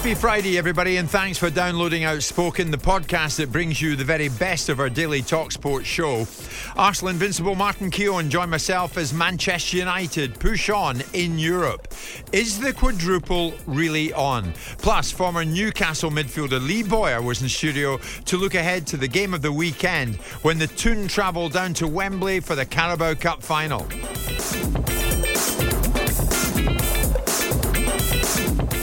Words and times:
Happy 0.00 0.14
Friday, 0.14 0.56
everybody, 0.56 0.96
and 0.96 1.10
thanks 1.10 1.36
for 1.36 1.50
downloading 1.50 2.04
Outspoken, 2.04 2.70
the 2.70 2.78
podcast 2.78 3.36
that 3.36 3.52
brings 3.52 3.82
you 3.82 3.96
the 3.96 4.04
very 4.04 4.30
best 4.30 4.70
of 4.70 4.80
our 4.80 4.88
daily 4.88 5.20
talk 5.20 5.52
sports 5.52 5.86
show. 5.86 6.26
Arsenal 6.74 7.10
Invincible 7.10 7.54
Martin 7.54 7.90
Keown 7.90 8.30
join 8.30 8.48
myself 8.48 8.96
as 8.96 9.12
Manchester 9.12 9.76
United 9.76 10.40
push 10.40 10.70
on 10.70 11.02
in 11.12 11.38
Europe. 11.38 11.92
Is 12.32 12.58
the 12.58 12.72
quadruple 12.72 13.52
really 13.66 14.10
on? 14.14 14.54
Plus, 14.78 15.12
former 15.12 15.44
Newcastle 15.44 16.10
midfielder 16.10 16.66
Lee 16.66 16.82
Bowyer 16.82 17.20
was 17.20 17.42
in 17.42 17.50
studio 17.50 17.98
to 18.24 18.38
look 18.38 18.54
ahead 18.54 18.86
to 18.86 18.96
the 18.96 19.06
game 19.06 19.34
of 19.34 19.42
the 19.42 19.52
weekend 19.52 20.14
when 20.40 20.58
the 20.58 20.66
Toon 20.66 21.08
travel 21.08 21.50
down 21.50 21.74
to 21.74 21.86
Wembley 21.86 22.40
for 22.40 22.54
the 22.54 22.64
Carabao 22.64 23.16
Cup 23.16 23.42
final. 23.42 23.86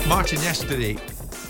Martin, 0.07 0.41
yesterday 0.41 0.95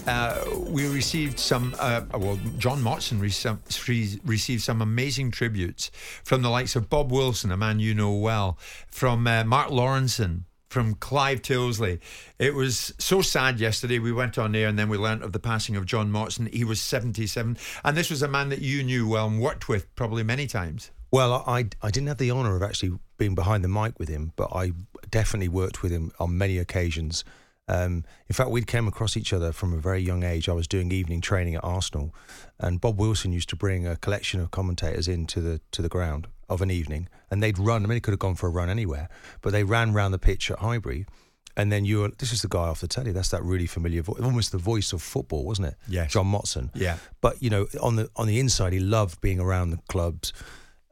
uh, 0.07 0.43
we 0.55 0.87
received 0.87 1.37
some, 1.37 1.75
uh, 1.79 2.01
well, 2.15 2.39
John 2.57 2.81
Motson 2.81 3.19
re- 3.21 4.19
received 4.25 4.63
some 4.63 4.81
amazing 4.81 5.29
tributes 5.29 5.91
from 6.23 6.41
the 6.41 6.49
likes 6.49 6.75
of 6.75 6.89
Bob 6.89 7.11
Wilson, 7.11 7.51
a 7.51 7.57
man 7.57 7.79
you 7.79 7.93
know 7.93 8.13
well, 8.13 8.57
from 8.89 9.27
uh, 9.27 9.43
Mark 9.43 9.69
Lawrenson, 9.69 10.43
from 10.69 10.95
Clive 10.95 11.43
Tyldesley. 11.43 11.99
It 12.39 12.55
was 12.55 12.93
so 12.97 13.21
sad 13.21 13.59
yesterday. 13.59 13.99
We 13.99 14.11
went 14.11 14.39
on 14.39 14.55
air 14.55 14.67
and 14.67 14.77
then 14.77 14.89
we 14.89 14.97
learnt 14.97 15.23
of 15.23 15.33
the 15.33 15.39
passing 15.39 15.75
of 15.75 15.85
John 15.85 16.11
Motson. 16.11 16.51
He 16.51 16.63
was 16.63 16.81
77. 16.81 17.57
And 17.83 17.95
this 17.95 18.09
was 18.09 18.23
a 18.23 18.27
man 18.27 18.49
that 18.49 18.61
you 18.61 18.83
knew 18.83 19.07
well 19.07 19.27
and 19.27 19.39
worked 19.39 19.69
with 19.69 19.93
probably 19.95 20.23
many 20.23 20.47
times. 20.47 20.89
Well, 21.11 21.43
I, 21.45 21.67
I 21.81 21.91
didn't 21.91 22.07
have 22.07 22.17
the 22.17 22.31
honour 22.31 22.55
of 22.55 22.63
actually 22.63 22.97
being 23.17 23.35
behind 23.35 23.63
the 23.63 23.69
mic 23.69 23.99
with 23.99 24.09
him, 24.09 24.33
but 24.35 24.49
I 24.53 24.71
definitely 25.09 25.47
worked 25.47 25.83
with 25.83 25.91
him 25.91 26.11
on 26.19 26.37
many 26.37 26.57
occasions. 26.57 27.23
Um, 27.67 28.05
in 28.27 28.33
fact, 28.33 28.49
we 28.49 28.61
came 28.63 28.87
across 28.87 29.17
each 29.17 29.33
other 29.33 29.51
from 29.51 29.73
a 29.73 29.77
very 29.77 30.01
young 30.01 30.23
age. 30.23 30.47
I 30.47 30.53
was 30.53 30.67
doing 30.67 30.91
evening 30.91 31.21
training 31.21 31.55
at 31.55 31.63
Arsenal, 31.63 32.13
and 32.59 32.79
Bob 32.79 32.99
Wilson 32.99 33.33
used 33.33 33.49
to 33.49 33.55
bring 33.55 33.85
a 33.85 33.95
collection 33.97 34.39
of 34.39 34.51
commentators 34.51 35.07
into 35.07 35.41
the 35.41 35.59
to 35.71 35.81
the 35.81 35.89
ground 35.89 36.27
of 36.49 36.61
an 36.61 36.71
evening, 36.71 37.09
and 37.29 37.43
they'd 37.43 37.59
run. 37.59 37.83
I 37.83 37.87
mean, 37.87 37.97
he 37.97 38.01
could 38.01 38.13
have 38.13 38.19
gone 38.19 38.35
for 38.35 38.47
a 38.47 38.51
run 38.51 38.69
anywhere, 38.69 39.09
but 39.41 39.51
they 39.51 39.63
ran 39.63 39.93
round 39.93 40.13
the 40.13 40.19
pitch 40.19 40.49
at 40.51 40.59
Highbury. 40.59 41.05
And 41.57 41.71
then 41.71 41.85
you 41.85 42.01
were, 42.01 42.11
this 42.19 42.31
is 42.31 42.43
the 42.43 42.47
guy 42.47 42.67
off 42.67 42.81
the 42.81 42.87
telly. 42.87 43.11
That's 43.11 43.29
that 43.29 43.41
really 43.41 43.65
familiar 43.65 44.03
voice, 44.03 44.21
almost 44.21 44.51
the 44.51 44.59
voice 44.59 44.93
of 44.93 45.01
football, 45.01 45.43
wasn't 45.43 45.69
it? 45.69 45.75
Yes. 45.87 46.11
John 46.11 46.31
Motson. 46.31 46.69
Yeah. 46.75 46.97
But, 47.19 47.41
you 47.41 47.49
know, 47.49 47.65
on 47.81 47.95
the 47.95 48.11
on 48.15 48.27
the 48.27 48.39
inside, 48.39 48.73
he 48.73 48.79
loved 48.79 49.21
being 49.21 49.39
around 49.39 49.71
the 49.71 49.79
clubs. 49.89 50.33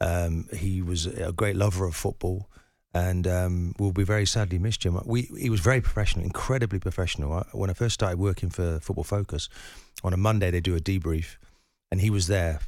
Um, 0.01 0.49
he 0.51 0.81
was 0.81 1.05
a 1.05 1.31
great 1.31 1.55
lover 1.55 1.85
of 1.85 1.95
football 1.95 2.49
and 2.95 3.27
um, 3.27 3.75
will 3.77 3.91
be 3.91 4.05
very 4.05 4.25
sadly 4.25 4.57
missed, 4.57 4.79
Jim. 4.79 4.97
We, 5.03 5.23
he 5.37 5.49
was 5.49 5.59
very 5.59 5.81
professional, 5.81 6.23
incredibly 6.23 6.79
professional. 6.79 7.33
I, 7.33 7.45
when 7.51 7.69
I 7.69 7.73
first 7.73 7.93
started 7.93 8.17
working 8.17 8.49
for 8.49 8.79
Football 8.79 9.03
Focus, 9.03 9.49
on 10.01 10.13
a 10.13 10.17
Monday 10.17 10.49
they 10.49 10.61
do 10.61 10.77
a 10.77 10.79
debrief, 10.79 11.35
and 11.91 11.99
he 11.99 12.09
was 12.09 12.27
there, 12.27 12.61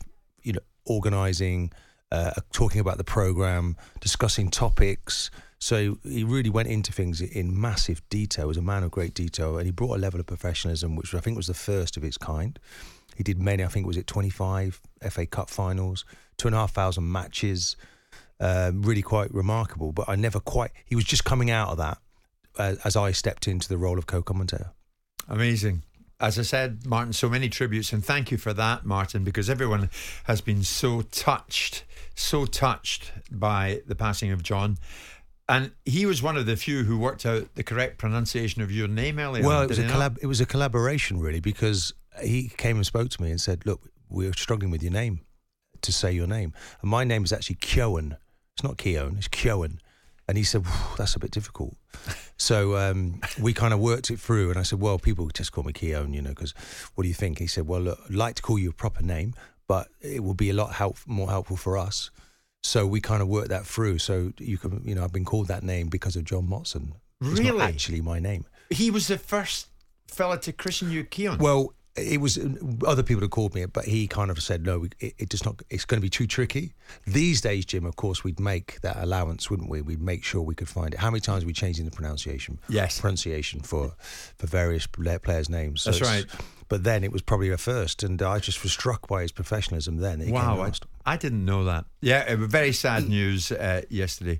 you 0.44 0.52
know, 0.52 0.60
organising, 0.86 1.72
uh, 2.12 2.32
talking 2.52 2.82
about 2.82 2.98
the 2.98 3.06
program, 3.06 3.78
discussing 4.02 4.50
topics. 4.50 5.32
So 5.60 5.98
he 6.04 6.26
really 6.26 6.50
went 6.50 6.68
into 6.68 6.92
things 6.92 7.22
in 7.22 7.60
massive 7.60 8.02
detail. 8.10 8.46
He 8.46 8.50
was 8.50 8.58
a 8.58 8.62
man 8.62 8.84
of 8.84 8.92
great 8.92 9.14
detail, 9.14 9.58
and 9.58 9.66
he 9.66 9.72
brought 9.72 9.96
a 9.96 10.00
level 10.00 10.20
of 10.20 10.26
professionalism 10.26 10.98
which 10.98 11.16
I 11.16 11.22
think 11.22 11.38
was 11.38 11.48
the 11.48 11.54
first 11.54 11.96
of 11.96 12.04
its 12.04 12.18
kind. 12.18 12.60
He 13.16 13.24
did 13.24 13.42
many, 13.42 13.64
I 13.64 13.68
think, 13.68 13.88
was 13.88 13.98
it 13.98 14.08
25 14.08 14.82
FA 15.10 15.26
Cup 15.26 15.50
finals, 15.50 16.04
two 16.38 16.50
and 16.50 16.56
a 16.56 16.60
half 16.60 16.74
thousand 16.74 17.10
matches 17.10 17.78
um, 18.40 18.82
really 18.82 19.02
quite 19.02 19.34
remarkable. 19.34 19.92
But 19.92 20.10
I 20.10 20.16
never 20.16 20.40
quite. 20.40 20.72
He 20.86 20.96
was 20.96 21.06
just 21.06 21.26
coming 21.26 21.50
out 21.50 21.70
of 21.70 21.78
that 21.78 21.98
uh, 22.58 22.76
as 22.84 22.96
I 22.96 23.12
stepped 23.12 23.48
into 23.48 23.68
the 23.68 23.78
role 23.78 23.98
of 23.98 24.08
co-commentator. 24.08 24.72
Amazing. 25.28 25.84
As 26.20 26.40
I 26.40 26.42
said, 26.42 26.86
Martin, 26.86 27.14
so 27.14 27.30
many 27.30 27.48
tributes, 27.48 27.94
and 27.94 28.04
thank 28.04 28.32
you 28.32 28.38
for 28.38 28.52
that, 28.54 28.86
Martin, 28.86 29.24
because 29.24 29.50
everyone 29.50 29.90
has 30.24 30.42
been 30.42 30.64
so 30.64 31.02
touched, 31.04 31.84
so 32.16 32.46
touched 32.46 33.12
by 33.32 33.82
the 33.86 33.94
passing 33.94 34.32
of 34.32 34.42
John. 34.42 34.80
And 35.48 35.72
he 35.86 36.06
was 36.06 36.24
one 36.24 36.36
of 36.36 36.46
the 36.48 36.58
few 36.58 36.84
who 36.84 36.98
worked 36.98 37.26
out 37.26 37.54
the 37.54 37.64
correct 37.64 38.00
pronunciation 38.00 38.62
of 38.64 38.72
your 38.72 38.88
name 38.88 39.20
earlier. 39.20 39.46
Well, 39.46 39.60
on, 39.60 39.66
it 39.66 39.70
was 39.70 39.80
a 39.80 39.84
collab- 39.84 40.18
it 40.22 40.26
was 40.26 40.42
a 40.42 40.46
collaboration 40.46 41.20
really 41.20 41.40
because 41.40 41.94
he 42.22 42.50
came 42.58 42.78
and 42.78 42.86
spoke 42.86 43.10
to 43.12 43.22
me 43.22 43.30
and 43.30 43.40
said, 43.40 43.66
"Look, 43.66 43.82
we're 44.10 44.34
struggling 44.34 44.72
with 44.72 44.82
your 44.82 44.92
name, 44.92 45.22
to 45.82 45.92
say 45.94 46.12
your 46.12 46.28
name, 46.28 46.52
and 46.82 46.90
my 46.90 47.04
name 47.04 47.24
is 47.24 47.32
actually 47.32 47.58
Kyoan, 47.58 48.18
it's 48.58 48.64
not 48.64 48.78
Keown, 48.78 49.18
it's 49.20 49.28
Kyoan. 49.28 49.78
And 50.28 50.36
he 50.36 50.44
said, 50.44 50.64
that's 50.98 51.16
a 51.16 51.20
bit 51.20 51.30
difficult. 51.30 51.76
So 52.38 52.76
um, 52.76 53.22
we 53.40 53.54
kind 53.54 53.72
of 53.72 53.80
worked 53.80 54.10
it 54.10 54.20
through. 54.20 54.50
And 54.50 54.58
I 54.58 54.64
said, 54.64 54.82
well, 54.82 54.98
people 54.98 55.28
just 55.28 55.52
call 55.52 55.64
me 55.64 55.74
Keown, 55.74 56.12
you 56.12 56.24
know, 56.24 56.32
because 56.32 56.56
what 56.96 57.04
do 57.04 57.08
you 57.08 57.14
think? 57.14 57.38
He 57.38 57.46
said, 57.46 57.68
well, 57.68 57.82
look, 57.82 58.00
I'd 58.10 58.16
like 58.16 58.34
to 58.36 58.42
call 58.42 58.58
you 58.58 58.72
a 58.72 58.74
proper 58.74 59.04
name, 59.04 59.36
but 59.68 59.90
it 60.02 60.24
will 60.24 60.34
be 60.34 60.50
a 60.50 60.54
lot 60.54 60.74
help, 60.74 60.98
more 61.06 61.30
helpful 61.30 61.56
for 61.56 61.78
us. 61.78 62.10
So 62.64 62.88
we 62.88 63.00
kind 63.00 63.22
of 63.22 63.28
worked 63.28 63.50
that 63.50 63.68
through. 63.68 64.00
So 64.00 64.34
you 64.40 64.58
can, 64.58 64.82
you 64.84 64.96
know, 64.96 65.04
I've 65.04 65.14
been 65.14 65.24
called 65.24 65.50
that 65.50 65.62
name 65.62 65.88
because 65.88 66.16
of 66.16 66.26
John 66.26 66.48
Motson. 66.48 66.94
It's 67.22 67.40
really? 67.40 67.62
actually 67.62 68.02
my 68.02 68.18
name. 68.18 68.46
He 68.72 68.90
was 68.90 69.08
the 69.08 69.20
first 69.20 69.68
fella 70.08 70.40
to 70.40 70.52
christen 70.52 70.90
you 70.90 71.04
Keown. 71.04 71.38
Well, 71.38 71.74
it 71.98 72.22
was 72.22 72.40
other 72.86 73.04
people 73.04 73.22
had 73.22 73.32
called 73.32 73.56
me, 73.56 73.66
but 73.66 73.86
he 73.86 74.08
kind 74.08 74.30
of 74.30 74.42
said, 74.42 74.66
no, 74.66 74.86
it, 75.00 75.16
it 75.18 75.30
just 75.30 75.46
not. 75.46 75.62
It's 75.70 75.86
going 75.86 76.00
to 76.00 76.06
be 76.06 76.10
too 76.10 76.28
tricky. 76.28 76.74
These 77.06 77.42
days, 77.42 77.66
Jim, 77.66 77.86
of 77.86 77.96
course, 77.96 78.24
we'd 78.24 78.40
make 78.40 78.80
that 78.82 78.98
allowance, 78.98 79.50
wouldn't 79.50 79.70
we? 79.70 79.82
We'd 79.82 80.02
make 80.02 80.24
sure 80.24 80.42
we 80.42 80.56
could 80.56 80.70
find 80.70 80.94
it. 80.94 81.00
How 81.00 81.10
many 81.10 81.22
times 81.22 81.44
are 81.44 81.48
we 81.48 81.54
changing 81.54 81.86
the 81.86 81.92
pronunciation? 81.92 82.60
Yes, 82.70 83.00
pronunciation 83.00 83.62
for 83.62 83.94
for 84.38 84.48
various 84.48 84.88
players' 84.88 85.50
names. 85.50 85.82
So 85.82 85.92
That's 85.92 86.02
right. 86.02 86.26
But 86.70 86.84
then 86.84 87.04
it 87.04 87.12
was 87.12 87.22
probably 87.22 87.50
a 87.50 87.58
first, 87.58 88.04
and 88.04 88.22
I 88.22 88.40
just 88.40 88.64
was 88.64 88.72
struck 88.72 89.08
by 89.08 89.22
his 89.22 89.32
professionalism. 89.32 89.98
Then 89.98 90.30
wow, 90.30 90.62
I, 90.62 90.72
I, 91.14 91.18
didn't 91.18 91.46
know 91.46 91.64
that. 91.64 91.86
Yeah, 92.02 92.32
it 92.32 92.38
very 92.40 92.74
sad 92.74 93.08
news 93.10 93.52
uh, 93.52 93.82
yesterday. 93.90 94.40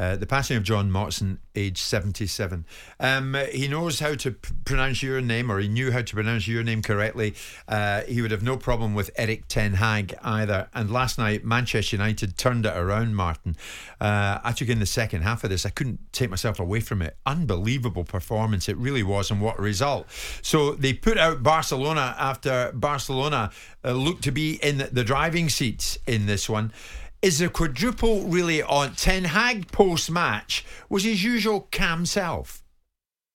Uh, 0.00 0.16
the 0.16 0.26
passing 0.26 0.56
of 0.56 0.62
John 0.62 0.90
Motson, 0.90 1.36
age 1.54 1.76
77. 1.82 2.64
Um, 3.00 3.36
he 3.52 3.68
knows 3.68 4.00
how 4.00 4.14
to 4.14 4.30
p- 4.30 4.54
pronounce 4.64 5.02
your 5.02 5.20
name, 5.20 5.52
or 5.52 5.58
he 5.58 5.68
knew 5.68 5.92
how 5.92 6.00
to 6.00 6.14
pronounce 6.14 6.48
your 6.48 6.62
name 6.62 6.80
correctly. 6.80 7.34
Uh, 7.68 8.00
he 8.02 8.22
would 8.22 8.30
have 8.30 8.42
no 8.42 8.56
problem 8.56 8.94
with 8.94 9.10
Erik 9.16 9.46
Ten 9.48 9.74
Hag 9.74 10.14
either. 10.22 10.70
And 10.72 10.90
last 10.90 11.18
night, 11.18 11.44
Manchester 11.44 11.96
United 11.96 12.38
turned 12.38 12.64
it 12.64 12.74
around, 12.74 13.14
Martin. 13.14 13.58
Uh, 14.00 14.38
I 14.42 14.52
took 14.52 14.70
in 14.70 14.78
the 14.80 14.86
second 14.86 15.20
half 15.20 15.44
of 15.44 15.50
this. 15.50 15.66
I 15.66 15.70
couldn't 15.70 16.00
take 16.12 16.30
myself 16.30 16.58
away 16.58 16.80
from 16.80 17.02
it. 17.02 17.18
Unbelievable 17.26 18.04
performance. 18.04 18.70
It 18.70 18.78
really 18.78 19.02
was, 19.02 19.30
and 19.30 19.38
what 19.38 19.58
a 19.58 19.62
result. 19.62 20.06
So 20.40 20.72
they 20.72 20.94
put 20.94 21.18
out 21.18 21.42
Barcelona 21.60 22.16
after 22.18 22.70
Barcelona 22.72 23.50
uh, 23.84 23.92
looked 23.92 24.24
to 24.24 24.32
be 24.32 24.54
in 24.62 24.78
the 24.90 25.04
driving 25.04 25.50
seats 25.50 25.98
in 26.06 26.24
this 26.24 26.48
one. 26.48 26.72
is 27.20 27.38
the 27.38 27.50
quadruple 27.50 28.24
really 28.24 28.62
on? 28.62 28.94
Ten 28.94 29.24
Hag 29.24 29.70
post 29.70 30.10
match 30.10 30.64
was 30.88 31.04
his 31.04 31.22
usual 31.22 31.68
calm 31.70 32.06
self. 32.06 32.62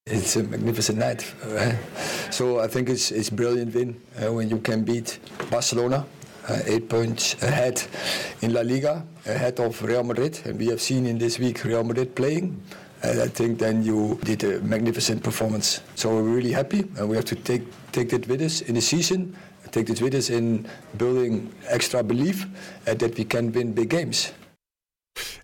It's 0.08 0.36
a 0.38 0.44
magnificent 0.44 0.98
night. 0.98 1.22
uh, 1.44 1.76
so 2.32 2.60
I 2.60 2.68
think 2.68 2.90
it's 2.90 3.12
it's 3.12 3.30
brilliant 3.30 3.76
win 3.76 4.02
uh, 4.18 4.34
when 4.34 4.50
you 4.50 4.58
can 4.58 4.84
beat 4.84 5.20
Barcelona. 5.52 6.04
Uh, 6.50 6.62
eight 6.66 6.90
points 6.90 7.36
ahead 7.44 7.84
in 8.42 8.54
La 8.54 8.62
Liga, 8.62 9.04
ahead 9.28 9.60
of 9.60 9.84
Real 9.84 10.04
Madrid, 10.04 10.40
and 10.46 10.58
we 10.58 10.68
have 10.68 10.82
seen 10.82 11.06
in 11.06 11.20
this 11.20 11.38
week 11.38 11.64
Real 11.64 11.84
Madrid 11.84 12.16
playing. 12.16 12.60
And 13.06 13.22
I 13.22 13.28
think 13.28 13.60
then 13.60 13.84
you 13.84 14.20
did 14.24 14.44
a 14.44 14.60
magnificent 14.62 15.22
performance. 15.22 15.82
So 15.94 16.10
we're 16.10 16.24
really 16.24 16.52
happy, 16.52 16.80
and 16.98 17.08
we 17.08 17.16
have 17.16 17.26
to 17.26 17.36
take 17.36 17.62
take 17.92 18.10
that 18.10 18.28
with 18.28 18.42
us 18.42 18.62
in 18.62 18.74
the 18.74 18.82
season, 18.82 19.36
take 19.72 19.86
this 19.86 20.02
with 20.02 20.16
us 20.16 20.30
in 20.30 20.68
building 20.98 21.54
extra 21.68 22.02
belief 22.02 22.48
uh, 22.88 22.96
that 22.96 23.16
we 23.18 23.24
can 23.26 23.52
win 23.52 23.74
big 23.74 23.90
games. 23.90 24.32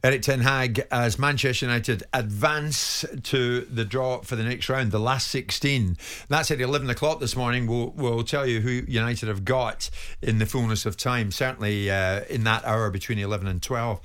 Erik 0.04 0.24
Ten 0.24 0.40
Hag 0.40 0.88
as 0.90 1.19
Manchester 1.19 1.68
United 1.68 2.04
advance 2.13 3.06
to 3.24 3.62
the 3.62 3.86
draw 3.86 4.22
for 4.22 4.36
the 4.36 4.44
next 4.44 4.68
round, 4.69 4.92
the 4.92 5.00
last 5.00 5.28
16. 5.28 5.98
That's 6.28 6.50
at 6.50 6.60
11 6.60 6.90
o'clock 6.90 7.19
this 7.19 7.36
morning. 7.36 7.68
We'll, 7.68 7.92
we'll 7.92 8.24
tell 8.24 8.48
you 8.48 8.62
who 8.62 8.81
United 8.88 9.30
have 9.30 9.46
got 9.46 9.92
in 10.22 10.40
the 10.40 10.48
fullness 10.48 10.88
of 10.88 10.98
time, 10.98 11.30
certainly 11.31 11.92
uh, 11.92 12.22
in 12.30 12.44
that 12.46 12.66
hour 12.66 12.90
between 12.90 13.19
11 13.19 13.48
and 13.48 13.62
12. 13.62 14.02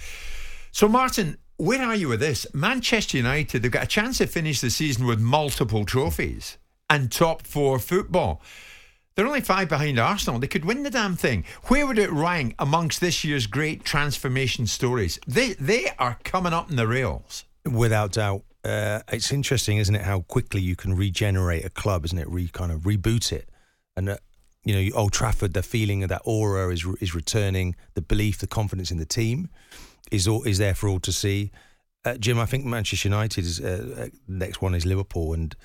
So, 0.70 0.87
Martin, 0.87 1.38
where 1.56 1.82
are 1.82 1.94
you 1.94 2.08
with 2.08 2.20
this? 2.20 2.47
Manchester 2.53 3.17
United, 3.17 3.62
they've 3.62 3.70
got 3.70 3.85
a 3.85 3.88
chance 3.88 4.19
to 4.19 4.26
finish 4.26 4.61
the 4.61 4.70
season 4.70 5.06
with 5.06 5.20
multiple 5.20 5.85
trophies 5.85 6.58
and 6.91 7.11
top 7.11 7.47
four 7.47 7.79
football. 7.79 8.43
They're 9.14 9.26
only 9.26 9.41
five 9.41 9.70
behind 9.70 9.99
Arsenal. 9.99 10.38
They 10.38 10.47
could 10.47 10.67
win 10.67 10.82
the 10.82 10.91
damn 10.91 11.17
thing. 11.17 11.44
Where 11.64 11.87
would 11.87 11.99
it 11.99 12.12
rank 12.12 12.55
amongst 12.58 13.00
this 13.00 13.25
year's 13.25 13.47
great 13.47 13.82
transformation 13.85 14.67
stories? 14.67 15.19
They 15.26 15.55
they 15.55 15.91
are 15.99 16.19
coming 16.23 16.53
up 16.53 16.69
in 16.70 16.76
the 16.76 16.87
rails. 16.87 17.44
Without 17.64 18.12
doubt. 18.12 18.43
Uh, 18.62 19.00
it's 19.12 19.32
interesting, 19.32 19.79
isn't 19.79 19.94
it, 19.94 20.03
how 20.03 20.20
quickly 20.23 20.61
you 20.61 20.76
can 20.76 20.94
regenerate 20.94 21.64
a 21.64 21.70
club, 21.70 22.05
isn't 22.05 22.19
it? 22.19 22.29
Re 22.29 22.49
kind 22.49 22.73
of 22.73 22.81
reboot 22.81 23.32
it. 23.32 23.49
And, 23.97 24.08
uh, 24.08 24.17
you 24.64 24.75
know, 24.75 24.97
Old 24.97 25.12
Trafford, 25.12 25.55
the 25.55 25.62
feeling 25.62 26.03
of 26.03 26.11
that 26.11 26.23
aura 26.25 26.70
is 26.70 26.85
is 27.00 27.14
returning. 27.14 27.75
The 27.94 28.03
belief, 28.03 28.38
the 28.38 28.47
confidence 28.47 28.91
in 28.91 28.99
the 28.99 29.06
team 29.06 29.49
is 30.11 30.29
all, 30.29 30.43
is 30.44 30.58
there 30.58 30.75
for 30.75 30.88
all 30.88 31.00
to 31.00 31.12
see. 31.12 31.50
Uh, 32.05 32.17
Jim, 32.17 32.38
I 32.38 32.47
think 32.47 32.64
Manchester 32.64 33.08
United 33.08 33.44
is 33.44 33.61
uh, 33.61 34.08
next 34.29 34.62
one 34.62 34.75
is 34.75 34.87
Liverpool, 34.87 35.32
and 35.32 35.56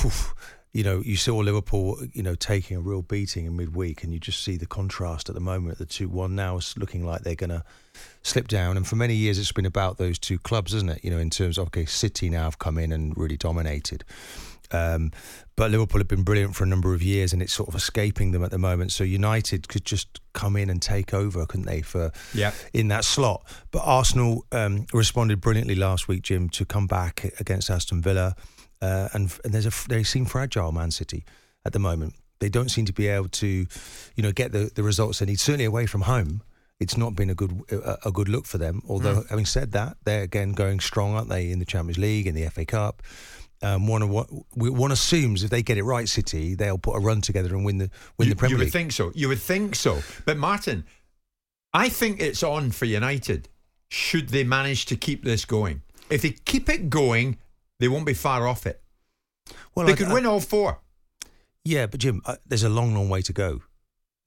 whew, 0.00 0.10
you 0.72 0.82
know 0.82 1.00
you 1.04 1.16
saw 1.16 1.36
Liverpool, 1.36 1.98
you 2.12 2.22
know, 2.22 2.34
taking 2.34 2.76
a 2.76 2.80
real 2.80 3.02
beating 3.02 3.46
in 3.46 3.56
midweek, 3.56 4.02
and 4.02 4.12
you 4.12 4.18
just 4.18 4.42
see 4.42 4.56
the 4.56 4.66
contrast 4.66 5.28
at 5.28 5.36
the 5.36 5.40
moment. 5.40 5.78
The 5.78 5.86
two 5.86 6.08
one 6.08 6.34
now 6.34 6.56
is 6.56 6.76
looking 6.76 7.06
like 7.06 7.22
they're 7.22 7.36
going 7.36 7.50
to 7.50 7.62
slip 8.22 8.48
down, 8.48 8.76
and 8.76 8.86
for 8.86 8.96
many 8.96 9.14
years 9.14 9.38
it's 9.38 9.52
been 9.52 9.66
about 9.66 9.98
those 9.98 10.18
two 10.18 10.38
clubs, 10.38 10.74
isn't 10.74 10.90
it? 10.90 11.04
You 11.04 11.10
know, 11.10 11.18
in 11.18 11.30
terms 11.30 11.58
of 11.58 11.68
okay, 11.68 11.84
City 11.84 12.28
now 12.28 12.44
have 12.44 12.58
come 12.58 12.76
in 12.76 12.90
and 12.90 13.16
really 13.16 13.36
dominated. 13.36 14.04
Um, 14.72 15.12
but 15.56 15.70
Liverpool 15.70 16.00
have 16.00 16.08
been 16.08 16.22
brilliant 16.22 16.56
for 16.56 16.64
a 16.64 16.66
number 16.66 16.94
of 16.94 17.02
years, 17.02 17.32
and 17.32 17.42
it's 17.42 17.52
sort 17.52 17.68
of 17.68 17.74
escaping 17.74 18.32
them 18.32 18.42
at 18.42 18.50
the 18.50 18.58
moment. 18.58 18.90
So 18.92 19.04
United 19.04 19.68
could 19.68 19.84
just 19.84 20.20
come 20.32 20.56
in 20.56 20.70
and 20.70 20.80
take 20.80 21.12
over, 21.14 21.44
couldn't 21.46 21.66
they? 21.66 21.82
For 21.82 22.10
yeah. 22.34 22.52
in 22.72 22.88
that 22.88 23.04
slot. 23.04 23.44
But 23.70 23.80
Arsenal 23.84 24.44
um, 24.50 24.86
responded 24.92 25.40
brilliantly 25.40 25.74
last 25.74 26.08
week, 26.08 26.22
Jim, 26.22 26.48
to 26.50 26.64
come 26.64 26.86
back 26.86 27.24
against 27.38 27.68
Aston 27.70 28.00
Villa, 28.00 28.34
uh, 28.80 29.08
and, 29.12 29.32
and 29.44 29.52
there's 29.52 29.66
a 29.66 29.88
they 29.88 30.02
seem 30.02 30.24
fragile, 30.24 30.72
Man 30.72 30.90
City, 30.90 31.24
at 31.64 31.72
the 31.72 31.78
moment. 31.78 32.14
They 32.40 32.48
don't 32.48 32.70
seem 32.70 32.86
to 32.86 32.92
be 32.92 33.06
able 33.06 33.28
to, 33.28 33.46
you 33.46 34.22
know, 34.22 34.32
get 34.32 34.50
the, 34.50 34.70
the 34.74 34.82
results 34.82 35.20
they 35.20 35.26
need. 35.26 35.38
Certainly 35.38 35.66
away 35.66 35.86
from 35.86 36.00
home, 36.00 36.42
it's 36.80 36.96
not 36.96 37.14
been 37.14 37.30
a 37.30 37.34
good 37.36 37.62
a, 37.70 38.08
a 38.08 38.10
good 38.10 38.28
look 38.28 38.46
for 38.46 38.58
them. 38.58 38.82
Although, 38.88 39.20
Mm. 39.20 39.28
having 39.28 39.46
said 39.46 39.70
that, 39.72 39.96
they're 40.04 40.22
again 40.22 40.52
going 40.52 40.80
strong, 40.80 41.14
aren't 41.14 41.28
they, 41.28 41.50
in 41.52 41.60
the 41.60 41.64
Champions 41.64 41.98
League, 41.98 42.26
in 42.26 42.34
the 42.34 42.48
FA 42.50 42.64
Cup. 42.64 43.02
Um, 43.62 43.86
one, 43.86 44.02
of- 44.02 44.36
one 44.56 44.90
assumes 44.90 45.44
if 45.44 45.50
they 45.50 45.62
get 45.62 45.78
it 45.78 45.84
right, 45.84 46.08
City, 46.08 46.54
they'll 46.56 46.78
put 46.78 46.96
a 46.96 47.00
run 47.00 47.20
together 47.20 47.54
and 47.54 47.64
win 47.64 47.78
the 47.78 47.90
win 48.18 48.28
you, 48.28 48.34
the 48.34 48.38
Premier 48.38 48.58
League. 48.58 48.60
you 48.60 48.64
would 48.66 48.72
think 48.72 48.92
so. 48.92 49.12
You 49.14 49.28
would 49.28 49.38
think 49.40 49.74
so. 49.76 50.02
But 50.26 50.36
Martin, 50.36 50.84
I 51.72 51.88
think 51.88 52.20
it's 52.20 52.42
on 52.42 52.70
for 52.72 52.86
United. 52.86 53.48
Should 53.88 54.30
they 54.30 54.42
manage 54.42 54.86
to 54.86 54.96
keep 54.96 55.22
this 55.22 55.44
going? 55.44 55.82
If 56.10 56.22
they 56.22 56.30
keep 56.30 56.68
it 56.68 56.90
going, 56.90 57.38
they 57.78 57.88
won't 57.88 58.06
be 58.06 58.14
far 58.14 58.46
off 58.48 58.66
it. 58.66 58.82
well, 59.74 59.86
they 59.86 59.92
I- 59.92 59.96
could 59.96 60.08
I- 60.08 60.12
win 60.14 60.26
all 60.26 60.40
four. 60.40 60.80
Yeah, 61.64 61.86
but 61.86 62.00
Jim, 62.00 62.20
uh, 62.24 62.36
there's 62.46 62.64
a 62.64 62.68
long, 62.68 62.92
long 62.94 63.08
way 63.08 63.22
to 63.22 63.32
go. 63.32 63.62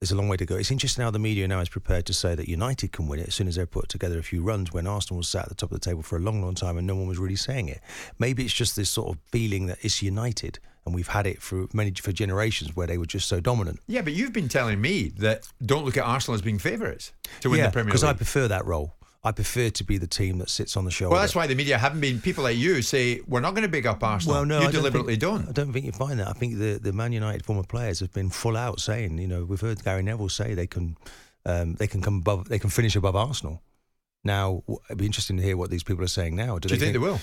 There's 0.00 0.10
a 0.10 0.16
long 0.16 0.28
way 0.28 0.36
to 0.36 0.44
go. 0.44 0.56
It's 0.56 0.70
interesting 0.70 1.04
how 1.04 1.10
the 1.10 1.18
media 1.18 1.48
now 1.48 1.60
is 1.60 1.70
prepared 1.70 2.04
to 2.04 2.12
say 2.12 2.34
that 2.34 2.48
United 2.48 2.92
can 2.92 3.08
win 3.08 3.18
it 3.18 3.28
as 3.28 3.34
soon 3.34 3.48
as 3.48 3.56
they 3.56 3.64
put 3.64 3.88
together 3.88 4.18
a 4.18 4.22
few 4.22 4.42
runs 4.42 4.70
when 4.70 4.86
Arsenal 4.86 5.16
was 5.16 5.28
sat 5.28 5.44
at 5.44 5.48
the 5.48 5.54
top 5.54 5.72
of 5.72 5.80
the 5.80 5.84
table 5.84 6.02
for 6.02 6.16
a 6.16 6.20
long, 6.20 6.42
long 6.42 6.54
time 6.54 6.76
and 6.76 6.86
no 6.86 6.94
one 6.94 7.06
was 7.06 7.16
really 7.16 7.34
saying 7.34 7.68
it. 7.68 7.80
Maybe 8.18 8.44
it's 8.44 8.52
just 8.52 8.76
this 8.76 8.90
sort 8.90 9.08
of 9.08 9.18
feeling 9.30 9.68
that 9.68 9.78
it's 9.80 10.02
United 10.02 10.58
and 10.84 10.94
we've 10.94 11.08
had 11.08 11.26
it 11.26 11.40
for 11.40 11.66
many 11.72 11.92
for 11.92 12.12
generations 12.12 12.76
where 12.76 12.86
they 12.86 12.98
were 12.98 13.06
just 13.06 13.26
so 13.26 13.40
dominant. 13.40 13.80
Yeah, 13.86 14.02
but 14.02 14.12
you've 14.12 14.34
been 14.34 14.50
telling 14.50 14.82
me 14.82 15.08
that 15.16 15.48
don't 15.64 15.86
look 15.86 15.96
at 15.96 16.04
Arsenal 16.04 16.34
as 16.34 16.42
being 16.42 16.58
favourites 16.58 17.14
to 17.40 17.48
win 17.48 17.60
yeah, 17.60 17.68
the 17.68 17.72
Premier 17.72 17.86
League 17.86 17.92
because 17.92 18.04
I 18.04 18.12
prefer 18.12 18.48
that 18.48 18.66
role. 18.66 18.95
I 19.26 19.32
prefer 19.32 19.70
to 19.70 19.84
be 19.84 19.98
the 19.98 20.06
team 20.06 20.38
that 20.38 20.48
sits 20.48 20.76
on 20.76 20.84
the 20.84 20.90
shoulder. 20.90 21.12
well, 21.12 21.20
that's 21.20 21.34
why 21.34 21.46
the 21.48 21.54
media 21.56 21.76
haven't 21.78 22.00
been. 22.00 22.20
People 22.20 22.44
like 22.44 22.56
you 22.56 22.80
say 22.80 23.20
we're 23.26 23.40
not 23.40 23.54
going 23.54 23.62
to 23.64 23.68
big 23.68 23.86
up 23.86 24.02
Arsenal. 24.02 24.36
Well, 24.36 24.44
no, 24.46 24.56
you 24.60 24.60
I 24.60 24.64
don't 24.70 24.72
deliberately 24.74 25.14
think, 25.14 25.20
don't. 25.22 25.48
I 25.48 25.52
don't 25.52 25.72
think 25.72 25.84
you 25.84 25.92
find 25.92 26.20
that. 26.20 26.28
I 26.28 26.32
think 26.32 26.58
the 26.58 26.78
the 26.80 26.92
Man 26.92 27.12
United 27.12 27.44
former 27.44 27.64
players 27.64 28.00
have 28.00 28.12
been 28.12 28.30
full 28.30 28.56
out 28.56 28.80
saying, 28.80 29.18
you 29.18 29.26
know, 29.26 29.44
we've 29.44 29.60
heard 29.60 29.82
Gary 29.84 30.02
Neville 30.02 30.28
say 30.28 30.54
they 30.54 30.66
can 30.68 30.96
um, 31.44 31.74
they 31.74 31.86
can 31.88 32.00
come 32.02 32.18
above, 32.18 32.48
they 32.48 32.58
can 32.58 32.70
finish 32.70 32.94
above 32.96 33.16
Arsenal. 33.16 33.62
Now, 34.24 34.62
it'd 34.86 34.98
be 34.98 35.06
interesting 35.06 35.36
to 35.36 35.42
hear 35.42 35.56
what 35.56 35.70
these 35.70 35.82
people 35.84 36.02
are 36.04 36.08
saying 36.08 36.34
now. 36.34 36.58
Do 36.58 36.72
you 36.72 36.78
think, 36.80 36.92
they 36.92 36.98
will? 36.98 37.20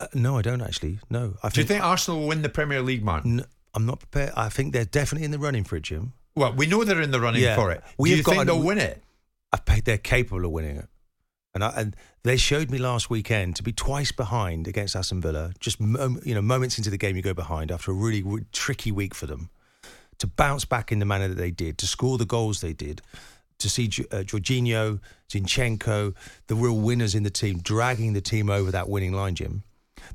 Uh, 0.00 0.06
no, 0.14 0.38
I 0.38 0.42
don't 0.42 0.62
actually. 0.62 0.98
No, 1.10 1.34
I 1.42 1.48
Do 1.50 1.60
you 1.60 1.66
think 1.66 1.82
Arsenal 1.84 2.20
will 2.20 2.28
win 2.28 2.42
the 2.42 2.48
Premier 2.48 2.80
League? 2.82 3.06
N- 3.06 3.44
I'm 3.74 3.84
not 3.86 3.98
prepared. 4.00 4.32
I 4.36 4.48
think 4.48 4.72
they're 4.72 4.84
definitely 4.84 5.24
in 5.26 5.30
the 5.30 5.38
running 5.38 5.64
for 5.64 5.76
it, 5.76 5.82
Jim. 5.82 6.12
Well, 6.36 6.52
we 6.54 6.66
know 6.66 6.84
they're 6.84 7.02
in 7.02 7.10
the 7.10 7.20
running 7.20 7.42
Yeah. 7.42 7.56
for 7.56 7.70
it. 7.72 7.82
We 7.98 8.10
Do 8.10 8.16
you 8.16 8.22
got 8.22 8.30
think 8.32 8.40
an- 8.42 8.46
they'll 8.46 8.62
win 8.62 8.78
it? 8.78 9.02
I 9.52 9.56
think 9.56 9.84
they're 9.84 9.98
capable 9.98 10.44
of 10.44 10.50
winning 10.52 10.76
it. 10.76 10.88
And, 11.58 11.64
I, 11.64 11.72
and 11.76 11.96
they 12.22 12.36
showed 12.36 12.70
me 12.70 12.78
last 12.78 13.10
weekend 13.10 13.56
to 13.56 13.64
be 13.64 13.72
twice 13.72 14.12
behind 14.12 14.68
against 14.68 14.94
Aston 14.94 15.20
Villa. 15.20 15.52
Just 15.58 15.80
you 15.80 16.34
know, 16.34 16.40
moments 16.40 16.78
into 16.78 16.88
the 16.88 16.96
game, 16.96 17.16
you 17.16 17.22
go 17.22 17.34
behind 17.34 17.72
after 17.72 17.90
a 17.90 17.94
really, 17.94 18.22
tricky 18.52 18.92
week 18.92 19.12
for 19.12 19.26
them. 19.26 19.50
To 20.18 20.28
bounce 20.28 20.64
back 20.64 20.92
in 20.92 21.00
the 21.00 21.04
manner 21.04 21.26
that 21.26 21.34
they 21.34 21.50
did, 21.50 21.76
to 21.78 21.86
score 21.88 22.16
the 22.16 22.24
goals 22.24 22.60
they 22.60 22.72
did, 22.72 23.02
to 23.58 23.68
see 23.68 23.86
uh, 23.86 24.22
Jorginho, 24.22 25.00
Zinchenko, 25.28 26.14
the 26.46 26.54
real 26.54 26.78
winners 26.78 27.16
in 27.16 27.24
the 27.24 27.30
team, 27.30 27.58
dragging 27.58 28.12
the 28.12 28.20
team 28.20 28.50
over 28.50 28.70
that 28.70 28.88
winning 28.88 29.12
line, 29.12 29.34
Jim. 29.34 29.64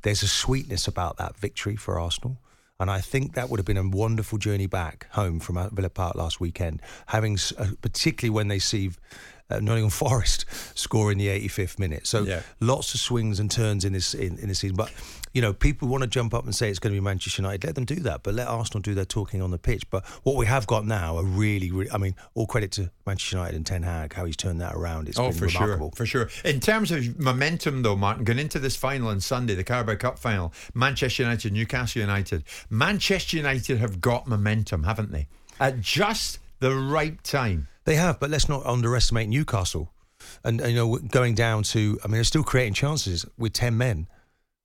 There's 0.00 0.22
a 0.22 0.28
sweetness 0.28 0.88
about 0.88 1.18
that 1.18 1.36
victory 1.36 1.76
for 1.76 2.00
Arsenal. 2.00 2.38
And 2.80 2.90
I 2.90 3.00
think 3.00 3.34
that 3.34 3.50
would 3.50 3.58
have 3.58 3.66
been 3.66 3.76
a 3.76 3.86
wonderful 3.86 4.38
journey 4.38 4.66
back 4.66 5.08
home 5.10 5.40
from 5.40 5.58
uh, 5.58 5.68
Villa 5.68 5.90
Park 5.90 6.16
last 6.16 6.40
weekend, 6.40 6.80
having 7.06 7.36
uh, 7.58 7.66
particularly 7.82 8.30
when 8.30 8.48
they 8.48 8.58
see 8.58 8.92
uh, 9.50 9.60
Nottingham 9.60 9.90
Forest 9.90 10.44
score 10.78 11.12
in 11.12 11.18
the 11.18 11.28
85th 11.28 11.78
minute. 11.78 12.06
So 12.06 12.22
Yeah. 12.24 12.40
lots 12.60 12.94
of 12.94 13.00
swings 13.00 13.38
and 13.40 13.50
turns 13.50 13.84
in 13.84 13.92
this 13.92 14.14
in, 14.14 14.38
in 14.38 14.48
this 14.48 14.60
season. 14.60 14.76
But 14.76 14.92
you 15.32 15.42
know, 15.42 15.52
people 15.52 15.88
want 15.88 16.02
to 16.02 16.06
jump 16.06 16.32
up 16.32 16.44
and 16.44 16.54
say 16.54 16.70
it's 16.70 16.78
going 16.78 16.94
to 16.94 17.00
be 17.00 17.04
Manchester 17.04 17.42
United. 17.42 17.64
Let 17.64 17.74
them 17.74 17.84
do 17.84 17.96
that, 17.96 18.22
but 18.22 18.34
let 18.34 18.46
Arsenal 18.46 18.80
do 18.80 18.94
their 18.94 19.04
talking 19.04 19.42
on 19.42 19.50
the 19.50 19.58
pitch. 19.58 19.88
But 19.90 20.06
what 20.22 20.36
we 20.36 20.46
have 20.46 20.64
got 20.66 20.86
now 20.86 21.18
are 21.18 21.24
really, 21.24 21.72
really. 21.72 21.90
I 21.90 21.98
mean, 21.98 22.14
all 22.34 22.46
credit 22.46 22.70
to 22.72 22.90
Manchester 23.04 23.36
United 23.36 23.56
and 23.56 23.66
Ten 23.66 23.82
Hag 23.82 24.12
how 24.14 24.24
he's 24.26 24.36
turned 24.36 24.60
that 24.60 24.74
around. 24.74 25.08
It's 25.08 25.18
oh, 25.18 25.30
been 25.30 25.38
for 25.38 25.46
remarkable. 25.46 25.88
sure, 25.90 25.96
for 25.96 26.06
sure. 26.06 26.28
In 26.44 26.60
terms 26.60 26.92
of 26.92 27.18
momentum, 27.18 27.82
though, 27.82 27.96
Martin, 27.96 28.22
going 28.24 28.38
into 28.38 28.58
this 28.60 28.76
final 28.76 29.08
on 29.08 29.20
Sunday, 29.20 29.54
the 29.56 29.64
Carabao 29.64 29.96
Cup 29.96 30.18
final, 30.20 30.52
Manchester 30.72 31.24
United, 31.24 31.52
Newcastle 31.52 32.00
United. 32.00 32.44
Manchester 32.70 33.36
United 33.36 33.78
have 33.78 34.00
got 34.00 34.26
momentum, 34.28 34.84
haven't 34.84 35.10
they? 35.10 35.26
At 35.58 35.80
just 35.80 36.38
the 36.60 36.74
right 36.74 37.22
time. 37.24 37.66
They 37.84 37.96
have, 37.96 38.18
but 38.20 38.30
let's 38.30 38.48
not 38.48 38.64
underestimate 38.64 39.28
Newcastle. 39.28 39.92
And 40.42 40.60
you 40.60 40.74
know, 40.74 40.96
going 40.96 41.34
down 41.34 41.62
to, 41.64 41.98
I 42.02 42.06
mean, 42.06 42.14
they're 42.14 42.24
still 42.24 42.44
creating 42.44 42.74
chances 42.74 43.26
with 43.36 43.52
ten 43.52 43.76
men 43.76 44.06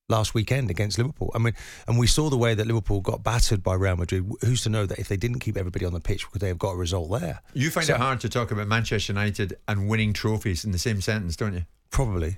last 0.08 0.34
weekend 0.34 0.72
against 0.72 0.98
Liverpool. 0.98 1.32
I 1.36 1.38
mean, 1.40 1.54
and 1.88 2.00
we 2.00 2.08
saw 2.08 2.30
the 2.30 2.38
way 2.38 2.56
that 2.56 2.66
Liverpool 2.66 3.02
got 3.02 3.24
battered 3.24 3.62
by 3.62 3.76
Real 3.76 3.96
Madrid. 3.98 4.32
Who's 4.42 4.64
to 4.64 4.70
know 4.70 4.86
that 4.86 5.00
if 5.00 5.08
they 5.08 5.18
didn't 5.18 5.40
keep 5.40 5.58
everybody 5.58 5.86
on 5.86 5.94
the 5.94 6.00
pitch, 6.00 6.30
could 6.32 6.42
they 6.42 6.48
have 6.48 6.58
got 6.60 6.72
a 6.72 6.78
result 6.78 7.12
there? 7.20 7.42
You 7.54 7.70
find 7.70 7.86
So- 7.86 7.96
it 7.96 8.00
hard 8.00 8.20
to 8.22 8.30
talk 8.30 8.52
about 8.52 8.68
Manchester 8.68 9.12
United 9.14 9.58
and 9.68 9.90
winning 9.90 10.14
trophies 10.14 10.64
in 10.66 10.72
the 10.72 10.80
same 10.80 11.02
sentence, 11.02 11.36
don't 11.36 11.54
you? 11.54 11.66
Probably. 11.92 12.38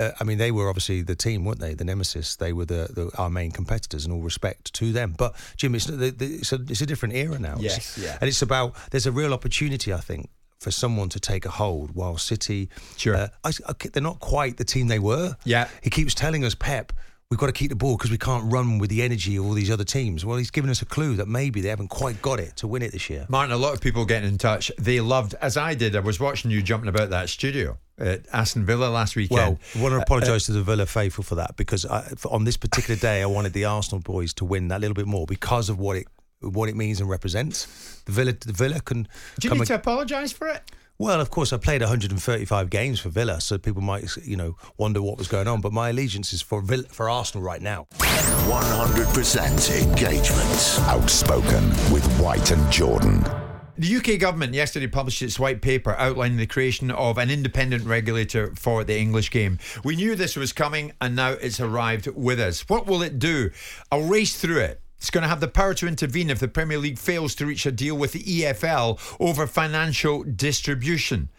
Uh, 0.00 0.12
I 0.18 0.24
mean, 0.24 0.38
they 0.38 0.50
were 0.50 0.68
obviously 0.68 1.02
the 1.02 1.14
team, 1.14 1.44
weren't 1.44 1.60
they? 1.60 1.74
The 1.74 1.84
nemesis. 1.84 2.36
They 2.36 2.52
were 2.52 2.64
the, 2.64 2.88
the 2.92 3.10
our 3.18 3.28
main 3.30 3.50
competitors, 3.50 4.04
and 4.06 4.12
all 4.14 4.22
respect 4.22 4.72
to 4.74 4.92
them. 4.92 5.14
But 5.16 5.34
Jim, 5.56 5.74
it's 5.74 5.84
the, 5.86 6.10
the, 6.10 6.24
it's, 6.36 6.52
a, 6.52 6.56
it's 6.68 6.80
a 6.80 6.86
different 6.86 7.14
era 7.14 7.38
now. 7.38 7.56
Yes, 7.60 7.98
yeah. 8.02 8.16
And 8.20 8.26
it's 8.28 8.42
about 8.42 8.74
there's 8.90 9.06
a 9.06 9.12
real 9.12 9.32
opportunity, 9.34 9.92
I 9.92 9.98
think, 10.00 10.30
for 10.58 10.70
someone 10.70 11.08
to 11.10 11.20
take 11.20 11.44
a 11.44 11.50
hold. 11.50 11.94
While 11.94 12.16
City, 12.16 12.70
Sure. 12.96 13.14
uh, 13.14 13.28
I, 13.44 13.50
I- 13.68 13.88
they're 13.92 14.02
not 14.02 14.20
quite 14.20 14.56
the 14.56 14.64
team 14.64 14.88
they 14.88 14.98
were. 14.98 15.36
Yeah. 15.44 15.68
he 15.82 15.90
keeps 15.90 16.14
telling 16.14 16.44
us 16.44 16.54
Pep. 16.54 16.92
we've 17.30 17.38
got 17.38 17.46
to 17.46 17.52
keep 17.52 17.68
the 17.70 17.76
ball 17.76 17.96
because 17.96 18.10
we 18.10 18.18
can't 18.18 18.50
run 18.52 18.78
with 18.78 18.90
the 18.90 19.02
energy 19.02 19.36
of 19.36 19.44
all 19.46 19.52
these 19.52 19.70
other 19.70 19.84
teams. 19.84 20.24
Well, 20.24 20.36
he's 20.38 20.50
given 20.50 20.68
us 20.70 20.82
a 20.82 20.86
clue 20.86 21.14
that 21.16 21.28
maybe 21.28 21.60
they 21.60 21.68
haven't 21.68 21.88
quite 21.88 22.20
got 22.22 22.40
it 22.40 22.56
to 22.56 22.66
win 22.66 22.82
it 22.82 22.90
this 22.92 23.08
year. 23.08 23.24
Martin, 23.28 23.52
a 23.52 23.56
lot 23.56 23.72
of 23.74 23.80
people 23.80 24.04
getting 24.04 24.28
in 24.30 24.38
touch. 24.38 24.72
They 24.78 24.98
loved, 25.00 25.34
as 25.40 25.56
I 25.56 25.74
did. 25.74 25.94
I 25.94 26.00
was 26.00 26.18
watching 26.18 26.50
you 26.50 26.60
jumping 26.62 26.88
about 26.88 27.10
that 27.10 27.28
studio 27.28 27.78
at 28.00 28.26
Aston 28.32 28.64
Villa 28.64 28.86
last 28.86 29.14
weekend. 29.16 29.38
Well, 29.38 29.58
I 29.76 29.78
want 29.82 29.92
to 29.92 29.98
Uh, 29.98 30.02
apologise 30.02 30.46
to 30.46 30.52
the 30.52 30.62
Villa 30.62 30.86
faithful 30.86 31.22
for 31.24 31.34
that 31.36 31.56
because 31.56 31.84
I, 31.86 32.02
for, 32.16 32.32
on 32.32 32.44
this 32.44 32.56
particular 32.56 32.98
day, 32.98 33.22
I 33.22 33.26
wanted 33.26 33.52
the 33.52 33.66
Arsenal 33.66 34.00
boys 34.00 34.32
to 34.34 34.44
win 34.44 34.68
that 34.68 34.80
little 34.80 34.94
bit 34.94 35.06
more 35.06 35.26
because 35.26 35.68
of 35.68 35.78
what 35.78 35.96
it 35.96 36.06
what 36.42 36.70
it 36.70 36.74
means 36.76 37.00
and 37.00 37.08
represents. 37.10 37.66
The 38.06 38.12
Villa, 38.12 38.32
the 38.32 38.52
Villa 38.54 38.80
can. 38.80 39.02
do 39.02 39.08
you 39.42 39.50
come 39.50 39.58
need 39.58 39.62
ag- 39.64 39.68
to 39.68 39.74
apologise 39.74 40.32
for 40.32 40.48
it? 40.48 40.62
Well, 40.96 41.20
of 41.20 41.30
course, 41.30 41.52
I 41.52 41.56
played 41.58 41.80
135 41.82 42.68
games 42.70 43.00
for 43.00 43.08
Villa, 43.10 43.40
so 43.40 43.56
people 43.58 43.80
might, 43.82 44.04
you 44.22 44.36
know, 44.36 44.56
wonder 44.76 45.00
what 45.00 45.16
was 45.18 45.28
going 45.28 45.48
on. 45.48 45.60
But 45.62 45.72
my 45.72 45.88
allegiance 45.90 46.32
is 46.34 46.42
for 46.42 46.60
Villa, 46.62 46.84
for 46.90 47.08
Arsenal 47.10 47.42
right 47.42 47.62
now. 47.62 47.86
100% 47.98 49.82
engagement. 49.82 50.88
Outspoken 50.88 51.68
with 51.92 52.04
White 52.18 52.50
and 52.50 52.70
Jordan. 52.72 53.24
The 53.80 53.96
UK 53.96 54.20
government 54.20 54.52
yesterday 54.52 54.88
published 54.88 55.22
its 55.22 55.38
white 55.38 55.62
paper 55.62 55.96
outlining 55.96 56.36
the 56.36 56.46
creation 56.46 56.90
of 56.90 57.16
an 57.16 57.30
independent 57.30 57.86
regulator 57.86 58.52
for 58.54 58.84
the 58.84 58.98
English 58.98 59.30
game. 59.30 59.58
We 59.82 59.96
knew 59.96 60.14
this 60.14 60.36
was 60.36 60.52
coming 60.52 60.92
and 61.00 61.16
now 61.16 61.30
it's 61.30 61.60
arrived 61.60 62.06
with 62.08 62.38
us. 62.40 62.68
What 62.68 62.86
will 62.86 63.00
it 63.00 63.18
do? 63.18 63.48
I'll 63.90 64.02
race 64.02 64.38
through 64.38 64.58
it. 64.58 64.82
It's 64.98 65.08
going 65.08 65.22
to 65.22 65.30
have 65.30 65.40
the 65.40 65.48
power 65.48 65.72
to 65.72 65.88
intervene 65.88 66.28
if 66.28 66.40
the 66.40 66.46
Premier 66.46 66.76
League 66.76 66.98
fails 66.98 67.34
to 67.36 67.46
reach 67.46 67.64
a 67.64 67.72
deal 67.72 67.96
with 67.96 68.12
the 68.12 68.22
EFL 68.22 69.00
over 69.18 69.46
financial 69.46 70.24
distribution. 70.24 71.30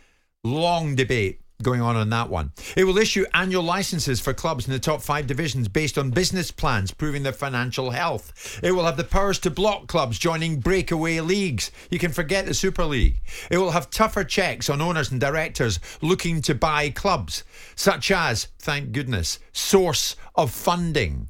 Long 0.43 0.95
debate 0.95 1.40
going 1.61 1.81
on 1.81 1.95
on 1.95 2.09
that 2.09 2.29
one. 2.29 2.51
It 2.75 2.83
will 2.83 2.97
issue 2.97 3.25
annual 3.33 3.63
licenses 3.63 4.19
for 4.19 4.33
clubs 4.33 4.67
in 4.67 4.73
the 4.73 4.79
top 4.79 5.01
five 5.01 5.27
divisions 5.27 5.67
based 5.67 5.97
on 5.97 6.11
business 6.11 6.51
plans 6.51 6.91
proving 6.91 7.23
their 7.23 7.33
financial 7.33 7.91
health. 7.91 8.59
It 8.63 8.71
will 8.71 8.85
have 8.85 8.97
the 8.97 9.03
powers 9.03 9.39
to 9.39 9.49
block 9.49 9.87
clubs 9.87 10.19
joining 10.19 10.59
breakaway 10.59 11.19
leagues. 11.19 11.71
You 11.89 11.99
can 11.99 12.11
forget 12.11 12.45
the 12.45 12.53
Super 12.53 12.85
League. 12.85 13.21
It 13.49 13.57
will 13.57 13.71
have 13.71 13.89
tougher 13.89 14.23
checks 14.23 14.69
on 14.69 14.81
owners 14.81 15.11
and 15.11 15.19
directors 15.19 15.79
looking 16.01 16.41
to 16.43 16.55
buy 16.55 16.89
clubs, 16.89 17.43
such 17.75 18.11
as, 18.11 18.47
thank 18.59 18.91
goodness, 18.91 19.39
source 19.51 20.15
of 20.35 20.51
funding 20.51 21.27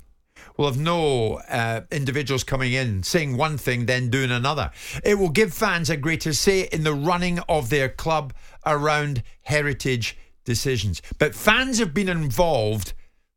will 0.57 0.67
have 0.67 0.79
no 0.79 1.35
uh, 1.50 1.81
individuals 1.91 2.43
coming 2.43 2.73
in 2.73 3.01
saying 3.03 3.35
one 3.35 3.57
thing 3.57 3.85
then 3.85 4.09
doing 4.09 4.31
another. 4.31 4.71
It 5.03 5.15
will 5.15 5.29
give 5.29 5.53
fans 5.53 5.89
a 5.89 5.97
greater 5.97 6.33
say 6.33 6.67
in 6.71 6.83
the 6.83 6.93
running 6.93 7.39
of 7.50 7.69
their 7.69 7.89
club 7.89 8.33
around 8.65 9.24
heritage 9.44 10.18
decisions. 10.44 11.01
But 11.18 11.36
fans 11.36 11.80
have 11.80 11.94
been 11.94 12.10
involved 12.10 12.94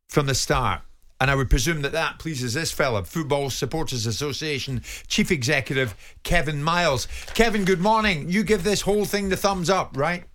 from 0.07 0.25
the 0.25 0.35
start. 0.35 0.81
And 1.21 1.31
I 1.31 1.35
would 1.35 1.49
presume 1.49 1.81
that 1.83 1.93
that 1.93 2.19
pleases 2.19 2.55
this 2.55 2.71
fella, 2.71 3.03
Football 3.05 3.49
Supporters 3.49 4.05
Association 4.05 4.81
Chief 5.07 5.31
Executive 5.31 5.95
Kevin 6.23 6.61
Miles. 6.61 7.07
Kevin, 7.33 7.63
good 7.63 7.79
morning. 7.79 8.29
You 8.29 8.43
give 8.43 8.63
this 8.63 8.81
whole 8.81 9.05
thing 9.05 9.29
the 9.29 9.37
thumbs 9.37 9.69
up, 9.69 9.95
right? 9.95 10.25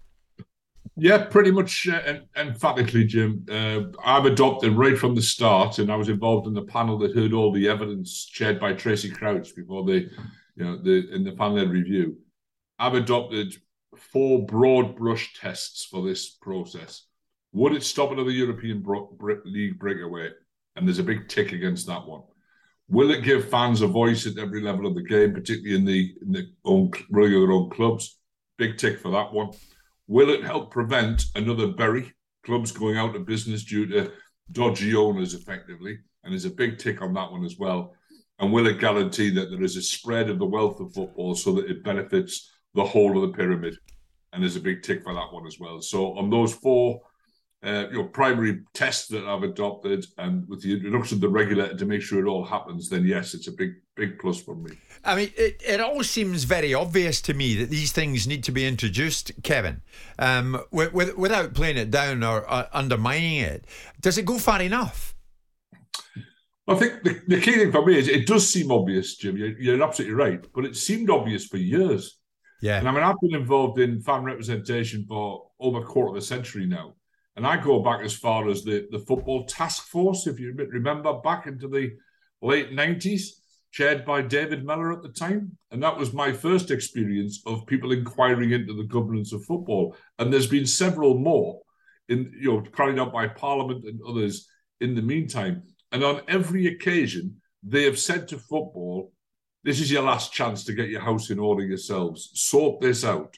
Yeah, 0.97 1.25
pretty 1.25 1.50
much 1.50 1.87
uh, 1.87 2.20
emphatically, 2.37 3.04
Jim. 3.04 3.47
Uh, 3.50 3.85
I've 4.04 4.25
adopted 4.25 4.73
right 4.73 4.99
from 4.99 5.14
the 5.14 5.23
start, 5.23 5.78
and 5.78 5.92
I 5.92 5.97
was 5.97 6.09
involved 6.09 6.47
in 6.47 6.54
the 6.54 6.62
panel 6.62 6.99
that 6.99 7.14
heard 7.14 7.32
all 7.32 7.52
the 7.52 7.68
evidence 7.68 8.28
shared 8.30 8.59
by 8.59 8.73
Tracey 8.73 9.11
Crouch 9.11 9.54
before 9.54 9.85
the, 9.85 10.09
you 10.56 10.64
know, 10.64 10.76
the 10.76 11.11
in 11.14 11.25
the 11.25 11.32
panel 11.32 11.66
review. 11.66 12.16
I've 12.78 12.94
adopted 12.94 13.54
four 14.00 14.45
broad 14.45 14.97
brush 14.97 15.35
tests 15.35 15.85
for 15.85 16.02
this 16.07 16.30
process. 16.30 17.07
Would 17.52 17.75
it 17.75 17.83
stop 17.83 18.12
another 18.12 18.30
European 18.30 18.80
bro- 18.80 19.16
League 19.45 19.78
breakaway? 19.78 20.30
And 20.76 20.87
there's 20.87 20.99
a 20.99 21.04
big 21.04 21.28
tick 21.28 21.52
against 21.52 21.87
that 21.87 22.07
one. 22.07 22.23
Will 22.88 23.11
it 23.11 23.23
give 23.23 23.49
fans 23.49 23.83
a 23.83 23.87
voice 23.87 24.26
at 24.26 24.38
every 24.38 24.61
level 24.61 24.87
of 24.87 24.95
the 24.95 25.02
game, 25.02 25.33
particularly 25.33 25.76
in 25.76 25.85
the 25.85 26.14
in 26.23 26.33
the 26.33 26.50
own 26.64 26.90
of 26.92 27.16
their 27.16 27.52
own 27.52 27.71
clubs? 27.71 28.19
Big 28.57 28.78
tick 28.78 28.99
for 28.99 29.11
that 29.12 29.33
one. 29.33 29.50
Will 30.07 30.30
it 30.30 30.42
help 30.42 30.73
prevent 30.73 31.25
another 31.37 31.69
Bury 31.69 32.12
clubs 32.45 32.73
going 32.73 32.97
out 32.97 33.14
of 33.14 33.26
business 33.26 33.64
due 33.64 33.87
to 33.87 34.12
dodgy 34.50 34.95
owners, 34.97 35.35
effectively? 35.35 35.99
And 36.25 36.33
there's 36.33 36.47
a 36.47 36.50
big 36.50 36.78
tick 36.78 37.00
on 37.00 37.14
that 37.14 37.30
one 37.30 37.45
as 37.45 37.57
well. 37.59 37.95
And 38.40 38.52
will 38.52 38.66
it 38.66 38.80
guarantee 38.80 39.30
that 39.30 39.50
there 39.50 39.62
is 39.62 39.76
a 39.76 39.83
spread 39.83 40.30
of 40.30 40.38
the 40.38 40.47
wealth 40.47 40.80
of 40.80 40.95
football 40.95 41.35
so 41.35 41.52
that 41.52 41.71
it 41.71 41.85
benefits 41.85 42.50
the 42.74 42.84
whole 42.84 43.16
of 43.16 43.30
the 43.30 43.36
pyramid? 43.36 43.76
And 44.32 44.42
there's 44.42 44.56
a 44.56 44.60
big 44.60 44.82
tick 44.82 45.02
for 45.02 45.12
that 45.12 45.32
one 45.32 45.46
as 45.46 45.58
well. 45.58 45.80
So 45.82 46.16
on 46.16 46.30
those 46.30 46.54
four, 46.54 47.00
uh, 47.62 47.86
you 47.90 47.98
know, 47.98 48.04
primary 48.04 48.60
tests 48.72 49.08
that 49.08 49.26
I've 49.26 49.42
adopted, 49.42 50.06
and 50.16 50.48
with 50.48 50.62
the 50.62 50.72
introduction 50.72 51.16
of 51.16 51.20
the 51.20 51.28
regulator 51.28 51.76
to 51.76 51.84
make 51.84 52.00
sure 52.00 52.24
it 52.24 52.28
all 52.28 52.44
happens, 52.44 52.88
then 52.88 53.04
yes, 53.04 53.34
it's 53.34 53.48
a 53.48 53.52
big, 53.52 53.72
big 53.96 54.18
plus 54.18 54.40
for 54.40 54.54
me. 54.54 54.70
I 55.04 55.14
mean, 55.14 55.30
it, 55.36 55.60
it 55.66 55.80
all 55.80 56.02
seems 56.02 56.44
very 56.44 56.72
obvious 56.72 57.20
to 57.22 57.34
me 57.34 57.56
that 57.56 57.68
these 57.68 57.92
things 57.92 58.26
need 58.26 58.44
to 58.44 58.52
be 58.52 58.66
introduced, 58.66 59.32
Kevin, 59.42 59.82
um, 60.18 60.62
with, 60.70 60.94
with, 60.94 61.18
without 61.18 61.52
playing 61.52 61.76
it 61.76 61.90
down 61.90 62.22
or 62.22 62.50
uh, 62.50 62.68
undermining 62.72 63.38
it. 63.38 63.66
Does 64.00 64.16
it 64.16 64.24
go 64.24 64.38
far 64.38 64.62
enough? 64.62 65.14
I 66.66 66.76
think 66.76 67.02
the, 67.02 67.20
the 67.26 67.40
key 67.40 67.52
thing 67.52 67.72
for 67.72 67.84
me 67.84 67.98
is 67.98 68.08
it 68.08 68.26
does 68.26 68.48
seem 68.48 68.70
obvious, 68.70 69.16
Jim. 69.16 69.36
You're, 69.36 69.58
you're 69.58 69.82
absolutely 69.82 70.14
right, 70.14 70.46
but 70.54 70.64
it 70.64 70.76
seemed 70.76 71.10
obvious 71.10 71.46
for 71.46 71.56
years. 71.56 72.19
Yeah. 72.60 72.78
And 72.78 72.88
I 72.88 72.92
mean, 72.92 73.02
I've 73.02 73.20
been 73.20 73.34
involved 73.34 73.78
in 73.78 74.00
fan 74.00 74.22
representation 74.22 75.04
for 75.08 75.46
over 75.58 75.80
a 75.80 75.84
quarter 75.84 76.10
of 76.10 76.16
a 76.16 76.24
century 76.24 76.66
now. 76.66 76.94
And 77.36 77.46
I 77.46 77.56
go 77.56 77.80
back 77.80 78.02
as 78.02 78.14
far 78.14 78.48
as 78.48 78.64
the, 78.64 78.86
the 78.90 78.98
football 78.98 79.46
task 79.46 79.86
force, 79.86 80.26
if 80.26 80.38
you 80.38 80.52
remember, 80.52 81.14
back 81.20 81.46
into 81.46 81.68
the 81.68 81.92
late 82.42 82.72
90s, 82.72 83.28
chaired 83.72 84.04
by 84.04 84.20
David 84.20 84.64
Miller 84.64 84.92
at 84.92 85.02
the 85.02 85.08
time. 85.08 85.56
And 85.70 85.82
that 85.82 85.96
was 85.96 86.12
my 86.12 86.32
first 86.32 86.70
experience 86.70 87.40
of 87.46 87.66
people 87.66 87.92
inquiring 87.92 88.50
into 88.50 88.74
the 88.74 88.84
governance 88.84 89.32
of 89.32 89.44
football. 89.44 89.96
And 90.18 90.32
there's 90.32 90.48
been 90.48 90.66
several 90.66 91.14
more 91.14 91.60
in 92.08 92.32
you 92.38 92.52
know 92.52 92.60
carried 92.60 92.98
out 92.98 93.12
by 93.12 93.28
Parliament 93.28 93.84
and 93.84 94.00
others 94.06 94.48
in 94.80 94.94
the 94.94 95.02
meantime. 95.02 95.62
And 95.92 96.04
on 96.04 96.22
every 96.28 96.66
occasion, 96.66 97.40
they 97.62 97.84
have 97.84 97.98
said 97.98 98.28
to 98.28 98.38
football, 98.38 99.12
this 99.62 99.80
is 99.80 99.90
your 99.90 100.02
last 100.02 100.32
chance 100.32 100.64
to 100.64 100.72
get 100.72 100.88
your 100.88 101.00
house 101.00 101.30
in 101.30 101.38
order 101.38 101.64
yourselves. 101.64 102.30
Sort 102.34 102.80
this 102.80 103.04
out. 103.04 103.36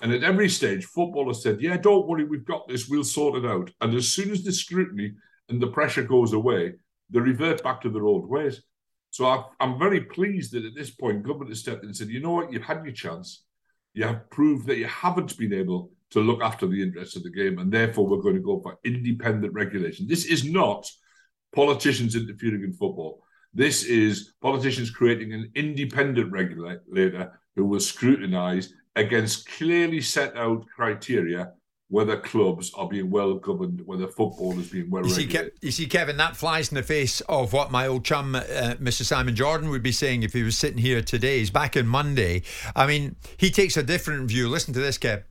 And 0.00 0.12
at 0.12 0.22
every 0.22 0.48
stage, 0.48 0.84
football 0.84 1.28
has 1.28 1.42
said, 1.42 1.60
yeah, 1.60 1.76
don't 1.76 2.06
worry, 2.06 2.24
we've 2.24 2.44
got 2.44 2.68
this, 2.68 2.88
we'll 2.88 3.04
sort 3.04 3.42
it 3.42 3.48
out. 3.48 3.70
And 3.80 3.94
as 3.94 4.08
soon 4.08 4.30
as 4.30 4.44
the 4.44 4.52
scrutiny 4.52 5.14
and 5.48 5.60
the 5.60 5.68
pressure 5.68 6.02
goes 6.02 6.32
away, 6.34 6.74
they 7.10 7.20
revert 7.20 7.62
back 7.62 7.80
to 7.82 7.90
their 7.90 8.04
old 8.04 8.28
ways. 8.28 8.62
So 9.10 9.26
I, 9.26 9.44
I'm 9.60 9.78
very 9.78 10.02
pleased 10.02 10.52
that 10.52 10.66
at 10.66 10.74
this 10.74 10.90
point, 10.90 11.22
government 11.22 11.50
has 11.50 11.60
stepped 11.60 11.82
in 11.82 11.88
and 11.88 11.96
said, 11.96 12.08
you 12.08 12.20
know 12.20 12.32
what, 12.32 12.52
you've 12.52 12.62
had 12.62 12.84
your 12.84 12.94
chance. 12.94 13.44
You 13.94 14.04
have 14.04 14.28
proved 14.30 14.66
that 14.66 14.76
you 14.76 14.86
haven't 14.86 15.38
been 15.38 15.54
able 15.54 15.90
to 16.10 16.20
look 16.20 16.42
after 16.42 16.66
the 16.66 16.82
interests 16.82 17.16
of 17.16 17.22
the 17.22 17.30
game, 17.30 17.58
and 17.58 17.72
therefore 17.72 18.06
we're 18.06 18.22
going 18.22 18.34
to 18.34 18.42
go 18.42 18.60
for 18.60 18.78
independent 18.84 19.54
regulation. 19.54 20.06
This 20.06 20.26
is 20.26 20.44
not 20.44 20.86
politicians 21.54 22.14
interfering 22.14 22.62
in 22.62 22.72
football. 22.72 23.22
This 23.54 23.84
is 23.84 24.34
politicians 24.40 24.90
creating 24.90 25.32
an 25.32 25.50
independent 25.54 26.30
regulator 26.30 27.38
who 27.54 27.64
will 27.64 27.80
scrutinise 27.80 28.74
against 28.96 29.48
clearly 29.48 30.00
set 30.00 30.36
out 30.36 30.66
criteria 30.74 31.52
whether 31.88 32.16
clubs 32.18 32.72
are 32.74 32.88
being 32.88 33.10
well 33.10 33.34
governed, 33.34 33.80
whether 33.84 34.08
football 34.08 34.58
is 34.58 34.68
being 34.68 34.90
well 34.90 35.04
You 35.04 35.10
see, 35.10 35.22
regulated. 35.26 35.52
Ke- 35.52 35.64
you 35.64 35.70
see, 35.70 35.86
Kevin, 35.86 36.16
that 36.16 36.36
flies 36.36 36.70
in 36.70 36.74
the 36.74 36.82
face 36.82 37.20
of 37.22 37.52
what 37.52 37.70
my 37.70 37.86
old 37.86 38.04
chum, 38.04 38.34
uh, 38.34 38.40
Mr. 38.80 39.04
Simon 39.04 39.36
Jordan, 39.36 39.68
would 39.70 39.84
be 39.84 39.92
saying 39.92 40.22
if 40.24 40.32
he 40.32 40.42
was 40.42 40.58
sitting 40.58 40.78
here 40.78 41.00
today. 41.00 41.38
He's 41.38 41.50
back 41.50 41.76
in 41.76 41.86
Monday. 41.86 42.42
I 42.74 42.86
mean, 42.86 43.16
he 43.36 43.50
takes 43.50 43.76
a 43.76 43.84
different 43.84 44.28
view. 44.28 44.48
Listen 44.48 44.74
to 44.74 44.80
this, 44.80 44.98
Kev. 44.98 45.22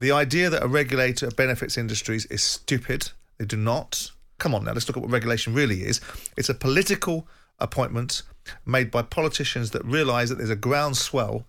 The 0.00 0.12
idea 0.12 0.50
that 0.50 0.62
a 0.62 0.68
regulator 0.68 1.30
benefits 1.30 1.78
industries 1.78 2.26
is 2.26 2.42
stupid. 2.42 3.10
They 3.38 3.46
do 3.46 3.56
not. 3.56 4.10
Come 4.38 4.54
on 4.54 4.64
now, 4.64 4.72
let's 4.72 4.88
look 4.88 4.96
at 4.96 5.02
what 5.02 5.10
regulation 5.10 5.54
really 5.54 5.82
is. 5.82 6.00
It's 6.36 6.48
a 6.48 6.54
political 6.54 7.26
appointment 7.58 8.22
made 8.64 8.90
by 8.90 9.02
politicians 9.02 9.72
that 9.72 9.84
realise 9.84 10.28
that 10.28 10.38
there's 10.38 10.50
a 10.50 10.56
groundswell 10.56 11.44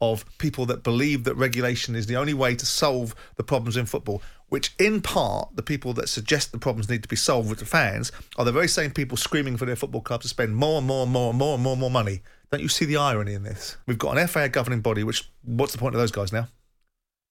of 0.00 0.24
people 0.38 0.66
that 0.66 0.82
believe 0.82 1.24
that 1.24 1.34
regulation 1.34 1.94
is 1.94 2.06
the 2.06 2.16
only 2.16 2.34
way 2.34 2.54
to 2.54 2.66
solve 2.66 3.14
the 3.36 3.44
problems 3.44 3.76
in 3.76 3.86
football, 3.86 4.22
which 4.48 4.74
in 4.78 5.00
part, 5.00 5.48
the 5.56 5.62
people 5.62 5.92
that 5.94 6.08
suggest 6.08 6.52
the 6.52 6.58
problems 6.58 6.88
need 6.88 7.02
to 7.02 7.08
be 7.08 7.16
solved 7.16 7.48
with 7.48 7.58
the 7.58 7.64
fans 7.64 8.12
are 8.36 8.44
the 8.44 8.52
very 8.52 8.68
same 8.68 8.90
people 8.90 9.16
screaming 9.16 9.56
for 9.56 9.64
their 9.64 9.76
football 9.76 10.00
club 10.00 10.22
to 10.22 10.28
spend 10.28 10.56
more 10.56 10.78
and 10.78 10.86
more 10.86 11.04
and 11.04 11.12
more 11.12 11.30
and 11.30 11.38
more 11.38 11.54
and 11.54 11.62
more 11.62 11.72
and 11.72 11.80
more 11.80 11.90
money. 11.90 12.22
Don't 12.50 12.62
you 12.62 12.68
see 12.68 12.84
the 12.84 12.96
irony 12.96 13.34
in 13.34 13.42
this? 13.42 13.76
We've 13.86 13.98
got 13.98 14.16
an 14.16 14.26
FA 14.28 14.48
governing 14.48 14.80
body, 14.80 15.02
which, 15.02 15.30
what's 15.42 15.72
the 15.72 15.78
point 15.78 15.94
of 15.94 16.00
those 16.00 16.12
guys 16.12 16.32
now? 16.32 16.48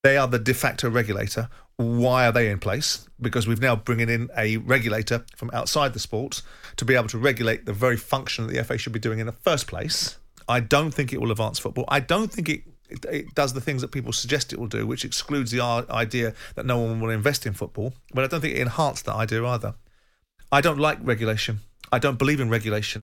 They 0.03 0.17
are 0.17 0.27
the 0.27 0.37
de 0.37 0.53
facto 0.53 0.89
regulator. 0.89 1.49
Why 1.77 2.27
are 2.27 2.33
they 2.33 2.49
in 2.49 2.59
place? 2.59 3.07
Because 3.21 3.47
we've 3.47 3.61
now 3.61 3.77
bringing 3.77 4.09
in 4.09 4.29
a 4.37 4.57
regulator 4.57 5.23
from 5.37 5.49
outside 5.53 5.93
the 5.93 5.99
sports 5.99 6.43
to 6.75 6.83
be 6.83 6.93
able 6.93 7.07
to 7.07 7.17
regulate 7.17 7.65
the 7.65 7.71
very 7.71 7.95
function 7.95 8.45
that 8.45 8.53
the 8.53 8.63
FA 8.65 8.77
should 8.77 8.91
be 8.91 8.99
doing 8.99 9.19
in 9.19 9.27
the 9.27 9.31
first 9.31 9.65
place. 9.65 10.17
I 10.49 10.59
don't 10.59 10.93
think 10.93 11.13
it 11.13 11.21
will 11.21 11.31
advance 11.31 11.57
football. 11.57 11.85
I 11.87 12.01
don't 12.01 12.31
think 12.31 12.49
it, 12.49 12.63
it, 13.09 13.33
does 13.33 13.53
the 13.53 13.61
things 13.61 13.81
that 13.81 13.93
people 13.93 14.11
suggest 14.11 14.51
it 14.51 14.59
will 14.59 14.67
do, 14.67 14.85
which 14.85 15.05
excludes 15.05 15.51
the 15.51 15.61
idea 15.61 16.33
that 16.55 16.65
no 16.65 16.79
one 16.79 16.99
will 16.99 17.09
invest 17.09 17.45
in 17.45 17.53
football. 17.53 17.93
But 18.13 18.25
I 18.25 18.27
don't 18.27 18.41
think 18.41 18.55
it 18.55 18.61
enhanced 18.61 19.05
that 19.05 19.15
idea 19.15 19.45
either. 19.45 19.73
I 20.51 20.59
don't 20.59 20.79
like 20.79 20.97
regulation. 21.01 21.61
I 21.93 21.99
don't 21.99 22.19
believe 22.19 22.41
in 22.41 22.49
regulation. 22.49 23.01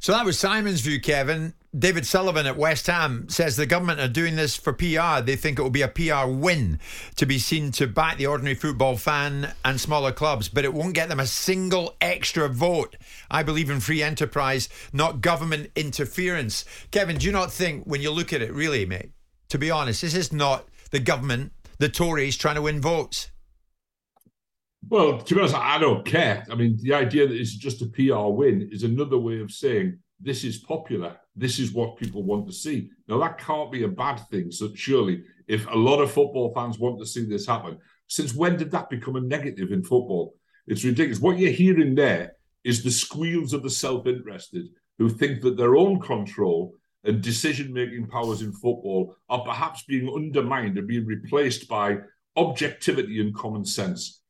So 0.00 0.12
that 0.12 0.26
was 0.26 0.38
Simon's 0.38 0.82
view, 0.82 1.00
Kevin. 1.00 1.54
David 1.76 2.06
Sullivan 2.06 2.46
at 2.46 2.56
West 2.56 2.86
Ham 2.86 3.28
says 3.28 3.56
the 3.56 3.66
government 3.66 3.98
are 3.98 4.06
doing 4.06 4.36
this 4.36 4.54
for 4.54 4.72
PR. 4.72 5.20
They 5.20 5.34
think 5.34 5.58
it 5.58 5.62
will 5.62 5.70
be 5.70 5.82
a 5.82 5.88
PR 5.88 6.26
win 6.28 6.78
to 7.16 7.26
be 7.26 7.38
seen 7.38 7.72
to 7.72 7.88
back 7.88 8.16
the 8.16 8.26
ordinary 8.26 8.54
football 8.54 8.96
fan 8.96 9.54
and 9.64 9.80
smaller 9.80 10.12
clubs, 10.12 10.48
but 10.48 10.64
it 10.64 10.72
won't 10.72 10.94
get 10.94 11.08
them 11.08 11.18
a 11.18 11.26
single 11.26 11.96
extra 12.00 12.48
vote. 12.48 12.94
I 13.28 13.42
believe 13.42 13.70
in 13.70 13.80
free 13.80 14.04
enterprise, 14.04 14.68
not 14.92 15.20
government 15.20 15.72
interference. 15.74 16.64
Kevin, 16.92 17.18
do 17.18 17.26
you 17.26 17.32
not 17.32 17.52
think, 17.52 17.82
when 17.84 18.00
you 18.00 18.12
look 18.12 18.32
at 18.32 18.40
it, 18.40 18.52
really, 18.52 18.86
mate, 18.86 19.10
to 19.48 19.58
be 19.58 19.70
honest, 19.70 20.02
this 20.02 20.14
is 20.14 20.32
not 20.32 20.68
the 20.92 21.00
government, 21.00 21.52
the 21.78 21.88
Tories 21.88 22.36
trying 22.36 22.54
to 22.54 22.62
win 22.62 22.80
votes? 22.80 23.32
Well, 24.88 25.18
to 25.18 25.34
be 25.34 25.40
honest, 25.40 25.56
I 25.56 25.78
don't 25.78 26.06
care. 26.06 26.46
I 26.48 26.54
mean, 26.54 26.78
the 26.80 26.94
idea 26.94 27.26
that 27.26 27.34
it's 27.34 27.56
just 27.56 27.82
a 27.82 27.86
PR 27.86 28.28
win 28.28 28.68
is 28.70 28.84
another 28.84 29.18
way 29.18 29.40
of 29.40 29.50
saying 29.50 29.98
this 30.20 30.44
is 30.44 30.58
popular. 30.58 31.16
This 31.36 31.58
is 31.58 31.72
what 31.72 31.96
people 31.96 32.22
want 32.22 32.46
to 32.46 32.52
see. 32.52 32.90
Now, 33.08 33.18
that 33.18 33.38
can't 33.38 33.72
be 33.72 33.84
a 33.84 33.88
bad 33.88 34.16
thing. 34.30 34.50
So, 34.50 34.70
surely, 34.74 35.22
if 35.48 35.66
a 35.66 35.76
lot 35.76 36.00
of 36.00 36.10
football 36.10 36.52
fans 36.54 36.78
want 36.78 36.98
to 37.00 37.06
see 37.06 37.24
this 37.24 37.46
happen, 37.46 37.78
since 38.06 38.34
when 38.34 38.56
did 38.56 38.70
that 38.70 38.90
become 38.90 39.16
a 39.16 39.20
negative 39.20 39.72
in 39.72 39.82
football? 39.82 40.34
It's 40.66 40.84
ridiculous. 40.84 41.20
What 41.20 41.38
you're 41.38 41.50
hearing 41.50 41.94
there 41.94 42.32
is 42.62 42.82
the 42.82 42.90
squeals 42.90 43.52
of 43.52 43.62
the 43.62 43.70
self 43.70 44.06
interested 44.06 44.66
who 44.98 45.08
think 45.08 45.42
that 45.42 45.56
their 45.56 45.76
own 45.76 46.00
control 46.00 46.74
and 47.02 47.20
decision 47.20 47.72
making 47.72 48.06
powers 48.06 48.40
in 48.40 48.52
football 48.52 49.16
are 49.28 49.44
perhaps 49.44 49.82
being 49.82 50.08
undermined 50.08 50.78
and 50.78 50.86
being 50.86 51.04
replaced 51.04 51.68
by 51.68 51.98
objectivity 52.36 53.20
and 53.20 53.34
common 53.34 53.64
sense 53.64 54.22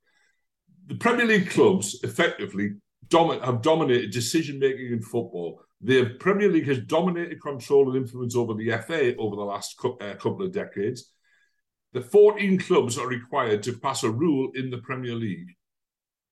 the 0.87 0.95
Premier 0.95 1.27
League 1.27 1.51
clubs 1.51 1.99
effectively 2.03 2.75
have 3.13 3.63
dominated 3.63 4.11
decision 4.11 4.59
making 4.59 4.93
in 4.93 5.01
football. 5.03 5.61
The 5.85 6.17
Premier 6.19 6.49
League 6.49 6.67
has 6.69 6.79
dominated 6.79 7.43
control 7.43 7.91
and 7.91 7.99
influence 7.99 8.35
over 8.35 8.55
the 8.55 8.71
FA 8.87 9.15
over 9.17 9.37
the 9.37 9.43
last 9.43 9.79
uh, 9.85 10.15
couple 10.15 10.41
of 10.41 10.51
decades. 10.51 11.13
The 11.93 12.01
14 12.01 12.59
clubs 12.59 12.97
are 12.97 13.07
required 13.07 13.63
to 13.65 13.75
pass 13.75 14.03
a 14.03 14.11
rule 14.11 14.51
in 14.55 14.71
the 14.71 14.79
Premier 14.79 15.15
League. 15.15 15.51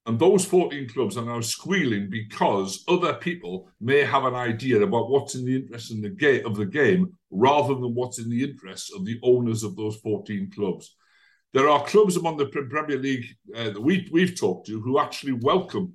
And 0.06 0.18
those 0.18 0.46
14 0.46 0.88
clubs 0.88 1.18
are 1.18 1.26
now 1.26 1.42
squealing 1.42 2.08
because 2.08 2.82
other 2.88 3.12
people 3.12 3.68
may 3.78 3.98
have 4.04 4.24
an 4.24 4.34
idea 4.34 4.80
about 4.80 5.10
what's 5.10 5.34
in 5.34 5.44
the 5.44 5.56
interest 5.56 5.90
in 5.90 6.00
the 6.00 6.08
ga- 6.08 6.44
of 6.44 6.56
the 6.56 6.64
game 6.64 7.12
rather 7.30 7.74
than 7.74 7.94
what's 7.94 8.18
in 8.18 8.30
the 8.30 8.42
interests 8.42 8.90
of 8.94 9.04
the 9.04 9.20
owners 9.22 9.64
of 9.64 9.76
those 9.76 9.96
14 9.96 10.50
clubs. 10.50 10.96
There 11.52 11.68
are 11.68 11.84
clubs 11.84 12.16
among 12.16 12.38
the 12.38 12.46
Premier 12.46 12.98
League 12.98 13.26
uh, 13.54 13.64
that 13.64 13.82
we, 13.82 14.08
we've 14.10 14.40
talked 14.40 14.68
to 14.68 14.80
who 14.80 14.98
actually 14.98 15.32
welcome 15.42 15.92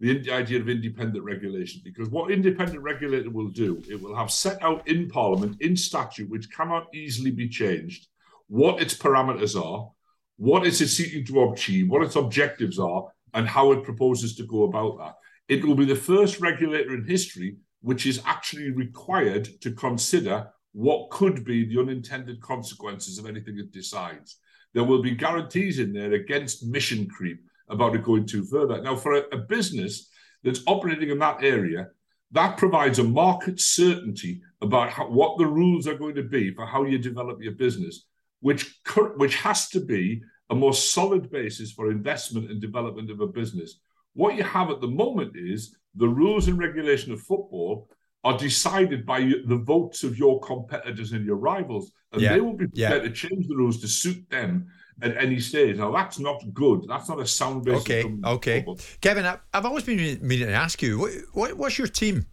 the 0.00 0.30
idea 0.30 0.60
of 0.60 0.68
independent 0.68 1.24
regulation 1.24 1.80
because 1.84 2.08
what 2.08 2.30
independent 2.30 2.80
regulator 2.80 3.30
will 3.30 3.48
do, 3.48 3.82
it 3.88 4.00
will 4.00 4.14
have 4.14 4.30
set 4.30 4.62
out 4.62 4.86
in 4.86 5.08
Parliament, 5.08 5.60
in 5.60 5.76
statute, 5.76 6.30
which 6.30 6.50
cannot 6.52 6.86
easily 6.94 7.30
be 7.30 7.48
changed, 7.48 8.06
what 8.46 8.80
its 8.80 8.94
parameters 8.94 9.60
are, 9.60 9.90
what 10.36 10.66
it's 10.66 10.78
seeking 10.78 11.24
to 11.24 11.50
achieve, 11.50 11.88
what 11.90 12.04
its 12.04 12.14
objectives 12.14 12.78
are, 12.78 13.06
and 13.34 13.48
how 13.48 13.72
it 13.72 13.82
proposes 13.82 14.36
to 14.36 14.46
go 14.46 14.62
about 14.64 14.98
that. 14.98 15.14
It 15.48 15.64
will 15.64 15.74
be 15.74 15.84
the 15.84 15.96
first 15.96 16.40
regulator 16.40 16.94
in 16.94 17.04
history 17.04 17.56
which 17.80 18.06
is 18.06 18.22
actually 18.24 18.70
required 18.70 19.48
to 19.60 19.72
consider 19.72 20.48
what 20.72 21.10
could 21.10 21.44
be 21.44 21.64
the 21.64 21.80
unintended 21.80 22.40
consequences 22.40 23.18
of 23.18 23.26
anything 23.26 23.58
it 23.58 23.72
decides 23.72 24.38
there 24.74 24.84
will 24.84 25.02
be 25.02 25.12
guarantees 25.12 25.78
in 25.78 25.92
there 25.92 26.12
against 26.12 26.66
mission 26.66 27.08
creep 27.08 27.40
about 27.70 27.94
it 27.94 28.04
going 28.04 28.26
too 28.26 28.44
further. 28.44 28.80
Now, 28.82 28.96
for 28.96 29.14
a, 29.14 29.22
a 29.32 29.38
business 29.38 30.08
that's 30.42 30.62
operating 30.66 31.10
in 31.10 31.18
that 31.18 31.42
area, 31.42 31.88
that 32.32 32.58
provides 32.58 32.98
a 32.98 33.04
market 33.04 33.60
certainty 33.60 34.42
about 34.60 34.90
how, 34.90 35.08
what 35.08 35.38
the 35.38 35.46
rules 35.46 35.86
are 35.86 35.96
going 35.96 36.14
to 36.14 36.22
be 36.22 36.52
for 36.52 36.66
how 36.66 36.84
you 36.84 36.98
develop 36.98 37.42
your 37.42 37.52
business, 37.52 38.06
which 38.40 38.80
which 39.16 39.36
has 39.36 39.68
to 39.70 39.80
be 39.80 40.22
a 40.50 40.54
more 40.54 40.74
solid 40.74 41.30
basis 41.30 41.72
for 41.72 41.90
investment 41.90 42.50
and 42.50 42.60
development 42.60 43.10
of 43.10 43.20
a 43.20 43.26
business. 43.26 43.80
What 44.14 44.36
you 44.36 44.42
have 44.42 44.70
at 44.70 44.80
the 44.80 44.88
moment 44.88 45.36
is 45.36 45.76
the 45.94 46.08
rules 46.08 46.48
and 46.48 46.58
regulation 46.58 47.12
of 47.12 47.20
football 47.20 47.88
are 48.24 48.36
decided 48.36 49.06
by 49.06 49.20
the 49.20 49.62
votes 49.64 50.02
of 50.02 50.18
your 50.18 50.40
competitors 50.40 51.12
and 51.12 51.24
your 51.24 51.36
rivals, 51.36 51.92
and 52.12 52.20
yeah. 52.20 52.32
they 52.32 52.40
will 52.40 52.56
be 52.56 52.66
prepared 52.66 53.02
yeah. 53.02 53.08
to 53.08 53.14
change 53.14 53.46
the 53.46 53.56
rules 53.56 53.80
to 53.80 53.88
suit 53.88 54.28
them 54.28 54.66
at 55.02 55.16
any 55.16 55.40
stage. 55.40 55.76
Now 55.76 55.90
that's 55.90 56.18
not 56.18 56.42
good. 56.52 56.86
That's 56.88 57.08
not 57.08 57.20
a 57.20 57.26
sound 57.26 57.64
basis. 57.64 57.82
Okay, 57.82 58.14
okay, 58.24 58.66
Kevin, 59.00 59.26
I've 59.26 59.64
always 59.64 59.84
been 59.84 59.96
meaning 60.26 60.46
to 60.46 60.52
ask 60.52 60.82
you, 60.82 60.98
what, 60.98 61.12
what, 61.32 61.56
what's 61.56 61.78
your 61.78 61.88
team? 61.88 62.26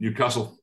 Newcastle. 0.00 0.58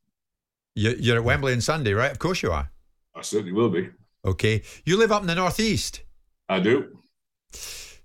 You're 0.76 1.18
at 1.18 1.24
Wembley 1.24 1.54
on 1.54 1.62
Sunday, 1.62 1.94
right? 1.94 2.12
Of 2.12 2.20
course 2.20 2.42
you 2.42 2.52
are. 2.52 2.72
I 3.16 3.22
certainly 3.22 3.52
will 3.52 3.70
be. 3.70 3.90
Okay, 4.26 4.64
you 4.86 4.98
live 4.98 5.12
up 5.12 5.22
in 5.22 5.28
the 5.28 5.36
northeast. 5.36 6.02
I 6.50 6.60
do. 6.60 6.98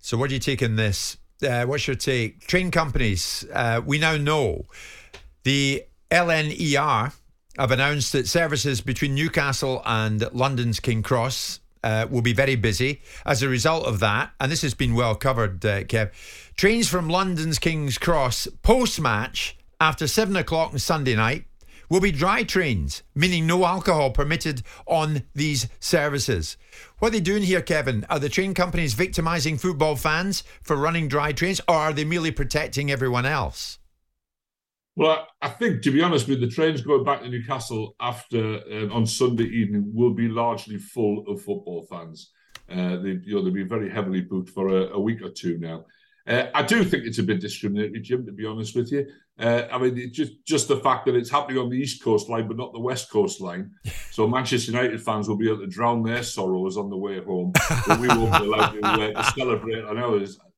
So, 0.01 0.16
what 0.16 0.29
do 0.29 0.35
you 0.35 0.40
take 0.40 0.62
in 0.62 0.77
this? 0.77 1.16
Uh, 1.42 1.64
what's 1.64 1.87
your 1.87 1.96
take? 1.96 2.46
Train 2.46 2.70
companies. 2.70 3.46
Uh, 3.53 3.81
we 3.85 3.98
now 3.98 4.16
know 4.16 4.64
the 5.44 5.85
LNER 6.11 7.12
have 7.59 7.70
announced 7.70 8.12
that 8.12 8.27
services 8.27 8.81
between 8.81 9.14
Newcastle 9.14 9.83
and 9.85 10.29
London's 10.33 10.81
King 10.81 11.03
Cross 11.03 11.61
uh, 11.82 12.06
will 12.10 12.22
be 12.22 12.32
very 12.32 12.56
busy. 12.56 13.00
As 13.24 13.42
a 13.42 13.48
result 13.48 13.86
of 13.86 14.00
that, 14.00 14.32
and 14.40 14.50
this 14.50 14.62
has 14.62 14.74
been 14.74 14.94
well 14.94 15.14
covered, 15.14 15.64
uh, 15.64 15.84
Kev, 15.84 16.10
trains 16.56 16.88
from 16.88 17.08
London's 17.08 17.58
King's 17.58 17.98
Cross 17.98 18.48
post 18.62 19.00
match 19.00 19.56
after 19.80 20.06
seven 20.06 20.36
o'clock 20.36 20.72
on 20.72 20.78
Sunday 20.78 21.14
night 21.14 21.44
will 21.88 22.00
be 22.00 22.12
dry 22.12 22.42
trains, 22.42 23.02
meaning 23.14 23.46
no 23.46 23.64
alcohol 23.64 24.10
permitted 24.10 24.62
on 24.86 25.22
these 25.34 25.68
services. 25.80 26.56
What 26.98 27.08
are 27.08 27.12
they 27.12 27.20
doing 27.20 27.42
here, 27.42 27.62
Kevin? 27.62 28.04
Are 28.10 28.18
the 28.18 28.28
train 28.28 28.54
companies 28.54 28.94
victimising 28.94 29.58
football 29.58 29.96
fans 29.96 30.44
for 30.62 30.76
running 30.76 31.08
dry 31.08 31.32
trains, 31.32 31.60
or 31.68 31.76
are 31.76 31.92
they 31.92 32.04
merely 32.04 32.30
protecting 32.30 32.90
everyone 32.90 33.26
else? 33.26 33.77
Well, 34.98 35.28
I 35.40 35.48
think, 35.48 35.82
to 35.82 35.92
be 35.92 36.02
honest 36.02 36.26
with 36.26 36.40
you, 36.40 36.46
the 36.46 36.52
trains 36.52 36.80
going 36.80 37.04
back 37.04 37.22
to 37.22 37.28
Newcastle 37.28 37.94
after 38.00 38.56
uh, 38.68 38.92
on 38.92 39.06
Sunday 39.06 39.44
evening 39.44 39.92
will 39.94 40.12
be 40.12 40.26
largely 40.26 40.76
full 40.76 41.24
of 41.28 41.40
football 41.40 41.87
fans. 41.88 42.32
Uh, 42.68 42.96
they, 42.96 43.11
you 43.22 43.37
know, 43.37 43.44
they'll 43.44 43.52
be 43.52 43.62
very 43.62 43.88
heavily 43.88 44.22
booked 44.22 44.50
for 44.50 44.66
a, 44.70 44.88
a 44.94 44.98
week 45.00 45.22
or 45.22 45.30
two 45.30 45.56
now. 45.58 45.84
Uh, 46.26 46.46
I 46.52 46.64
do 46.64 46.82
think 46.82 47.04
it's 47.04 47.20
a 47.20 47.22
bit 47.22 47.40
discriminatory, 47.40 48.00
Jim. 48.00 48.26
To 48.26 48.32
be 48.32 48.44
honest 48.44 48.74
with 48.74 48.90
you, 48.90 49.06
uh, 49.38 49.68
I 49.70 49.78
mean, 49.78 50.12
just 50.12 50.32
just 50.44 50.66
the 50.66 50.78
fact 50.78 51.06
that 51.06 51.14
it's 51.14 51.30
happening 51.30 51.58
on 51.58 51.70
the 51.70 51.78
East 51.78 52.02
Coast 52.02 52.28
line, 52.28 52.48
but 52.48 52.56
not 52.56 52.72
the 52.72 52.80
West 52.80 53.08
Coast 53.08 53.40
line. 53.40 53.70
So 54.18 54.26
Manchester 54.26 54.72
United 54.72 55.00
fans 55.00 55.28
will 55.28 55.37
be 55.37 55.46
able 55.46 55.61
to 55.61 55.68
drown 55.68 56.02
their 56.02 56.24
sorrows 56.24 56.76
on 56.76 56.90
the 56.90 56.96
way 56.96 57.22
home, 57.22 57.52
but 57.87 58.00
we 58.00 58.09
won't 58.09 58.37
be 58.37 58.46
allowed 58.46 58.70
to, 58.72 58.85
uh, 58.85 59.22
celebrate 59.31 59.85
on. 59.85 59.94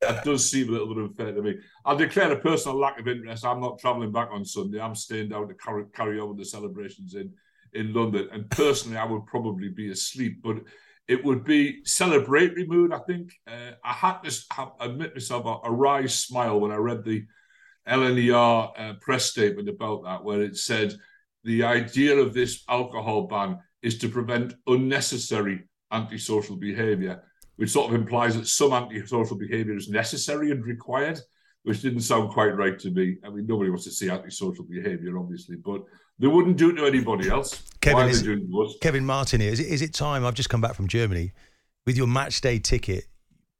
That 0.01 0.25
does 0.25 0.51
seem 0.51 0.71
a 0.71 0.73
little 0.73 0.95
bit 0.95 1.05
unfair 1.05 1.35
to 1.35 1.43
me. 1.43 1.59
I'll 1.85 1.95
declare 1.95 2.33
a 2.33 2.41
personal 2.41 2.79
lack 2.79 2.99
of 2.99 3.07
interest. 3.07 3.45
I'm 3.45 3.61
not 3.61 3.79
travelling 3.79 4.13
back 4.13 4.31
on 4.33 4.47
Sunday. 4.47 4.81
I'm 4.81 4.95
staying 4.95 5.29
down 5.29 5.47
to 5.47 5.53
carry, 5.53 5.85
carry 5.95 6.19
on 6.19 6.31
with 6.31 6.39
the 6.39 6.47
celebrations 6.47 7.15
in 7.15 7.35
in 7.75 7.93
London. 7.93 8.31
And 8.33 8.49
personally, 8.49 8.97
I 8.97 9.05
would 9.05 9.27
probably 9.27 9.69
be 9.69 9.91
asleep, 9.91 10.41
but 10.43 10.63
it 11.07 11.23
would 11.23 11.45
be 11.45 11.83
celebratory 11.83 12.67
mood. 12.67 12.95
I 12.95 13.01
think 13.01 13.35
uh, 13.47 13.73
I 13.85 13.93
had 13.93 14.23
to 14.23 14.43
have, 14.53 14.73
admit 14.81 15.15
myself 15.15 15.45
a, 15.45 15.69
a 15.69 15.71
wry 15.71 16.07
smile 16.07 16.61
when 16.61 16.73
I 16.73 16.77
read 16.77 17.05
the 17.05 17.27
LNER 17.87 18.73
uh, 18.79 18.95
press 19.03 19.27
statement 19.27 19.69
about 19.69 20.05
that, 20.05 20.25
where 20.25 20.41
it 20.41 20.57
said 20.57 20.95
the 21.45 21.63
idea 21.63 22.17
of 22.17 22.35
this 22.35 22.65
alcohol 22.69 23.27
ban 23.27 23.59
is 23.83 23.99
to 23.99 24.09
prevent 24.09 24.55
unnecessary 24.67 25.65
antisocial 25.93 26.57
behaviour, 26.57 27.23
which 27.57 27.71
sort 27.71 27.93
of 27.93 28.01
implies 28.01 28.37
that 28.37 28.47
some 28.47 28.73
antisocial 28.73 29.37
behaviour 29.37 29.75
is 29.75 29.89
necessary 29.89 30.51
and 30.51 30.65
required, 30.65 31.19
which 31.63 31.83
didn't 31.83 32.03
sound 32.03 32.31
quite 32.31 32.57
right 32.57 32.79
to 32.79 32.91
me. 32.91 33.17
I 33.25 33.31
mean, 33.31 33.47
nobody 33.47 33.71
wants 33.71 33.85
to 33.85 33.91
see 33.91 34.11
antisocial 34.11 34.65
behaviour, 34.65 35.19
obviously, 35.19 35.57
but 35.57 35.83
they 36.19 36.27
wouldn't 36.27 36.57
do 36.57 36.71
it 36.71 36.75
to 36.75 36.87
anybody 36.87 37.29
else. 37.29 37.63
Kevin, 37.81 38.09
is, 38.09 38.23
Kevin 38.81 39.07
Martin 39.07 39.41
here. 39.41 39.53
Is 39.53 39.61
it, 39.61 39.67
is 39.67 39.83
it 39.83 39.95
time? 39.95 40.25
I've 40.25 40.35
just 40.35 40.51
come 40.51 40.61
back 40.61 40.75
from 40.75 40.89
Germany. 40.89 41.33
With 41.87 41.97
your 41.97 42.07
match 42.07 42.43
day 42.43 42.59
ticket, 42.59 43.05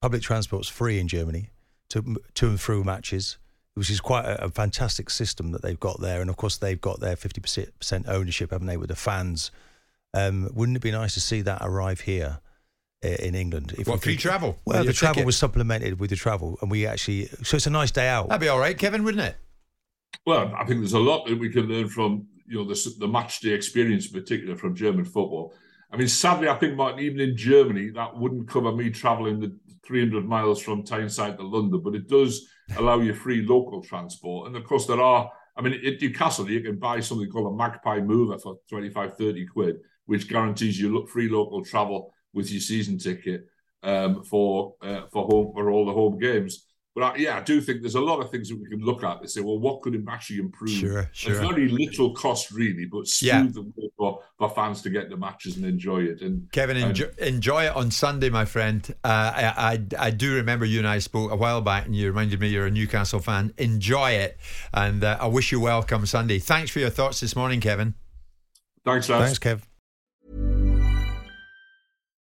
public 0.03 0.23
transport's 0.23 0.69
free 0.69 1.01
in 1.01 1.09
Germany 1.09 1.51
to 1.89 2.17
to 2.35 2.49
and 2.49 2.61
through 2.61 2.85
matches, 2.85 3.39
which 3.75 3.91
is 3.91 4.01
quite 4.01 4.25
a, 4.25 4.45
a 4.45 4.49
fantastic 4.51 5.11
system 5.11 5.53
that 5.53 5.63
they've 5.63 5.81
got 5.81 6.01
there. 6.01 6.21
And 6.21 6.31
of 6.31 6.37
course, 6.37 6.57
they've 6.57 6.81
got 6.81 7.01
their 7.01 7.17
fifty 7.17 7.41
percent 7.41 8.07
ownership, 8.09 8.51
haven't 8.51 8.67
they, 8.67 8.77
with 8.77 8.89
the 8.89 8.97
fans? 8.97 9.51
Um, 10.13 10.51
wouldn't 10.53 10.77
it 10.77 10.83
be 10.83 10.91
nice 10.91 11.15
to 11.15 11.21
see 11.21 11.41
that 11.43 11.61
arrive 11.63 12.01
here? 12.01 12.41
in 13.03 13.35
England. 13.35 13.75
If 13.79 13.89
what, 13.89 14.03
free 14.03 14.15
could, 14.15 14.21
travel? 14.21 14.59
Well, 14.67 14.85
the 14.85 14.93
travel 14.93 15.15
ticket. 15.15 15.25
was 15.27 15.37
supplemented 15.39 15.99
with 15.99 16.11
the 16.11 16.17
travel, 16.17 16.59
and 16.61 16.71
we 16.71 16.87
actually, 16.87 17.29
so 17.43 17.57
it's 17.57 17.67
a 17.67 17.71
nice 17.71 17.91
day 17.91 18.07
out. 18.07 18.29
That'd 18.29 18.43
be 18.43 18.49
all 18.49 18.59
right, 18.59 18.77
Kevin, 18.77 19.05
wouldn't 19.05 19.25
it? 19.25 19.37
Well, 20.27 20.53
I 20.55 20.65
think 20.65 20.81
there's 20.81 20.93
a 20.93 20.99
lot 20.99 21.27
that 21.27 21.39
we 21.39 21.49
can 21.49 21.67
learn 21.67 21.89
from 21.89 22.27
you 22.47 22.59
know 22.59 22.65
the, 22.65 22.95
the 22.99 23.09
match 23.09 23.41
day 23.41 23.51
experience 23.51 24.07
in 24.07 24.21
particular 24.21 24.57
from 24.57 24.75
German 24.75 25.05
football. 25.05 25.55
I 25.93 25.97
mean, 25.97 26.09
sadly, 26.09 26.49
I 26.49 26.55
think 26.57 26.77
Martin, 26.77 27.01
even 27.01 27.21
in 27.21 27.37
Germany, 27.37 27.91
that 27.91 28.17
wouldn't 28.17 28.49
cover 28.49 28.71
me 28.73 28.91
travelling 28.91 29.41
the 29.41 29.57
300 29.85 30.25
miles 30.25 30.63
from 30.63 30.85
Tyneside 30.85 31.37
to 31.39 31.43
London, 31.43 31.81
but 31.81 31.95
it 31.95 32.09
does 32.09 32.49
allow 32.77 33.01
you 33.01 33.15
free 33.15 33.43
local 33.43 33.83
transport. 33.83 34.49
And 34.49 34.57
of 34.57 34.65
course, 34.65 34.87
there 34.87 35.01
are, 35.01 35.31
I 35.57 35.63
mean, 35.63 35.75
at 35.75 36.01
Newcastle, 36.01 36.51
you 36.51 36.61
can 36.61 36.77
buy 36.77 37.01
something 37.01 37.31
called 37.31 37.53
a 37.53 37.57
Magpie 37.57 38.01
Mover 38.01 38.39
for 38.39 38.59
25, 38.69 39.17
30 39.17 39.47
quid, 39.47 39.77
which 40.07 40.29
guarantees 40.29 40.79
you 40.79 41.07
free 41.07 41.29
local 41.29 41.65
travel 41.65 42.13
with 42.33 42.51
your 42.51 42.61
season 42.61 42.99
ticket 42.99 43.47
um, 43.83 44.23
for 44.23 44.75
uh, 44.83 45.03
for 45.13 45.27
home 45.27 45.53
for 45.55 45.71
all 45.71 45.87
the 45.87 45.93
home 45.93 46.19
games. 46.19 46.67
But 46.93 47.05
I, 47.05 47.17
yeah, 47.17 47.39
I 47.39 47.41
do 47.43 47.61
think 47.61 47.83
there's 47.83 47.95
a 47.95 48.01
lot 48.01 48.19
of 48.19 48.33
things 48.33 48.49
that 48.49 48.57
we 48.61 48.69
can 48.69 48.81
look 48.81 49.05
at 49.05 49.21
and 49.21 49.31
say, 49.31 49.41
well, 49.41 49.59
what 49.61 49.81
could 49.81 50.05
actually 50.11 50.41
improve? 50.41 50.71
Sure, 50.71 51.09
sure. 51.13 51.35
There's 51.35 51.49
very 51.49 51.69
little 51.69 52.13
cost 52.15 52.51
really, 52.51 52.85
but 52.85 53.07
smooth 53.07 53.31
Yeah. 53.33 53.47
the 53.53 53.63
way 53.63 53.89
for, 53.97 54.21
for 54.39 54.51
fans 54.51 54.83
to 54.83 54.91
get 54.91 55.09
the 55.09 55.17
matches 55.17 55.57
and 55.57 55.65
enjoy 55.65 56.03
it. 56.03 56.21
And 56.21 56.51
Kevin, 56.51 56.77
and- 56.77 56.87
enjoy, 56.87 57.07
enjoy 57.19 57.65
it 57.67 57.77
on 57.77 57.93
Sunday, 57.93 58.29
my 58.29 58.45
friend. 58.45 58.93
Uh, 59.05 59.09
I, 59.09 59.55
I 60.01 60.07
I 60.07 60.11
do 60.11 60.35
remember 60.35 60.65
you 60.65 60.81
and 60.81 60.89
I 60.89 60.99
spoke 60.99 61.31
a 61.31 61.37
while 61.37 61.61
back, 61.61 61.87
and 61.87 61.95
you 61.95 62.09
reminded 62.09 62.41
me 62.41 62.49
you're 62.49 62.67
a 62.67 62.71
Newcastle 62.73 63.21
fan. 63.21 63.55
Enjoy 63.57 64.11
it, 64.11 64.37
and 64.75 65.05
uh, 65.05 65.17
I 65.21 65.29
wish 65.29 65.53
you 65.53 65.61
well 65.61 65.85
come 65.85 66.05
Sunday. 66.07 66.41
Thanks 66.41 66.73
for 66.73 66.81
your 66.81 66.91
thoughts 66.91 67.21
this 67.21 67.37
morning, 67.37 67.61
Kevin. 67.61 67.95
Thanks, 68.85 69.09
lads. 69.09 69.39
Thanks, 69.39 69.63
Kev. 69.63 69.65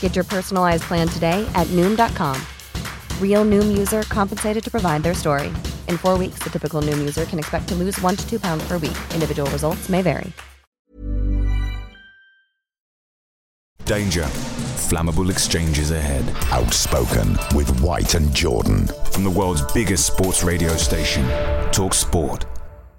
Get 0.00 0.16
your 0.16 0.24
personalized 0.24 0.82
plan 0.82 1.06
today 1.06 1.48
at 1.54 1.68
Noom.com. 1.68 2.36
Real 3.22 3.44
Noom 3.44 3.78
user 3.78 4.02
compensated 4.02 4.64
to 4.64 4.70
provide 4.72 5.04
their 5.04 5.14
story. 5.14 5.52
In 5.86 5.96
four 5.96 6.18
weeks, 6.18 6.40
the 6.40 6.50
typical 6.50 6.82
Noom 6.82 6.98
user 6.98 7.24
can 7.26 7.38
expect 7.38 7.68
to 7.68 7.76
lose 7.76 8.00
one 8.00 8.16
to 8.16 8.28
two 8.28 8.40
pounds 8.40 8.66
per 8.66 8.78
week. 8.78 8.98
Individual 9.14 9.48
results 9.52 9.88
may 9.88 10.02
vary. 10.02 10.32
Danger. 13.84 14.24
Flammable 14.88 15.30
exchanges 15.30 15.92
ahead. 15.92 16.24
Outspoken 16.50 17.38
with 17.56 17.80
White 17.80 18.14
and 18.14 18.34
Jordan. 18.34 18.86
From 19.12 19.24
the 19.24 19.30
world's 19.30 19.62
biggest 19.72 20.06
sports 20.06 20.44
radio 20.44 20.76
station, 20.76 21.26
Talk 21.72 21.94
Sport. 21.94 22.57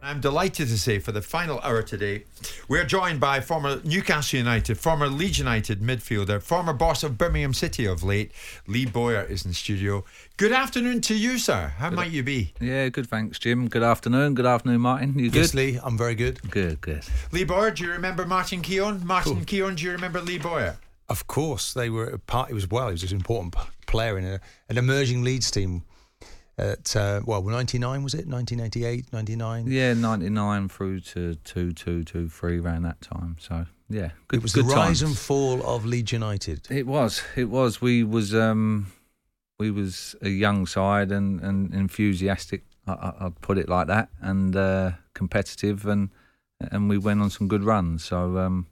I'm 0.09 0.21
delighted 0.21 0.69
to 0.69 0.77
say 0.79 0.97
for 0.97 1.11
the 1.11 1.21
final 1.21 1.59
hour 1.59 1.83
today, 1.83 2.23
we're 2.67 2.83
joined 2.83 3.19
by 3.19 3.41
former 3.41 3.79
Newcastle 3.83 4.39
United, 4.39 4.79
former 4.79 5.07
Leeds 5.07 5.37
United 5.37 5.81
midfielder, 5.81 6.41
former 6.41 6.73
boss 6.73 7.03
of 7.03 7.15
Birmingham 7.15 7.53
City 7.53 7.85
of 7.85 8.01
late. 8.01 8.31
Lee 8.65 8.87
Bowyer 8.87 9.21
is 9.21 9.45
in 9.45 9.53
studio. 9.53 10.03
Good 10.37 10.51
afternoon 10.51 11.01
to 11.01 11.13
you, 11.13 11.37
sir. 11.37 11.73
How 11.77 11.91
might 11.91 12.09
you 12.09 12.23
be? 12.23 12.55
Yeah, 12.59 12.89
good. 12.89 13.07
Thanks, 13.07 13.37
Jim. 13.37 13.67
Good 13.67 13.83
afternoon. 13.83 14.33
Good 14.33 14.47
afternoon, 14.47 14.81
Martin. 14.81 15.19
You 15.19 15.29
good? 15.29 15.41
Yes, 15.41 15.53
Lee, 15.53 15.79
I'm 15.83 15.95
very 15.95 16.15
good. 16.15 16.41
Good, 16.49 16.81
good. 16.81 17.05
Lee 17.31 17.43
Bowyer, 17.43 17.69
do 17.69 17.83
you 17.83 17.91
remember 17.91 18.25
Martin 18.25 18.63
Keown? 18.63 19.05
Martin 19.05 19.45
Keown, 19.45 19.75
do 19.75 19.83
you 19.83 19.91
remember 19.91 20.21
Lee 20.21 20.39
Bowyer? 20.39 20.77
Of 21.07 21.27
course, 21.27 21.71
they 21.71 21.91
were 21.91 22.07
a 22.07 22.17
part. 22.17 22.49
It 22.49 22.55
was 22.55 22.67
well. 22.67 22.87
He 22.87 22.93
was 22.93 23.03
an 23.03 23.17
important 23.19 23.55
player 23.85 24.17
in 24.17 24.25
a, 24.25 24.39
an 24.69 24.79
emerging 24.79 25.23
Leeds 25.23 25.51
team. 25.51 25.83
At 26.59 26.95
uh, 26.95 27.21
well, 27.25 27.41
99 27.41 28.03
was 28.03 28.13
it? 28.13 28.27
1988, 28.27 29.13
99. 29.13 29.67
Yeah, 29.67 29.93
99 29.93 30.67
through 30.67 30.99
to 31.01 31.35
2 31.35 31.71
2 31.71 32.03
2 32.03 32.27
3 32.27 32.59
around 32.59 32.83
that 32.83 32.99
time. 32.99 33.37
So, 33.39 33.65
yeah. 33.89 34.09
Good, 34.27 34.37
it 34.37 34.43
was 34.43 34.53
good 34.53 34.65
the 34.65 34.69
rise 34.69 34.99
times. 34.99 35.01
and 35.03 35.17
fall 35.17 35.63
of 35.63 35.85
Leeds 35.85 36.11
United. 36.11 36.67
It 36.69 36.85
was. 36.85 37.23
It 37.35 37.49
was. 37.49 37.81
We 37.81 38.03
was 38.03 38.35
um 38.35 38.91
we 39.57 39.71
was 39.71 40.15
a 40.21 40.29
young 40.29 40.65
side 40.65 41.11
and, 41.11 41.39
and 41.41 41.73
enthusiastic. 41.73 42.63
I, 42.87 42.93
I, 42.93 43.25
I'd 43.25 43.41
put 43.41 43.57
it 43.57 43.69
like 43.69 43.87
that, 43.87 44.09
and 44.21 44.55
uh, 44.55 44.91
competitive, 45.13 45.85
and 45.85 46.09
and 46.59 46.89
we 46.89 46.97
went 46.97 47.21
on 47.21 47.29
some 47.29 47.47
good 47.47 47.63
runs. 47.63 48.03
So 48.03 48.37
um, 48.37 48.67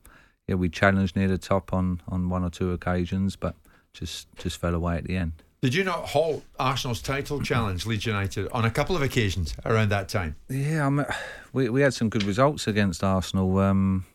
yeah, 0.47 0.56
we 0.56 0.69
challenged 0.69 1.15
near 1.15 1.28
the 1.28 1.38
top 1.38 1.73
on, 1.73 2.02
on 2.08 2.30
one 2.30 2.43
or 2.43 2.50
two 2.50 2.71
occasions, 2.71 3.36
but 3.36 3.56
just 3.93 4.28
just 4.36 4.60
fell 4.60 4.73
away 4.73 4.97
at 4.97 5.04
the 5.04 5.17
end. 5.17 5.43
Did 5.62 5.74
you 5.74 5.84
not 5.84 6.06
halt 6.06 6.43
Arsenal's 6.60 7.02
title 7.02 7.41
challenge, 7.41 7.88
Leeds 7.88 8.06
United, 8.06 8.48
on 8.52 8.63
a 8.63 8.70
couple 8.70 8.96
of 8.96 9.02
occasions 9.02 9.56
around 9.65 9.89
that 9.89 10.08
time? 10.08 10.36
Yeah, 10.50 10.86
I 10.86 10.89
mean, 10.89 11.06
we 11.52 11.67
we 11.70 11.82
had 11.82 11.96
some 11.96 12.10
good 12.10 12.24
results 12.24 12.67
against 12.67 13.04
Arsenal, 13.04 13.58
um, 13.58 14.06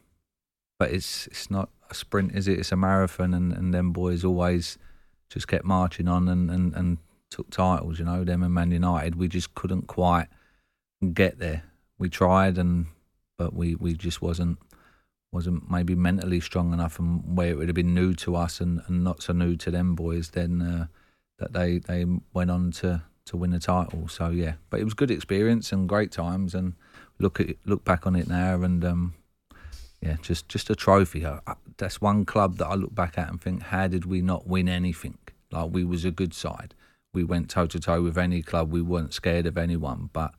but 0.78 0.92
it's 0.92 1.26
it's 1.26 1.50
not 1.50 1.68
a 1.90 1.94
sprint, 1.94 2.37
is 2.37 2.46
it? 2.46 2.61
It's 2.61 2.70
a 2.70 2.76
marathon, 2.76 3.35
and, 3.35 3.52
and 3.52 3.74
them 3.74 3.92
boys 3.92 4.24
always 4.24 4.78
just 5.31 5.48
kept 5.48 5.64
marching 5.64 6.07
on 6.07 6.28
and, 6.28 6.48
and, 6.48 6.74
and 6.74 6.98
took 7.28 7.50
titles. 7.50 7.98
You 7.98 8.05
know, 8.05 8.22
them 8.22 8.44
and 8.44 8.55
Man 8.55 8.70
United, 8.70 9.16
we 9.16 9.26
just 9.26 9.52
couldn't 9.57 9.88
quite 9.88 10.28
get 11.12 11.40
there. 11.40 11.64
We 11.98 12.09
tried, 12.09 12.57
and 12.57 12.87
but 13.37 13.52
we, 13.52 13.74
we 13.74 13.94
just 13.94 14.22
wasn't 14.22 14.59
wasn't 15.33 15.68
maybe 15.68 15.96
mentally 15.96 16.38
strong 16.38 16.72
enough, 16.72 17.00
and 17.00 17.37
where 17.37 17.48
it 17.48 17.57
would 17.57 17.68
have 17.68 17.74
been 17.74 17.94
new 17.94 18.14
to 18.14 18.37
us 18.37 18.61
and, 18.61 18.81
and 18.87 19.02
not 19.02 19.24
so 19.24 19.33
new 19.33 19.57
to 19.57 19.72
them 19.72 19.96
boys, 19.96 20.31
then 20.31 20.62
uh, 20.62 20.87
that 21.38 21.53
they 21.53 21.79
they 21.79 22.05
went 22.33 22.51
on 22.51 22.71
to 22.73 23.03
to 23.27 23.37
win 23.37 23.51
the 23.51 23.59
title. 23.59 24.09
So 24.09 24.31
yeah, 24.31 24.55
but 24.71 24.81
it 24.81 24.85
was 24.85 24.95
good 24.95 25.11
experience 25.11 25.73
and 25.73 25.88
great 25.88 26.12
times, 26.12 26.55
and 26.55 26.75
look 27.18 27.40
at 27.40 27.57
look 27.64 27.85
back 27.85 28.07
on 28.07 28.16
it 28.16 28.29
now, 28.29 28.62
and 28.62 28.85
um, 28.85 29.14
yeah, 30.01 30.16
just 30.23 30.49
just 30.49 30.71
a 30.71 30.75
trophy. 30.75 31.27
I, 31.27 31.40
that's 31.77 32.01
one 32.01 32.25
club 32.25 32.59
that 32.59 32.66
I 32.66 32.75
look 32.75 32.95
back 32.95 33.18
at 33.18 33.29
and 33.29 33.40
think, 33.40 33.62
how 33.62 33.88
did 33.88 34.05
we 34.05 34.23
not 34.23 34.47
win 34.47 34.68
anything? 34.68 35.18
Like 35.51 35.71
we 35.73 35.85
was 35.85 36.05
a 36.05 36.11
good 36.11 36.35
side. 36.35 36.75
We 37.14 37.25
went 37.25 37.51
toe 37.51 37.66
to 37.66 37.79
toe 37.79 38.03
with 38.03 38.16
any 38.16 38.42
club. 38.42 38.73
We 38.73 38.81
weren't 38.83 39.12
scared 39.12 39.47
of 39.47 39.59
anyone, 39.59 40.11
but 40.12 40.35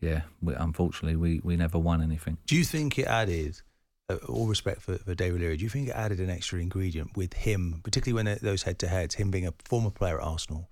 yeah, 0.00 0.22
we, 0.42 0.54
unfortunately, 0.54 1.16
we, 1.16 1.40
we 1.42 1.56
never 1.56 1.78
won 1.78 2.02
anything. 2.02 2.38
Do 2.46 2.56
you 2.56 2.64
think 2.64 2.98
it 2.98 3.06
added, 3.06 3.60
uh, 4.08 4.16
all 4.28 4.46
respect 4.46 4.82
for, 4.82 4.96
for 4.98 5.14
David 5.14 5.40
O'Leary, 5.40 5.56
do 5.56 5.64
you 5.64 5.70
think 5.70 5.88
it 5.88 5.92
added 5.92 6.20
an 6.20 6.30
extra 6.30 6.60
ingredient 6.60 7.16
with 7.16 7.32
him, 7.34 7.80
particularly 7.82 8.24
when 8.24 8.38
those 8.42 8.62
head 8.62 8.78
to 8.80 8.88
heads, 8.88 9.16
him 9.16 9.30
being 9.30 9.46
a 9.46 9.54
former 9.64 9.90
player 9.90 10.20
at 10.20 10.26
Arsenal? 10.26 10.70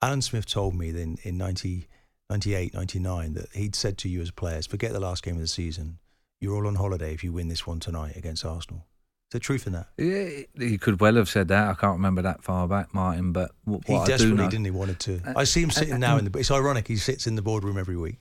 Alan 0.00 0.22
Smith 0.22 0.46
told 0.46 0.74
me 0.74 0.88
in, 0.88 1.18
in 1.22 1.38
90, 1.38 1.86
98, 2.30 2.74
99 2.74 3.34
that 3.34 3.52
he'd 3.54 3.76
said 3.76 3.98
to 3.98 4.08
you 4.08 4.20
as 4.20 4.30
players, 4.30 4.66
forget 4.66 4.92
the 4.92 5.00
last 5.00 5.22
game 5.22 5.34
of 5.34 5.40
the 5.40 5.46
season. 5.46 5.98
You're 6.40 6.56
all 6.56 6.66
on 6.66 6.74
holiday 6.74 7.14
if 7.14 7.22
you 7.22 7.32
win 7.32 7.48
this 7.48 7.66
one 7.66 7.78
tonight 7.78 8.16
against 8.16 8.44
Arsenal. 8.44 8.86
Is 9.32 9.34
there 9.34 9.40
truth 9.40 9.66
in 9.66 9.74
that? 9.74 9.86
Yeah, 9.96 10.42
he 10.58 10.76
could 10.76 11.00
well 11.00 11.14
have 11.14 11.28
said 11.28 11.48
that. 11.48 11.68
I 11.68 11.74
can't 11.74 11.94
remember 11.94 12.20
that 12.22 12.42
far 12.42 12.66
back, 12.66 12.92
Martin. 12.92 13.32
But 13.32 13.52
what, 13.64 13.86
He 13.86 13.92
what 13.92 14.02
I 14.02 14.04
do 14.04 14.10
desperately 14.10 14.48
didn't. 14.48 14.64
He 14.64 14.70
wanted 14.70 14.98
to. 15.00 15.22
Uh, 15.24 15.34
I 15.36 15.44
see 15.44 15.62
him 15.62 15.70
uh, 15.70 15.72
sitting 15.72 15.94
uh, 15.94 15.98
now 15.98 16.18
in 16.18 16.24
the. 16.24 16.38
It's 16.38 16.50
ironic. 16.50 16.88
He 16.88 16.96
sits 16.96 17.26
in 17.26 17.36
the 17.36 17.42
boardroom 17.42 17.78
every 17.78 17.96
week, 17.96 18.16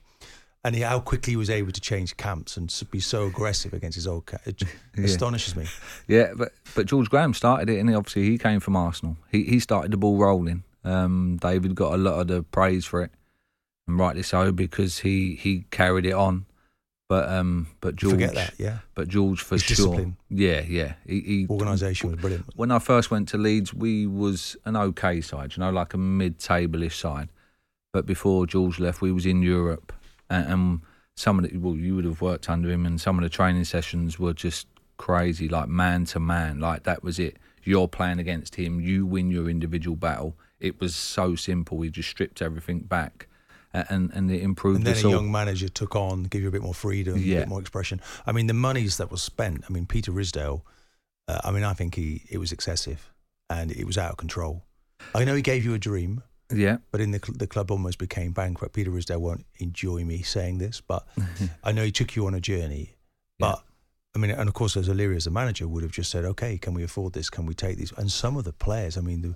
and 0.63 0.75
he, 0.75 0.81
how 0.81 0.99
quickly 0.99 1.31
he 1.33 1.37
was 1.37 1.49
able 1.49 1.71
to 1.71 1.81
change 1.81 2.15
camps 2.17 2.57
and 2.57 2.71
be 2.91 2.99
so 2.99 3.25
aggressive 3.27 3.73
against 3.73 3.95
his 3.95 4.07
old. 4.07 4.25
Ca- 4.27 4.37
it 4.45 4.61
Yeah. 4.97 5.05
astonishes 5.05 5.55
me. 5.55 5.65
Yeah, 6.07 6.33
but 6.35 6.53
but 6.75 6.85
George 6.85 7.09
Graham 7.09 7.33
started 7.33 7.69
it, 7.69 7.79
and 7.79 7.93
obviously 7.95 8.23
he 8.29 8.37
came 8.37 8.59
from 8.59 8.75
Arsenal. 8.75 9.17
He 9.31 9.43
he 9.43 9.59
started 9.59 9.91
the 9.91 9.97
ball 9.97 10.17
rolling, 10.17 10.63
Um, 10.83 11.37
David 11.41 11.75
got 11.75 11.93
a 11.93 11.97
lot 11.97 12.19
of 12.19 12.27
the 12.27 12.43
praise 12.43 12.85
for 12.85 13.01
it, 13.03 13.11
and 13.87 13.97
rightly 13.99 14.23
so 14.23 14.51
because 14.51 14.99
he 14.99 15.35
he 15.35 15.65
carried 15.71 16.05
it 16.05 16.13
on. 16.13 16.45
But 17.09 17.27
um, 17.27 17.67
but 17.81 17.97
George, 17.97 18.13
Forget 18.13 18.35
that, 18.35 18.53
yeah. 18.57 18.77
But 18.95 19.09
George 19.09 19.41
for 19.41 19.55
His 19.55 19.63
sure, 19.63 19.75
discipline. 19.75 20.15
yeah, 20.29 20.61
yeah. 20.61 20.93
He, 21.05 21.19
he 21.19 21.47
Organisation 21.49 22.09
was 22.11 22.19
brilliant. 22.21 22.45
when 22.55 22.71
I 22.71 22.79
first 22.79 23.11
went 23.11 23.27
to 23.29 23.37
Leeds, 23.37 23.73
we 23.73 24.07
was 24.07 24.55
an 24.63 24.77
okay 24.77 25.19
side, 25.19 25.57
you 25.57 25.59
know, 25.59 25.71
like 25.71 25.93
a 25.93 25.97
mid-table-ish 25.97 26.97
side. 26.97 27.27
But 27.91 28.05
before 28.05 28.47
George 28.47 28.79
left, 28.79 29.01
we 29.01 29.11
was 29.11 29.25
in 29.25 29.41
Europe, 29.43 29.91
and, 30.31 30.81
some 31.17 31.37
of 31.39 31.49
the 31.49 31.57
well, 31.57 31.75
you 31.75 31.95
would 31.95 32.05
have 32.05 32.21
worked 32.21 32.49
under 32.49 32.69
him, 32.69 32.85
and 32.85 32.99
some 32.99 33.17
of 33.19 33.23
the 33.23 33.29
training 33.29 33.65
sessions 33.65 34.17
were 34.17 34.33
just 34.33 34.67
crazy, 34.97 35.49
like 35.49 35.67
man 35.67 36.05
to 36.05 36.19
man, 36.19 36.59
like 36.59 36.83
that 36.83 37.03
was 37.03 37.19
it. 37.19 37.37
You're 37.63 37.87
playing 37.87 38.19
against 38.19 38.55
him, 38.55 38.79
you 38.79 39.05
win 39.05 39.29
your 39.29 39.49
individual 39.49 39.95
battle. 39.95 40.35
It 40.59 40.79
was 40.79 40.95
so 40.95 41.35
simple. 41.35 41.77
We 41.77 41.89
just 41.89 42.09
stripped 42.09 42.41
everything 42.41 42.79
back, 42.79 43.27
and 43.73 44.09
and 44.13 44.31
it 44.31 44.41
improved 44.41 44.77
And 44.77 44.87
then 44.87 45.03
a 45.03 45.07
all. 45.07 45.13
young 45.15 45.31
manager 45.31 45.69
took 45.69 45.95
on, 45.95 46.23
give 46.23 46.41
you 46.41 46.47
a 46.47 46.51
bit 46.51 46.61
more 46.63 46.73
freedom, 46.73 47.15
a 47.15 47.19
Yeah. 47.19 47.39
bit 47.39 47.49
more 47.49 47.59
expression. 47.59 47.99
I 48.25 48.31
mean, 48.31 48.47
the 48.47 48.53
monies 48.53 48.97
that 48.97 49.11
was 49.11 49.21
spent. 49.21 49.63
I 49.67 49.73
mean, 49.73 49.85
Peter 49.85 50.11
Ridsdale. 50.11 50.61
Uh, 51.27 51.39
I 51.43 51.51
mean, 51.51 51.63
I 51.63 51.73
think 51.73 51.95
he 51.95 52.23
it 52.29 52.37
was 52.37 52.51
excessive, 52.51 53.11
and 53.49 53.71
it 53.71 53.85
was 53.85 53.97
out 53.97 54.11
of 54.11 54.17
control. 54.17 54.63
I 55.13 55.23
know 55.25 55.35
he 55.35 55.41
gave 55.41 55.65
you 55.65 55.73
a 55.73 55.79
dream. 55.79 56.23
Yeah. 56.53 56.77
But 56.91 57.01
in 57.01 57.11
the 57.11 57.19
cl- 57.23 57.37
the 57.37 57.47
club 57.47 57.71
almost 57.71 57.97
became 57.97 58.31
bankrupt. 58.31 58.73
Peter 58.75 58.91
Ridsdale 58.91 59.19
won't 59.19 59.45
enjoy 59.57 60.03
me 60.03 60.21
saying 60.21 60.57
this, 60.59 60.81
but 60.81 61.07
I 61.63 61.71
know 61.71 61.83
he 61.83 61.91
took 61.91 62.15
you 62.15 62.25
on 62.27 62.33
a 62.33 62.39
journey. 62.41 62.95
But 63.39 63.63
I 64.15 64.19
mean, 64.19 64.31
and 64.31 64.47
of 64.47 64.53
course, 64.53 64.75
as 64.77 64.89
O'Leary 64.89 65.15
as 65.15 65.25
a 65.27 65.31
manager 65.31 65.67
would 65.67 65.83
have 65.83 65.91
just 65.91 66.11
said, 66.11 66.25
"Okay, 66.25 66.57
can 66.57 66.73
we 66.73 66.83
afford 66.83 67.13
this? 67.13 67.29
Can 67.29 67.45
we 67.45 67.53
take 67.53 67.77
these?" 67.77 67.91
And 67.97 68.11
some 68.11 68.37
of 68.37 68.43
the 68.43 68.53
players, 68.53 68.97
I 68.97 69.01
mean, 69.01 69.21
the 69.21 69.35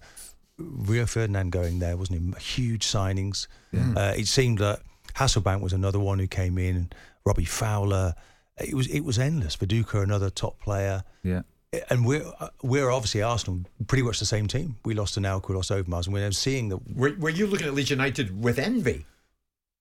Rio 0.57 1.05
Ferdinand 1.05 1.51
going 1.51 1.79
there 1.79 1.97
wasn't 1.97 2.37
he? 2.37 2.63
Huge 2.63 2.85
signings. 2.85 3.47
Uh, 3.73 4.13
it 4.15 4.27
seemed 4.27 4.59
that 4.59 4.81
Hasselbaink 5.15 5.61
was 5.61 5.73
another 5.73 5.99
one 5.99 6.19
who 6.19 6.27
came 6.27 6.57
in. 6.57 6.89
Robbie 7.25 7.45
Fowler. 7.45 8.13
It 8.59 8.73
was 8.73 8.87
it 8.87 9.01
was 9.01 9.17
endless. 9.19 9.57
Viduka, 9.57 10.01
another 10.03 10.29
top 10.29 10.59
player. 10.59 11.03
Yeah. 11.23 11.41
And 11.89 12.05
we're 12.05 12.25
uh, 12.39 12.49
we're 12.61 12.89
obviously 12.89 13.21
Arsenal, 13.21 13.61
pretty 13.87 14.03
much 14.03 14.19
the 14.19 14.25
same 14.25 14.47
team. 14.47 14.77
We 14.85 14.93
lost 14.93 15.15
to 15.15 15.19
Nauk, 15.19 15.47
we 15.49 15.55
lost 15.55 15.71
Overmars, 15.71 16.05
and 16.05 16.13
we're 16.13 16.31
seeing 16.31 16.69
that. 16.69 16.79
Were, 16.95 17.15
were 17.17 17.29
you 17.29 17.47
looking 17.47 17.67
at 17.67 17.73
Leeds 17.73 17.89
United 17.89 18.41
with 18.41 18.59
envy? 18.59 19.05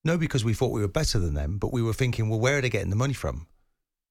No, 0.04 0.18
because 0.18 0.44
we 0.44 0.52
thought 0.52 0.70
we 0.70 0.82
were 0.82 0.88
better 0.88 1.18
than 1.18 1.34
them, 1.34 1.56
but 1.58 1.72
we 1.72 1.82
were 1.82 1.94
thinking, 1.94 2.28
well, 2.28 2.38
where 2.38 2.58
are 2.58 2.60
they 2.60 2.68
getting 2.68 2.90
the 2.90 2.96
money 2.96 3.14
from 3.14 3.46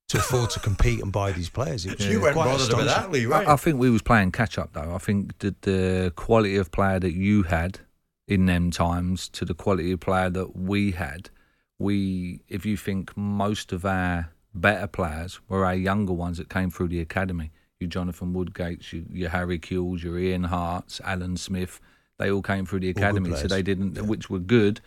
to 0.10 0.17
afford 0.17 0.50
to 0.52 0.60
compete 0.60 1.02
and 1.02 1.12
buy 1.12 1.32
these 1.32 1.50
players? 1.50 1.86
It 1.86 1.98
was 1.98 2.08
You 2.10 2.19
weren't 2.19 2.36
quite 2.36 2.46
bothered 2.46 2.74
about 2.74 2.86
that. 2.86 3.12
Lee, 3.12 3.26
right? 3.28 3.48
I, 3.48 3.54
I 3.54 3.56
think 3.56 3.80
we 3.80 3.89
was 3.89 4.02
playing 4.02 4.32
catch 4.32 4.58
up 4.58 4.74
though. 4.74 4.93
I 4.93 4.98
think 4.98 5.38
that 5.39 5.62
the 5.62 6.12
quality 6.15 6.58
of 6.58 6.72
player 6.72 7.00
that 7.00 7.13
you 7.13 7.43
had 7.43 7.80
in 8.28 8.46
them 8.48 8.72
times 8.72 9.30
to 9.30 9.46
the 9.46 9.54
quality 9.54 9.91
of 9.91 10.00
player 10.00 10.30
that 10.32 10.56
we 10.56 10.91
had, 10.91 11.30
we 11.78 12.41
if 12.48 12.65
you 12.65 12.76
think 12.76 13.15
most 13.15 13.72
of 13.72 13.86
our 13.86 14.34
better 14.54 14.88
players 14.88 15.39
were 15.48 15.65
our 15.65 15.76
younger 15.76 16.13
ones 16.13 16.38
that 16.38 16.50
came 16.50 16.69
through 16.69 16.88
the 16.88 17.00
academy. 17.00 17.52
You 17.84 17.88
Jonathan 17.88 18.34
Woodgates, 18.34 18.93
you, 18.93 19.06
your 19.12 19.30
Harry 19.30 19.60
Kewells, 19.60 20.04
your 20.04 20.17
Ian 20.17 20.46
Harts, 20.46 21.02
Alan 21.04 21.36
Smith, 21.38 21.80
they 22.17 22.32
all 22.32 22.41
came 22.41 22.65
through 22.65 22.80
the 22.80 22.89
academy, 22.89 23.36
so 23.36 23.48
they 23.48 23.62
didn't, 23.62 24.08
which 24.08 24.30
were 24.30 24.39
good, 24.39 24.80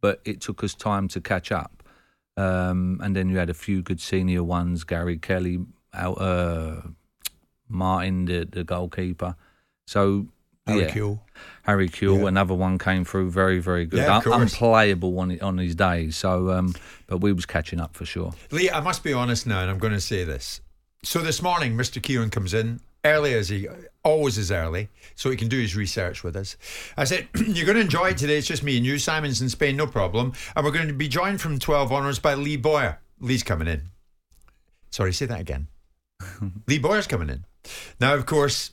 but 0.00 0.20
it 0.24 0.40
took 0.40 0.64
us 0.64 0.74
time 0.74 1.08
to 1.08 1.20
catch 1.20 1.52
up. 1.52 1.82
Um, 2.36 3.00
and 3.02 3.14
then 3.14 3.28
you 3.28 3.36
had 3.36 3.50
a 3.50 3.54
few 3.54 3.82
good 3.82 4.00
senior 4.00 4.42
ones, 4.44 4.84
Gary 4.84 5.18
Kelly, 5.18 5.58
out, 5.92 6.20
uh, 6.20 6.82
Martin, 7.68 8.24
the, 8.24 8.48
the 8.50 8.64
goalkeeper. 8.64 9.34
So 9.86 10.28
Harry 10.66 10.82
yeah. 10.82 10.90
Kewell. 10.90 11.20
Harry 11.64 11.88
Kewell, 11.88 12.20
Yeah. 12.22 12.28
another 12.28 12.54
one 12.54 12.78
came 12.78 13.04
through 13.04 13.30
very, 13.30 13.58
very 13.58 13.86
good. 13.86 13.98
Yeah, 14.00 14.18
of 14.18 14.26
Un- 14.26 14.32
course. 14.38 14.52
unplayable 14.52 15.18
on 15.18 15.38
on 15.40 15.58
his 15.58 15.74
days. 15.74 16.16
So, 16.16 16.50
um, 16.52 16.74
but 17.06 17.18
we 17.18 17.32
was 17.32 17.44
catching 17.46 17.80
up 17.80 17.94
for 17.96 18.06
sure. 18.06 18.32
Lee, 18.50 18.70
I 18.70 18.80
must 18.80 19.02
be 19.02 19.12
honest 19.12 19.46
now, 19.46 19.60
and 19.62 19.70
I'm 19.70 19.78
going 19.78 19.92
to 19.94 20.00
say 20.00 20.24
this. 20.24 20.60
So 21.04 21.20
this 21.20 21.40
morning, 21.40 21.76
Mr. 21.76 22.02
Keown 22.02 22.30
comes 22.30 22.52
in 22.54 22.80
early 23.04 23.32
as 23.34 23.48
he 23.48 23.68
always 24.04 24.36
is 24.36 24.50
early, 24.50 24.88
so 25.14 25.30
he 25.30 25.36
can 25.36 25.48
do 25.48 25.58
his 25.60 25.76
research 25.76 26.24
with 26.24 26.34
us. 26.34 26.56
I 26.96 27.04
said, 27.04 27.28
"You're 27.34 27.66
going 27.66 27.76
to 27.76 27.82
enjoy 27.82 28.08
it 28.10 28.18
today. 28.18 28.36
It's 28.36 28.46
just 28.48 28.62
me 28.64 28.76
and 28.76 28.84
you. 28.84 28.98
Simon's 28.98 29.40
in 29.40 29.48
Spain, 29.48 29.76
no 29.76 29.86
problem, 29.86 30.32
and 30.56 30.64
we're 30.64 30.72
going 30.72 30.88
to 30.88 30.94
be 30.94 31.08
joined 31.08 31.40
from 31.40 31.58
12 31.58 31.92
onwards 31.92 32.18
by 32.18 32.34
Lee 32.34 32.56
Bowyer. 32.56 32.98
Lee's 33.20 33.42
coming 33.44 33.68
in. 33.68 33.82
Sorry, 34.90 35.12
say 35.12 35.26
that 35.26 35.40
again. 35.40 35.68
Lee 36.66 36.78
Bowyer's 36.78 37.06
coming 37.06 37.30
in. 37.30 37.44
Now, 38.00 38.14
of 38.14 38.26
course, 38.26 38.72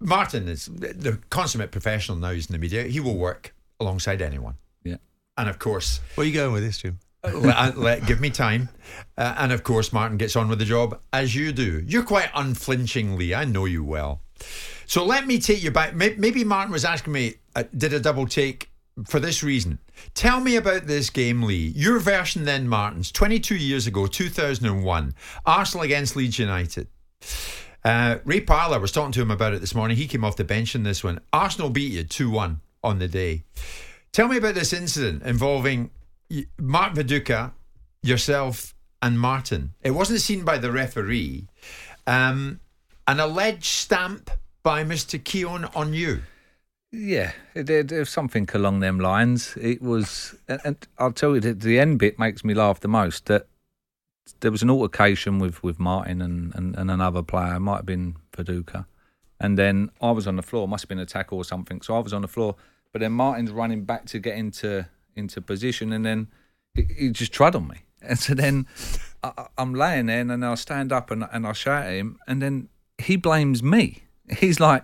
Martin 0.00 0.48
is 0.48 0.66
the 0.66 1.18
consummate 1.30 1.70
professional 1.70 2.16
now. 2.16 2.30
He's 2.30 2.46
in 2.46 2.52
the 2.52 2.58
media. 2.58 2.84
He 2.84 3.00
will 3.00 3.16
work 3.16 3.54
alongside 3.78 4.22
anyone. 4.22 4.54
Yeah. 4.84 4.96
And 5.36 5.48
of 5.50 5.58
course, 5.58 6.00
Where 6.14 6.24
are 6.24 6.28
you 6.28 6.34
going 6.34 6.52
with 6.52 6.62
this, 6.62 6.78
Jim? 6.78 6.98
Let, 7.24 7.78
let- 7.78 8.06
give 8.06 8.20
me 8.20 8.30
time. 8.30 8.68
Uh, 9.16 9.34
and 9.38 9.52
of 9.52 9.62
course, 9.62 9.92
Martin 9.92 10.16
gets 10.16 10.34
on 10.36 10.48
with 10.48 10.58
the 10.58 10.64
job 10.64 11.00
as 11.12 11.34
you 11.34 11.52
do. 11.52 11.82
You're 11.86 12.02
quite 12.02 12.30
unflinchingly, 12.34 13.34
I 13.34 13.44
know 13.44 13.64
you 13.64 13.84
well. 13.84 14.22
So 14.86 15.04
let 15.04 15.26
me 15.26 15.38
take 15.38 15.62
you 15.62 15.70
back. 15.70 15.94
Maybe 15.94 16.44
Martin 16.44 16.72
was 16.72 16.84
asking 16.84 17.12
me, 17.12 17.34
uh, 17.54 17.64
did 17.76 17.92
a 17.92 18.00
double 18.00 18.26
take 18.26 18.70
for 19.06 19.20
this 19.20 19.42
reason. 19.42 19.78
Tell 20.14 20.40
me 20.40 20.56
about 20.56 20.86
this 20.86 21.10
game, 21.10 21.42
Lee. 21.44 21.72
Your 21.76 22.00
version 22.00 22.44
then, 22.44 22.68
Martin's 22.68 23.12
22 23.12 23.54
years 23.54 23.86
ago, 23.86 24.06
2001, 24.06 25.14
Arsenal 25.46 25.84
against 25.84 26.16
Leeds 26.16 26.38
United. 26.38 26.88
Uh, 27.84 28.18
Ray 28.24 28.40
Parlour 28.40 28.80
was 28.80 28.92
talking 28.92 29.12
to 29.12 29.22
him 29.22 29.30
about 29.30 29.54
it 29.54 29.60
this 29.60 29.74
morning. 29.74 29.96
He 29.96 30.06
came 30.08 30.24
off 30.24 30.36
the 30.36 30.44
bench 30.44 30.74
in 30.74 30.82
this 30.82 31.02
one. 31.02 31.20
Arsenal 31.32 31.70
beat 31.70 31.92
you 31.92 32.04
2 32.04 32.30
1 32.30 32.60
on 32.82 32.98
the 32.98 33.08
day. 33.08 33.44
Tell 34.12 34.28
me 34.28 34.36
about 34.36 34.54
this 34.54 34.72
incident 34.72 35.22
involving 35.22 35.90
Mark 36.58 36.94
Viduka, 36.94 37.52
yourself, 38.02 38.74
and 39.00 39.18
Martin. 39.18 39.74
It 39.82 39.90
wasn't 39.90 40.20
seen 40.20 40.44
by 40.44 40.58
the 40.58 40.70
referee. 40.70 41.48
Um, 42.06 42.60
an 43.06 43.20
alleged 43.20 43.64
stamp 43.64 44.30
by 44.62 44.84
Mr. 44.84 45.22
Keown 45.22 45.64
on 45.74 45.92
you. 45.92 46.22
Yeah, 46.92 47.32
it, 47.54 47.70
it 47.70 48.06
something 48.06 48.48
along 48.52 48.80
them 48.80 49.00
lines. 49.00 49.56
It 49.56 49.80
was, 49.80 50.34
and 50.46 50.76
I'll 50.98 51.12
tell 51.12 51.34
you, 51.34 51.40
that 51.40 51.60
the 51.60 51.78
end 51.78 51.98
bit 51.98 52.18
makes 52.18 52.44
me 52.44 52.54
laugh 52.54 52.80
the 52.80 52.88
most. 52.88 53.26
That 53.26 53.46
there 54.40 54.50
was 54.50 54.62
an 54.62 54.70
altercation 54.70 55.38
with, 55.38 55.62
with 55.62 55.80
Martin 55.80 56.20
and, 56.20 56.54
and, 56.54 56.76
and 56.76 56.90
another 56.90 57.22
player, 57.22 57.56
it 57.56 57.60
might 57.60 57.76
have 57.76 57.86
been 57.86 58.16
Viduka. 58.36 58.86
And 59.40 59.58
then 59.58 59.90
I 60.00 60.12
was 60.12 60.26
on 60.26 60.36
the 60.36 60.42
floor, 60.42 60.68
must 60.68 60.84
have 60.84 60.88
been 60.88 60.98
a 60.98 61.06
tackle 61.06 61.38
or 61.38 61.44
something. 61.44 61.80
So 61.80 61.96
I 61.96 61.98
was 61.98 62.12
on 62.12 62.22
the 62.22 62.28
floor, 62.28 62.56
but 62.92 63.00
then 63.00 63.12
Martin's 63.12 63.50
running 63.50 63.84
back 63.84 64.04
to 64.06 64.18
get 64.18 64.36
into 64.36 64.86
into 65.16 65.40
position, 65.40 65.92
and 65.92 66.04
then 66.04 66.28
he, 66.74 66.86
he 66.98 67.10
just 67.10 67.32
trod 67.32 67.54
on 67.54 67.68
me. 67.68 67.76
And 68.04 68.18
so 68.18 68.34
then 68.34 68.66
I, 69.22 69.46
I'm 69.56 69.74
laying 69.74 70.06
there, 70.06 70.20
and 70.20 70.28
then 70.28 70.42
I 70.42 70.56
stand 70.56 70.92
up 70.92 71.12
and, 71.12 71.24
and 71.32 71.46
I 71.46 71.52
shout 71.52 71.86
at 71.86 71.92
him, 71.92 72.18
and 72.26 72.42
then 72.42 72.68
he 72.98 73.14
blames 73.14 73.62
me. 73.62 74.02
He's 74.38 74.58
like, 74.58 74.82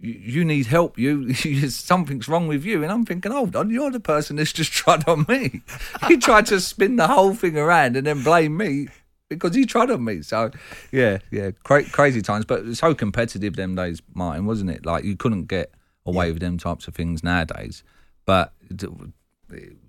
"You 0.00 0.44
need 0.44 0.66
help. 0.66 0.98
You, 0.98 1.26
you 1.44 1.68
something's 1.68 2.26
wrong 2.26 2.48
with 2.48 2.64
you." 2.64 2.82
And 2.82 2.90
I'm 2.90 3.04
thinking, 3.04 3.30
"Hold 3.30 3.54
on, 3.54 3.70
you're 3.70 3.92
the 3.92 4.00
person 4.00 4.34
that's 4.34 4.52
just 4.52 4.72
trod 4.72 5.08
on 5.08 5.26
me." 5.28 5.62
he 6.08 6.16
tried 6.16 6.46
to 6.46 6.60
spin 6.60 6.96
the 6.96 7.06
whole 7.06 7.34
thing 7.34 7.56
around 7.56 7.96
and 7.96 8.04
then 8.04 8.24
blame 8.24 8.56
me 8.56 8.88
because 9.28 9.54
he 9.54 9.64
trod 9.64 9.90
on 9.90 10.04
me. 10.04 10.22
So, 10.22 10.50
yeah, 10.92 11.18
yeah, 11.30 11.50
cra- 11.64 11.88
crazy 11.90 12.22
times, 12.22 12.44
but 12.44 12.60
it 12.60 12.66
was 12.66 12.78
so 12.78 12.94
competitive 12.94 13.56
them 13.56 13.74
days, 13.74 14.02
Martin, 14.14 14.46
wasn't 14.46 14.70
it? 14.70 14.86
Like 14.86 15.04
you 15.04 15.16
couldn't 15.16 15.46
get 15.46 15.72
away 16.04 16.30
with 16.32 16.40
them 16.40 16.58
types 16.58 16.88
of 16.88 16.94
things 16.94 17.22
nowadays. 17.22 17.82
But 18.24 18.52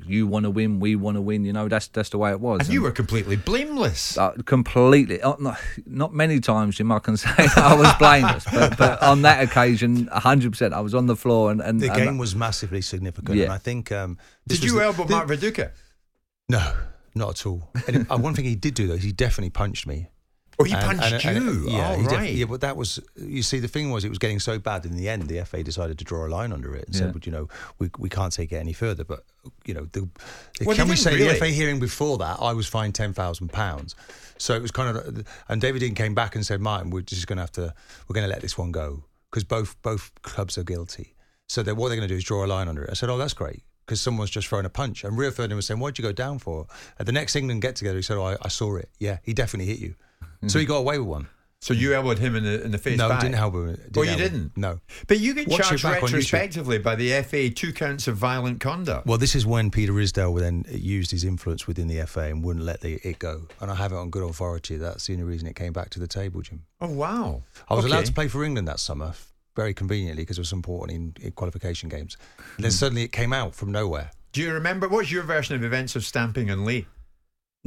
you 0.06 0.28
want 0.28 0.44
to 0.44 0.52
win, 0.52 0.80
we 0.80 0.96
want 0.96 1.16
to 1.16 1.22
win. 1.22 1.44
You 1.46 1.54
know, 1.54 1.68
that's 1.68 1.88
that's 1.88 2.10
the 2.10 2.18
way 2.18 2.32
it 2.32 2.40
was. 2.40 2.60
And 2.62 2.70
you 2.70 2.82
were 2.82 2.92
completely 2.92 3.36
blameless. 3.36 4.18
Uh, 4.18 4.32
completely. 4.46 5.22
Uh, 5.22 5.36
not, 5.40 5.60
not 5.86 6.14
many 6.14 6.40
times, 6.40 6.76
Jim, 6.76 6.92
I 6.92 7.00
can 7.00 7.18
say 7.26 7.30
I 7.56 7.76
was 7.76 7.92
blameless, 8.00 8.46
but, 8.52 8.78
but 8.78 9.02
on 9.02 9.24
that 9.24 9.44
occasion, 9.44 10.06
100%, 10.08 10.74
I 10.74 10.80
was 10.82 10.94
on 10.94 11.08
the 11.08 11.16
floor. 11.16 11.52
and, 11.52 11.62
and 11.62 11.80
The 11.80 11.88
and- 11.92 11.96
game 12.04 12.18
was 12.18 12.36
massively 12.36 12.82
significant, 12.82 13.38
Yeah. 13.38 13.46
and 13.46 13.54
I 13.54 13.58
think. 13.58 13.92
Um, 13.92 14.18
Did 14.48 14.64
you 14.64 14.74
the- 14.76 14.84
elbow 14.86 15.06
the- 15.06 15.16
Mark 15.16 15.28
Viduka? 15.28 15.72
No, 16.50 16.74
not 17.16 17.30
at 17.40 17.46
all. 17.46 17.70
And 17.88 18.06
uh, 18.10 18.18
one 18.18 18.34
thing 18.34 18.46
he 18.46 18.56
did 18.56 18.74
do 18.76 18.88
though 18.88 18.94
is 18.94 19.04
he 19.04 19.12
definitely 19.12 19.50
punched 19.50 19.86
me. 19.88 20.08
Oh, 20.60 20.64
he 20.64 20.74
punched 20.74 21.24
you? 21.24 21.66
yeah, 21.70 21.96
Oh, 22.00 22.02
right. 22.04 22.34
yeah, 22.34 22.46
but 22.46 22.62
that 22.62 22.76
was 22.76 23.00
you 23.16 23.44
see 23.44 23.60
the 23.60 23.68
thing 23.68 23.92
was 23.92 24.04
it 24.04 24.10
was 24.10 24.18
getting 24.18 24.40
so 24.40 24.58
bad 24.58 24.86
in 24.86 24.96
the 24.98 25.08
end 25.08 25.28
the 25.28 25.44
FA 25.46 25.62
decided 25.62 26.00
to 26.00 26.04
draw 26.04 26.26
a 26.26 26.30
line 26.30 26.52
under 26.52 26.76
it 26.76 26.86
and 26.88 26.96
Yeah. 26.96 27.02
said, 27.02 27.14
"But 27.14 27.26
you 27.28 27.32
know, 27.32 27.48
we 27.78 27.92
we 28.00 28.10
can't 28.10 28.34
take 28.34 28.52
it 28.52 28.56
any 28.58 28.74
further." 28.74 29.04
But 29.04 29.24
you 29.66 29.76
know, 29.76 29.88
the, 29.92 30.10
Well, 30.66 30.76
can 30.76 30.88
we 30.88 30.96
say 30.96 31.14
really. 31.16 31.34
the 31.34 31.36
FA 31.36 31.48
hearing 31.50 31.80
before 31.80 32.18
that 32.18 32.38
I 32.42 32.54
was 32.54 32.66
fined 32.68 32.96
ten 32.96 33.14
thousand 33.14 33.52
pounds. 33.54 33.96
So 34.40 34.56
it 34.56 34.62
was 34.62 34.72
kind 34.72 34.98
of, 34.98 35.28
and 35.48 35.62
David 35.62 35.82
Dein 35.84 35.96
came 35.96 36.16
back 36.16 36.36
and 36.36 36.44
said, 36.46 36.60
"Martin, 36.60 36.90
we're 36.90 37.02
just 37.02 37.28
going 37.28 37.38
to 37.38 37.44
have 37.44 37.52
to, 37.54 37.74
we're 38.08 38.14
going 38.16 38.26
to 38.28 38.30
let 38.34 38.42
this 38.42 38.58
one 38.58 38.72
go 38.72 39.04
because 39.30 39.44
both 39.44 39.80
both 39.84 40.12
clubs 40.24 40.58
are 40.58 40.64
guilty. 40.64 41.14
So 41.48 41.62
they 41.62 41.72
what 41.72 41.90
they're 41.90 41.98
going 41.98 42.08
to 42.08 42.14
do 42.14 42.18
is 42.18 42.24
draw 42.24 42.44
a 42.44 42.48
line 42.48 42.68
under 42.68 42.84
it." 42.84 42.90
I 42.90 42.94
said, 42.96 43.10
"Oh, 43.12 43.18
that's 43.20 43.34
great." 43.36 43.62
Because 43.86 44.02
someone's 44.02 44.32
just 44.32 44.48
thrown 44.48 44.66
a 44.66 44.70
punch, 44.70 45.04
and 45.06 45.18
Rio 45.18 45.30
Ferdinand 45.32 45.56
was 45.58 45.68
saying, 45.68 45.80
"What'd 45.80 45.98
you 46.00 46.04
go 46.04 46.12
down 46.12 46.40
for?" 46.40 46.66
At 47.00 47.06
the 47.06 47.12
next 47.14 47.36
England 47.36 47.62
get 47.62 47.76
together, 47.76 47.96
he 47.98 48.02
said, 48.02 48.18
"Oh, 48.18 48.26
I, 48.26 48.38
I 48.42 48.48
saw 48.50 48.76
it. 48.76 48.90
Yeah, 49.00 49.20
he 49.24 49.34
definitely 49.34 49.72
hit 49.72 49.80
you." 49.80 49.94
So 50.48 50.60
he 50.60 50.66
got 50.66 50.78
away 50.78 50.98
with 51.00 51.08
one. 51.08 51.28
So 51.60 51.74
you 51.74 51.96
elbowed 51.96 52.20
him 52.20 52.36
in 52.36 52.44
the 52.44 52.64
in 52.64 52.70
the 52.72 52.78
face. 52.78 53.00
No, 53.00 53.10
back. 53.10 53.20
didn't 53.22 53.36
elbow 53.36 53.66
him. 53.66 53.82
oh, 53.98 54.04
you 54.04 54.12
elbow 54.12 54.22
didn't. 54.24 54.56
No. 54.56 54.80
But 55.08 55.20
you 55.20 55.34
get 55.34 55.48
Watch 55.48 55.62
charged 55.68 55.82
back 55.84 56.04
on 56.04 56.10
YouTube. 56.10 56.14
retrospectively 56.14 56.78
by 56.78 56.94
the 56.96 57.20
FA 57.24 57.50
two 57.50 57.74
counts 57.74 58.08
of 58.08 58.16
violent 58.16 58.60
conduct. 58.62 59.08
Well, 59.08 59.18
this 59.18 59.36
is 59.36 59.44
when 59.46 59.72
Peter 59.72 59.92
Ridsdale 59.92 60.40
then 60.40 60.66
used 60.70 61.10
his 61.10 61.24
influence 61.24 61.66
within 61.66 61.88
the 61.88 62.06
FA 62.06 62.26
and 62.26 62.44
wouldn't 62.44 62.64
let 62.64 62.82
the, 62.82 63.00
it 63.04 63.18
go. 63.18 63.48
And 63.60 63.72
I 63.72 63.76
have 63.76 63.92
it 63.92 63.96
on 63.96 64.12
good 64.12 64.22
authority. 64.24 64.78
That's 64.78 65.08
the 65.08 65.14
only 65.14 65.26
reason 65.26 65.48
it 65.48 65.56
came 65.56 65.74
back 65.74 65.90
to 65.92 66.00
the 66.00 66.08
table, 66.08 66.42
Jim. 66.42 66.62
Oh 66.80 66.90
wow! 66.92 67.42
I 67.68 67.74
was 67.74 67.86
allowed 67.86 68.06
to 68.06 68.14
play 68.14 68.28
for 68.28 68.44
England 68.44 68.68
that 68.68 68.80
summer, 68.80 69.14
very 69.56 69.74
conveniently 69.74 70.22
because 70.22 70.38
it 70.38 70.42
was 70.42 70.54
important 70.54 70.96
in, 71.20 71.26
in 71.26 71.32
qualification 71.32 71.90
games. 71.90 72.18
And 72.38 72.46
Hmm. 72.58 72.62
then 72.62 72.72
suddenly 72.72 73.02
it 73.02 73.12
came 73.12 73.34
out 73.34 73.56
from 73.56 73.72
nowhere. 73.72 74.12
Do 74.32 74.42
you 74.44 74.54
remember 74.54 74.88
what's 74.88 75.12
your 75.12 75.24
version 75.24 75.56
of 75.56 75.64
events 75.64 75.96
of 75.96 76.06
stamping 76.06 76.52
and 76.52 76.66
Lee? 76.66 76.86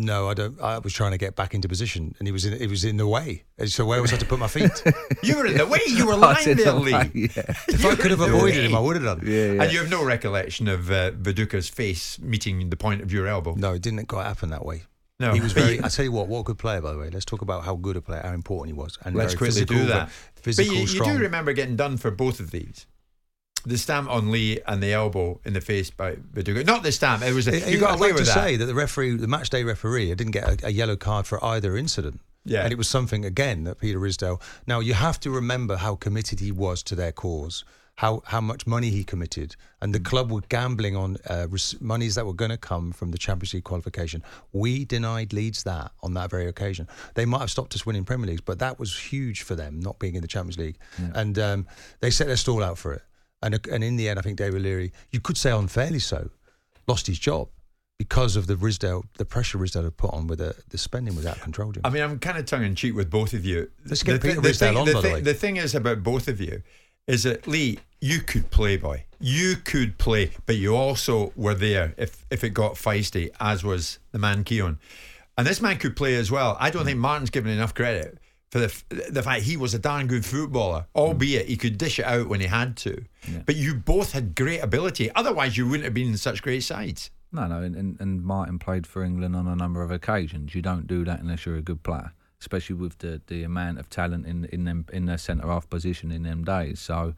No, 0.05 0.29
I 0.31 0.35
don't. 0.35 0.59
I 0.61 0.79
was 0.79 0.93
trying 0.93 1.11
to 1.13 1.19
get 1.19 1.37
back 1.37 1.55
into 1.55 1.69
position, 1.69 2.15
and 2.19 2.27
he 2.27 2.33
was 2.33 2.45
in. 2.47 2.55
It 2.55 2.71
was 2.71 2.85
in 2.85 2.97
the 2.97 3.07
way. 3.07 3.45
So 3.67 3.85
where 3.85 4.01
was 4.01 4.13
I 4.13 4.17
to 4.17 4.25
put 4.27 4.39
my 4.39 4.49
feet? 4.49 4.83
You 5.23 5.37
were 5.37 5.47
in 5.47 5.59
the 5.59 5.67
way. 5.67 5.81
You 5.87 6.07
were 6.07 6.17
lying 6.29 6.45
there, 6.57 6.73
the 6.73 6.75
Lee. 6.75 6.93
way, 6.95 7.11
If 7.15 7.85
I 7.85 7.95
could 7.95 8.11
have 8.11 8.21
avoided 8.21 8.65
him, 8.65 8.75
I 8.75 8.81
would 8.81 8.97
have 8.97 9.05
done. 9.05 9.21
yeah 9.27 9.63
And 9.63 9.73
you 9.73 9.79
have 9.81 9.91
no 9.91 10.03
recollection 10.05 10.67
of 10.69 10.91
uh, 10.91 11.11
Viduka's 11.13 11.69
face 11.69 12.19
meeting 12.21 12.71
the 12.71 12.77
point 12.77 13.03
of 13.03 13.13
your 13.13 13.27
elbow. 13.27 13.55
No, 13.55 13.75
it 13.75 13.83
didn't 13.83 14.07
quite 14.07 14.25
happen 14.25 14.49
that 14.51 14.65
way. 14.65 14.85
No. 15.19 15.35
he 15.35 15.41
was 15.41 15.53
very. 15.53 15.79
I 15.85 15.89
tell 15.89 16.05
you 16.07 16.13
what, 16.13 16.29
what 16.29 16.41
a 16.41 16.45
good 16.45 16.59
player, 16.59 16.81
by 16.81 16.93
the 16.93 16.99
way. 16.99 17.11
Let's 17.11 17.27
talk 17.27 17.43
about 17.43 17.65
how 17.65 17.77
good 17.77 17.97
a 17.97 18.01
player, 18.01 18.23
how 18.25 18.33
important 18.33 18.75
he 18.75 18.81
was, 18.81 18.99
and 19.05 19.15
Let's 19.15 19.35
very 19.35 19.39
quickly 19.51 19.61
physical, 19.67 19.77
do 19.77 19.87
that. 19.93 20.11
Physical, 20.37 20.71
but 20.71 20.75
you, 20.75 20.81
you 20.83 20.87
strong. 20.87 21.17
do 21.17 21.19
remember 21.23 21.53
getting 21.53 21.77
done 21.77 21.99
for 21.99 22.11
both 22.11 22.41
of 22.41 22.51
these. 22.51 22.87
The 23.67 23.77
stamp 23.79 24.09
on 24.11 24.31
Lee 24.31 24.61
and 24.67 24.83
the 24.83 24.93
elbow 24.93 25.41
in 25.45 25.53
the 25.53 25.61
face 25.61 25.91
by 25.91 26.15
Viduka. 26.15 26.65
Not 26.67 26.83
the 26.83 26.93
stamp. 26.93 27.23
It 27.23 27.35
was 27.35 27.47
a, 27.49 27.71
you 27.71 27.79
got 27.79 27.91
I'd 27.93 27.99
away 27.99 28.09
like 28.09 28.15
with 28.19 28.29
to 28.29 28.35
that. 28.35 28.45
say 28.45 28.57
that 28.57 28.67
the 28.67 28.75
referee, 28.75 29.17
the 29.17 29.29
match 29.29 29.51
day 29.51 29.65
referee, 29.65 30.15
didn't 30.15 30.33
get 30.33 30.63
a, 30.63 30.67
a 30.67 30.71
yellow 30.71 30.97
card 30.97 31.27
for 31.27 31.43
either 31.45 31.77
incident. 31.77 32.21
Yeah. 32.45 32.63
and 32.63 32.73
it 32.73 32.77
was 32.79 32.89
something 32.89 33.27
again 33.27 33.65
that 33.65 33.79
Peter 33.79 33.99
Ridsdale. 33.99 34.41
Now 34.67 34.81
you 34.81 34.95
have 34.95 35.21
to 35.21 35.31
remember 35.31 35.77
how 35.77 35.95
committed 35.95 36.41
he 36.41 36.51
was 36.53 36.83
to 36.85 36.95
their 36.95 37.13
cause. 37.13 37.65
How, 37.97 38.23
how 38.25 38.41
much 38.41 38.67
money 38.67 38.89
he 38.89 39.05
committed, 39.05 39.57
and 39.83 39.95
the 39.95 40.01
Mm. 40.01 40.05
club 40.07 40.33
were 40.33 40.41
gambling 40.49 40.97
on 40.97 41.19
uh, 41.29 41.49
res- 41.51 41.79
monies 41.83 42.15
that 42.15 42.25
were 42.25 42.33
going 42.33 42.51
to 42.51 42.57
come 42.57 42.93
from 42.93 43.11
the 43.11 43.19
Champions 43.19 43.53
League 43.53 43.65
qualification. 43.65 44.23
We 44.55 44.87
denied 44.87 45.35
Leeds 45.35 45.65
that 45.65 45.93
on 46.03 46.15
that 46.15 46.31
very 46.31 46.47
occasion. 46.49 46.89
They 47.15 47.27
might 47.27 47.41
have 47.41 47.51
stopped 47.51 47.75
us 47.75 47.85
winning 47.85 48.07
Premier 48.07 48.29
Leagues, 48.29 48.41
but 48.41 48.59
that 48.61 48.79
was 48.79 48.99
huge 48.99 49.43
for 49.43 49.55
them 49.55 49.81
not 49.81 49.99
being 49.99 50.15
in 50.15 50.23
the 50.23 50.29
Champions 50.29 50.57
League, 50.57 50.79
and 51.15 51.39
um, 51.39 51.67
they 52.01 52.09
set 52.11 52.27
their 52.27 52.39
stall 52.39 52.63
out 52.65 52.79
for 52.79 52.95
it. 52.95 53.03
And 53.43 53.67
and 53.69 53.83
in 53.83 53.97
the 53.97 54.09
end, 54.09 54.19
I 54.19 54.23
think 54.23 54.37
David 54.37 54.61
O'Leary, 54.61 54.93
you 55.11 55.21
could 55.21 55.37
say 55.37 55.51
unfairly 55.51 55.99
so, 55.99 56.31
lost 56.87 57.07
his 57.07 57.19
job 57.19 57.49
because 58.01 58.35
of 58.35 58.47
the 58.47 58.57
Ridsdale, 58.57 59.05
the 59.19 59.27
pressure 59.27 59.59
Ridsdale 59.59 59.85
had 59.85 59.97
put 59.99 60.15
on 60.15 60.27
with 60.27 60.39
the, 60.39 60.57
the 60.71 60.79
spending 60.79 61.15
was 61.15 61.27
out 61.27 61.37
of 61.37 61.43
control. 61.43 61.71
Jim. 61.71 61.83
I 61.85 61.91
mean, 61.91 62.03
I'm 62.03 62.19
kind 62.19 62.39
of 62.39 62.47
tongue 62.47 62.65
in 62.65 62.75
cheek 62.75 62.95
with 62.95 63.11
both 63.11 63.35
of 63.35 63.45
you. 63.45 63.71
Let's 63.85 64.03
get 64.03 64.23
The 64.23 64.29
Peter 64.29 64.41
the 64.41 64.49
Ridsdale 64.49 64.59
thing- 64.59 64.77
on, 64.79 64.87
the 64.87 64.95
by 64.95 65.01
the 65.03 65.09
way. 65.11 65.21
The 65.21 65.35
thing 65.35 65.59
is 65.59 65.75
about 65.75 66.03
both 66.03 66.27
of 66.27 66.41
you 66.41 66.63
is 67.07 67.25
that 67.25 67.47
Lee, 67.47 67.79
you 68.01 68.21
could 68.21 68.51
play, 68.51 68.79
boy. 68.79 69.05
You 69.21 69.57
could 69.57 69.99
play, 69.99 70.31
but 70.47 70.57
you 70.57 70.75
also 70.75 71.35
were 71.37 71.53
there 71.53 71.93
if 71.99 72.25
if 72.31 72.43
it 72.43 72.55
got 72.55 72.77
feisty, 72.77 73.29
as 73.39 73.63
was 73.63 73.99
the 74.13 74.19
man 74.19 74.45
Keown. 74.45 74.79
And 75.37 75.47
this 75.47 75.61
man 75.61 75.77
could 75.77 75.95
play 75.95 76.15
as 76.15 76.31
well. 76.31 76.57
I 76.59 76.71
don't 76.71 76.83
hmm. 76.83 76.89
think 76.89 76.99
Martin's 77.01 77.29
given 77.29 77.53
enough 77.53 77.75
credit 77.75 78.19
for 78.51 78.59
the 78.59 78.83
the 79.11 79.23
fact 79.23 79.43
he 79.43 79.57
was 79.57 79.75
a 79.75 79.79
darn 79.79 80.07
good 80.07 80.25
footballer, 80.25 80.87
albeit 80.95 81.47
he 81.47 81.57
could 81.57 81.79
dish 81.79 81.99
it 81.99 82.05
out 82.05 82.29
when 82.29 82.41
he 82.41 82.47
had 82.47 82.77
to. 82.79 83.05
But 83.47 83.57
you 83.57 83.75
both 83.75 84.13
had 84.13 84.35
great 84.35 84.59
ability. 84.61 85.11
Otherwise, 85.15 85.57
you 85.57 85.67
wouldn't 85.67 85.85
have 85.85 85.95
been 85.95 86.09
in 86.09 86.17
such 86.17 86.43
great 86.43 86.63
sides. 86.63 87.11
No, 87.33 87.47
no, 87.47 87.63
and, 87.63 87.77
and, 87.77 88.01
and 88.01 88.23
Martin 88.25 88.59
played 88.59 88.89
for 88.89 89.05
England 89.05 89.37
on 89.37 89.47
a 89.47 89.55
number 89.55 89.83
of 89.83 89.93
occasions. 89.93 90.53
You 90.55 90.63
don't 90.63 90.89
do 90.89 91.05
that 91.05 91.21
unless 91.21 91.47
you're 91.47 91.57
a 91.57 91.63
good 91.63 91.85
player, 91.85 92.13
especially 92.41 92.75
with 92.75 92.99
the, 92.99 93.21
the 93.29 93.45
amount 93.45 93.79
of 93.79 93.89
talent 93.89 94.27
in 94.27 94.47
in 94.47 94.65
them 94.65 94.87
in 94.93 95.07
their 95.07 95.19
centre 95.19 95.47
half 95.47 95.71
position 95.71 96.11
in 96.11 96.25
them 96.25 96.43
days. 96.43 96.81
So, 96.81 97.15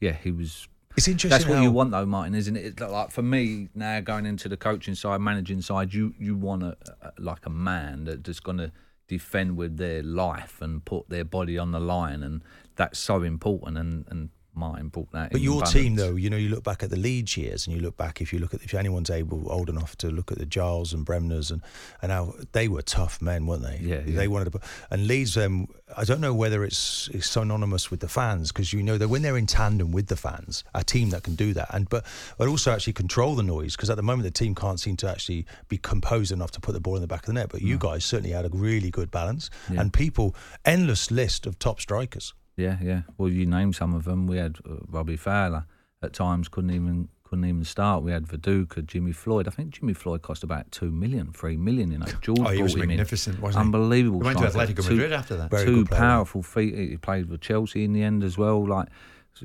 yeah, 0.00 0.12
he 0.12 0.32
was. 0.32 0.66
It's 0.96 1.08
interesting 1.08 1.30
That's 1.30 1.46
what 1.46 1.62
you 1.62 1.70
want, 1.70 1.92
though, 1.92 2.04
Martin, 2.04 2.34
isn't 2.34 2.54
it? 2.54 2.64
It's 2.66 2.80
Like 2.80 3.12
for 3.12 3.22
me 3.22 3.68
now, 3.74 4.00
going 4.00 4.26
into 4.26 4.48
the 4.48 4.58
coaching 4.58 4.94
side, 4.94 5.20
managing 5.20 5.62
side, 5.62 5.94
you 5.94 6.12
you 6.18 6.34
want 6.34 6.64
a, 6.64 6.76
a 7.00 7.12
like 7.18 7.46
a 7.46 7.50
man 7.50 8.04
that 8.04 8.24
just 8.24 8.42
going 8.42 8.58
to 8.58 8.72
defend 9.12 9.56
with 9.58 9.76
their 9.76 10.02
life 10.02 10.62
and 10.62 10.82
put 10.84 11.08
their 11.10 11.24
body 11.24 11.58
on 11.58 11.70
the 11.72 11.80
line, 11.80 12.22
and 12.22 12.42
that's 12.76 12.98
so 12.98 13.22
important. 13.22 13.76
And 13.76 14.06
and 14.08 14.30
Martin 14.54 14.88
brought 14.88 15.10
that. 15.12 15.30
But 15.30 15.38
in 15.38 15.44
your 15.44 15.60
balance. 15.60 15.72
team, 15.72 15.94
though, 15.96 16.16
you 16.16 16.28
know, 16.30 16.36
you 16.36 16.48
look 16.48 16.64
back 16.64 16.82
at 16.82 16.90
the 16.90 16.96
Leeds 16.96 17.36
years, 17.36 17.66
and 17.66 17.74
you 17.76 17.82
look 17.82 17.96
back 17.96 18.20
if 18.20 18.32
you 18.32 18.38
look 18.38 18.54
at 18.54 18.62
if 18.62 18.74
anyone's 18.74 19.10
able 19.10 19.50
old 19.50 19.68
enough 19.68 19.96
to 19.98 20.08
look 20.08 20.30
at 20.32 20.38
the 20.38 20.46
Giles 20.46 20.92
and 20.92 21.06
Bremners 21.06 21.50
and 21.50 21.62
and 22.02 22.12
how 22.12 22.34
they 22.52 22.68
were 22.68 22.82
tough 22.82 23.20
men, 23.22 23.46
weren't 23.46 23.62
they? 23.62 23.78
Yeah, 23.80 24.02
yeah. 24.06 24.16
They 24.16 24.28
wanted 24.28 24.52
to, 24.52 24.60
and 24.90 25.06
Leeds. 25.06 25.36
Um, 25.36 25.68
I 25.94 26.04
don't 26.04 26.22
know 26.22 26.32
whether 26.32 26.64
it's, 26.64 27.10
it's 27.12 27.28
synonymous 27.28 27.90
with 27.90 28.00
the 28.00 28.08
fans 28.08 28.50
because 28.50 28.72
you 28.72 28.82
know 28.82 28.96
that 28.96 29.08
when 29.08 29.20
they're 29.20 29.36
in 29.36 29.46
tandem 29.46 29.92
with 29.92 30.06
the 30.06 30.16
fans, 30.16 30.64
a 30.74 30.82
team 30.82 31.10
that 31.10 31.22
can 31.22 31.34
do 31.34 31.52
that, 31.52 31.68
and 31.74 31.88
but 31.88 32.04
but 32.38 32.48
also 32.48 32.72
actually 32.72 32.94
control 32.94 33.34
the 33.34 33.42
noise 33.42 33.76
because 33.76 33.90
at 33.90 33.96
the 33.96 34.02
moment 34.02 34.24
the 34.24 34.30
team 34.30 34.54
can't 34.54 34.80
seem 34.80 34.96
to 34.96 35.08
actually 35.10 35.44
be 35.68 35.76
composed 35.78 36.32
enough 36.32 36.50
to 36.52 36.60
put 36.60 36.72
the 36.72 36.80
ball 36.80 36.96
in 36.96 37.02
the 37.02 37.06
back 37.08 37.20
of 37.20 37.26
the 37.26 37.32
net. 37.34 37.48
But 37.50 37.60
you 37.62 37.76
guys 37.78 38.04
certainly 38.04 38.30
had 38.32 38.46
a 38.46 38.48
really 38.50 38.90
good 38.90 39.10
balance, 39.10 39.50
Yeah. 39.70 39.80
and 39.82 39.92
people 39.92 40.34
endless 40.64 41.10
list 41.10 41.46
of 41.46 41.58
top 41.58 41.80
strikers. 41.80 42.32
Yeah, 42.56 42.76
yeah. 42.82 43.02
Well, 43.18 43.28
you 43.30 43.46
named 43.46 43.74
some 43.76 43.94
of 43.94 44.04
them. 44.04 44.26
We 44.26 44.36
had 44.36 44.58
uh, 44.68 44.76
Robbie 44.88 45.16
Fowler 45.16 45.66
at 46.02 46.12
times 46.12 46.48
couldn't 46.48 46.70
even 46.70 47.08
couldn't 47.24 47.46
even 47.46 47.64
start. 47.64 48.02
We 48.02 48.12
had 48.12 48.26
Viduka, 48.26 48.84
Jimmy 48.84 49.12
Floyd. 49.12 49.48
I 49.48 49.50
think 49.52 49.70
Jimmy 49.70 49.94
Floyd 49.94 50.20
cost 50.20 50.44
about 50.44 50.70
two 50.70 50.90
million, 50.90 51.32
three 51.32 51.56
million. 51.56 51.90
You 51.92 51.98
know, 51.98 52.06
George 52.20 52.40
Oh, 52.40 52.50
he 52.50 52.62
was 52.62 52.74
him 52.74 52.82
in. 52.82 52.88
magnificent, 52.88 53.40
wasn't 53.40 53.62
he? 53.62 53.66
Unbelievable. 53.66 54.20
He 54.20 54.26
went 54.26 54.38
to. 54.38 54.44
Atletico 54.44 54.84
Two- 54.86 54.94
Madrid 54.94 55.12
after 55.14 55.36
that. 55.36 55.50
Very 55.50 55.64
two 55.64 55.76
good 55.76 55.88
player, 55.88 56.00
yeah. 56.02 56.06
powerful 56.08 56.42
feet. 56.42 56.74
He 56.74 56.96
played 56.98 57.30
with 57.30 57.40
Chelsea 57.40 57.84
in 57.84 57.94
the 57.94 58.02
end 58.02 58.22
as 58.22 58.36
well. 58.36 58.66
Like 58.66 58.88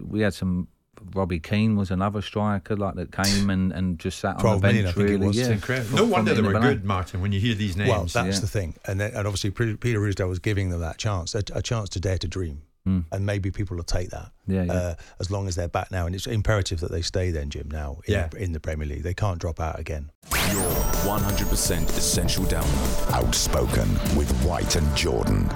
we 0.01 0.21
had 0.21 0.33
some. 0.33 0.67
Robbie 1.13 1.39
Keane 1.39 1.75
was 1.75 1.91
another 1.91 2.23
striker 2.23 2.75
like 2.75 2.95
that 2.95 3.11
came 3.11 3.51
and, 3.51 3.71
and 3.71 3.99
just 3.99 4.17
sat 4.17 4.43
on 4.43 4.55
the 4.55 4.61
bench. 4.61 4.73
million, 4.73 4.87
I 4.87 4.91
think 4.93 5.09
it 5.09 5.11
really, 5.11 5.27
was. 5.27 5.37
yeah. 5.37 5.51
Incredible. 5.51 5.95
No 5.95 6.05
wonder 6.05 6.33
they 6.33 6.41
the 6.41 6.47
were 6.47 6.59
good, 6.59 6.83
Martin, 6.83 7.21
when 7.21 7.31
you 7.31 7.39
hear 7.39 7.53
these 7.53 7.77
names. 7.77 7.87
Well, 7.91 8.05
that's 8.05 8.37
yeah. 8.37 8.41
the 8.41 8.47
thing, 8.47 8.73
and 8.85 8.99
then, 8.99 9.13
and 9.13 9.27
obviously 9.27 9.51
Peter 9.51 9.99
Ridsdale 9.99 10.27
was 10.27 10.39
giving 10.39 10.71
them 10.71 10.81
that 10.81 10.97
chance, 10.97 11.35
a, 11.35 11.43
a 11.53 11.61
chance 11.61 11.89
to 11.89 11.99
dare 11.99 12.17
to 12.17 12.27
dream, 12.27 12.63
Mm. 12.87 13.03
and 13.11 13.25
maybe 13.25 13.51
people 13.51 13.75
will 13.75 13.83
take 13.83 14.11
that. 14.11 14.31
Yeah, 14.47 14.63
yeah. 14.63 14.71
Uh, 14.73 14.95
as 15.19 15.29
long 15.29 15.47
as 15.49 15.55
they're 15.55 15.67
back 15.67 15.91
now, 15.91 16.05
and 16.05 16.15
it's 16.15 16.25
imperative 16.25 16.79
that 16.79 16.89
they 16.91 17.01
stay 17.01 17.31
then, 17.31 17.49
Jim. 17.49 17.69
Now, 17.69 17.97
in, 18.05 18.13
Yeah. 18.13 18.29
in 18.37 18.53
the 18.53 18.61
Premier 18.61 18.87
League, 18.87 19.03
they 19.03 19.13
can't 19.13 19.39
drop 19.39 19.59
out 19.59 19.77
again. 19.77 20.09
Your 20.53 20.71
100% 21.05 21.89
essential 21.89 22.45
download. 22.45 23.11
Outspoken 23.13 23.89
with 24.15 24.31
White 24.43 24.75
and 24.77 24.95
Jordan. 24.95 25.49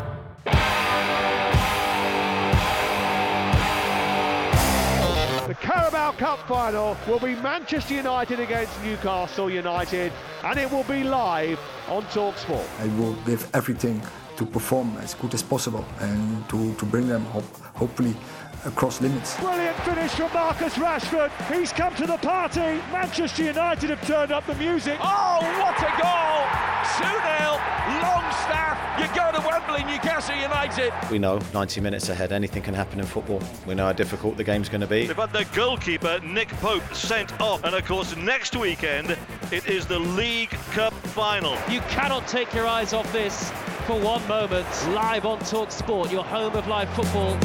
The 5.48 5.56
Carabao 5.56 6.14
Cup 6.14 6.48
final 6.48 6.96
will 7.08 7.20
be 7.20 7.36
Manchester 7.36 7.94
United 7.96 8.40
against 8.40 8.72
Newcastle 8.84 9.50
United, 9.50 10.14
and 10.44 10.58
it 10.58 10.72
will 10.72 10.86
be 10.86 11.04
live 11.04 11.60
on 11.90 12.04
Talksport. 12.04 12.66
I 12.80 12.88
will 12.98 13.14
give 13.26 13.50
everything 13.54 14.02
to 14.38 14.46
perform 14.46 14.96
as 14.98 15.14
good 15.14 15.34
as 15.34 15.44
possible 15.44 15.86
and 16.00 16.48
to, 16.50 16.74
to 16.76 16.86
bring 16.86 17.08
them 17.08 17.24
hope, 17.26 17.46
hopefully 17.76 18.16
across 18.66 19.02
limits. 19.02 19.38
Brilliant 19.40 19.78
finish 19.78 20.12
from 20.12 20.32
Marcus 20.34 20.76
Rashford. 20.76 21.32
He's 21.54 21.72
come 21.72 21.96
to 21.96 22.06
the 22.06 22.18
party. 22.18 22.82
Manchester 22.92 23.44
United 23.44 23.90
have 23.90 24.06
turned 24.06 24.32
up 24.32 24.46
the 24.46 24.56
music. 24.56 24.98
Oh, 25.02 25.40
what 25.60 25.78
a 25.80 26.02
goal! 26.02 26.72
2-0, 27.00 28.02
Longstaff. 28.02 29.00
You 29.00 29.08
go 29.16 29.32
to 29.32 29.48
Wembley, 29.48 29.84
Newcastle 29.92 30.36
United. 30.36 30.94
We 31.10 31.18
know 31.18 31.40
90 31.54 31.82
minutes 31.82 32.10
ahead, 32.10 32.32
anything 32.32 32.62
can 32.62 32.74
happen 32.74 33.00
in 33.00 33.06
football. 33.06 33.42
We 33.66 33.76
know 33.76 33.86
how 33.86 33.94
difficult 33.94 34.38
the 34.38 34.44
game's 34.44 34.70
going 34.70 34.82
to 34.82 34.88
be. 34.88 35.08
They've 35.08 35.16
had 35.16 35.34
their 35.34 35.46
goalkeeper, 35.56 36.20
Nick 36.20 36.50
Pope, 36.50 36.84
sent 36.94 37.40
off. 37.40 37.64
And 37.64 37.74
of 37.74 37.86
course, 37.86 38.16
next 38.16 38.56
weekend, 38.56 39.18
it 39.52 39.68
is 39.68 39.86
the 39.86 40.00
League 40.00 40.52
Cup 40.72 40.94
final. 40.94 41.58
You 41.70 41.82
cannot 41.82 42.28
take 42.28 42.54
your 42.54 42.68
eyes 42.68 42.94
off 42.94 43.12
this 43.14 43.52
for 43.82 44.00
one 44.00 44.26
moment. 44.28 44.68
Live 44.90 45.26
on 45.26 45.40
Talk 45.40 45.72
Sport, 45.72 46.12
your 46.12 46.24
home 46.24 46.56
of 46.56 46.68
live 46.68 46.90
football. 46.94 47.38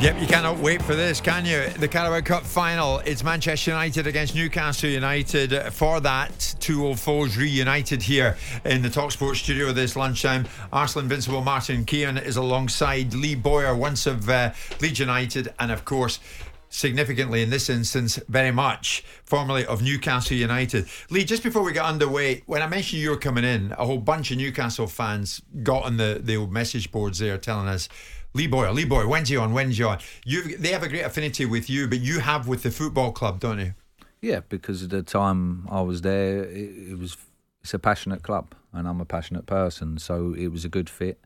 Yep, 0.00 0.20
you 0.20 0.26
cannot 0.28 0.58
wait 0.58 0.80
for 0.80 0.94
this, 0.94 1.20
can 1.20 1.44
you? 1.44 1.68
The 1.70 1.88
Carabao 1.88 2.20
Cup 2.20 2.44
final. 2.44 3.00
It's 3.00 3.24
Manchester 3.24 3.72
United 3.72 4.06
against 4.06 4.34
Newcastle 4.34 4.88
United. 4.88 5.72
For 5.72 6.00
that, 6.00 6.54
two 6.60 6.86
old 6.86 7.00
foes 7.00 7.36
reunited 7.36 8.02
here 8.02 8.36
in 8.64 8.80
the 8.80 8.88
Talksport 8.88 9.34
studio 9.34 9.72
this 9.72 9.96
lunchtime. 9.96 10.46
Arsenal 10.72 11.02
Invincible 11.02 11.42
Martin 11.42 11.84
Keown 11.84 12.16
is 12.16 12.36
alongside 12.36 13.12
Lee 13.12 13.34
Bowyer, 13.34 13.74
once 13.74 14.06
of 14.06 14.28
uh, 14.30 14.52
Leeds 14.80 15.00
United, 15.00 15.52
and 15.58 15.72
of 15.72 15.84
course, 15.84 16.20
significantly 16.68 17.42
in 17.42 17.50
this 17.50 17.68
instance, 17.68 18.18
very 18.28 18.50
much, 18.50 19.04
formerly 19.24 19.64
of 19.66 19.82
Newcastle 19.82 20.36
United. 20.36 20.86
Lee, 21.10 21.24
just 21.24 21.42
before 21.42 21.62
we 21.62 21.72
got 21.72 21.86
underway, 21.86 22.42
when 22.46 22.62
I 22.62 22.66
mentioned 22.66 23.02
you 23.02 23.10
were 23.10 23.16
coming 23.16 23.44
in, 23.44 23.72
a 23.78 23.84
whole 23.84 23.98
bunch 23.98 24.30
of 24.30 24.38
Newcastle 24.38 24.86
fans 24.86 25.42
got 25.62 25.84
on 25.84 25.96
the, 25.96 26.20
the 26.22 26.36
old 26.36 26.52
message 26.52 26.90
boards 26.90 27.18
there 27.18 27.38
telling 27.38 27.68
us, 27.68 27.88
Lee 28.34 28.46
Bowyer, 28.46 28.72
Lee 28.72 28.84
Bowyer, 28.84 29.08
when's 29.08 29.30
you 29.30 29.40
on? 29.40 29.52
When's 29.52 29.78
you 29.78 29.88
on? 29.88 29.98
You, 30.24 30.56
they 30.58 30.68
have 30.68 30.82
a 30.82 30.88
great 30.88 31.04
affinity 31.04 31.46
with 31.46 31.70
you, 31.70 31.88
but 31.88 32.00
you 32.00 32.20
have 32.20 32.46
with 32.46 32.62
the 32.62 32.70
football 32.70 33.12
club, 33.12 33.40
don't 33.40 33.58
you? 33.58 33.74
Yeah, 34.20 34.40
because 34.48 34.82
at 34.82 34.90
the 34.90 35.02
time 35.02 35.66
I 35.70 35.80
was 35.80 36.02
there, 36.02 36.44
it, 36.44 36.90
it 36.90 36.98
was 36.98 37.16
it's 37.62 37.74
a 37.74 37.78
passionate 37.78 38.22
club, 38.22 38.54
and 38.72 38.86
I'm 38.86 39.00
a 39.00 39.04
passionate 39.04 39.46
person, 39.46 39.98
so 39.98 40.34
it 40.34 40.48
was 40.48 40.64
a 40.64 40.68
good 40.68 40.88
fit. 40.88 41.20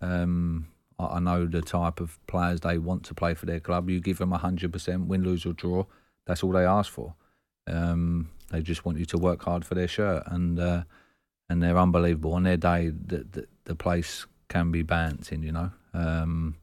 Um, 0.00 0.68
I, 0.98 1.20
know 1.20 1.46
the 1.46 1.62
type 1.62 2.00
of 2.00 2.18
players 2.26 2.60
they 2.60 2.78
want 2.78 3.04
to 3.04 3.14
play 3.14 3.34
for 3.34 3.46
their 3.46 3.60
club. 3.60 3.90
You 3.90 4.00
give 4.00 4.18
them 4.18 4.32
hundred 4.32 4.72
percent, 4.72 5.06
win, 5.06 5.22
lose 5.22 5.44
or 5.44 5.52
draw. 5.52 5.84
That's 6.26 6.42
all 6.42 6.52
they 6.52 6.64
ask 6.64 6.90
for. 6.90 7.14
Um, 7.66 8.30
they 8.50 8.62
just 8.62 8.84
want 8.84 8.98
you 8.98 9.04
to 9.06 9.18
work 9.18 9.42
hard 9.42 9.64
for 9.64 9.74
their 9.74 9.88
shirt, 9.88 10.22
and 10.26 10.58
uh, 10.58 10.82
and 11.48 11.62
they're 11.62 11.78
unbelievable. 11.78 12.34
On 12.34 12.44
their 12.44 12.56
day, 12.56 12.90
the, 12.90 13.26
the, 13.30 13.46
the 13.64 13.74
place 13.74 14.26
can 14.48 14.70
be 14.70 14.82
bouncing. 14.82 15.42
You 15.42 15.52
know. 15.52 15.70
Um, 15.92 16.56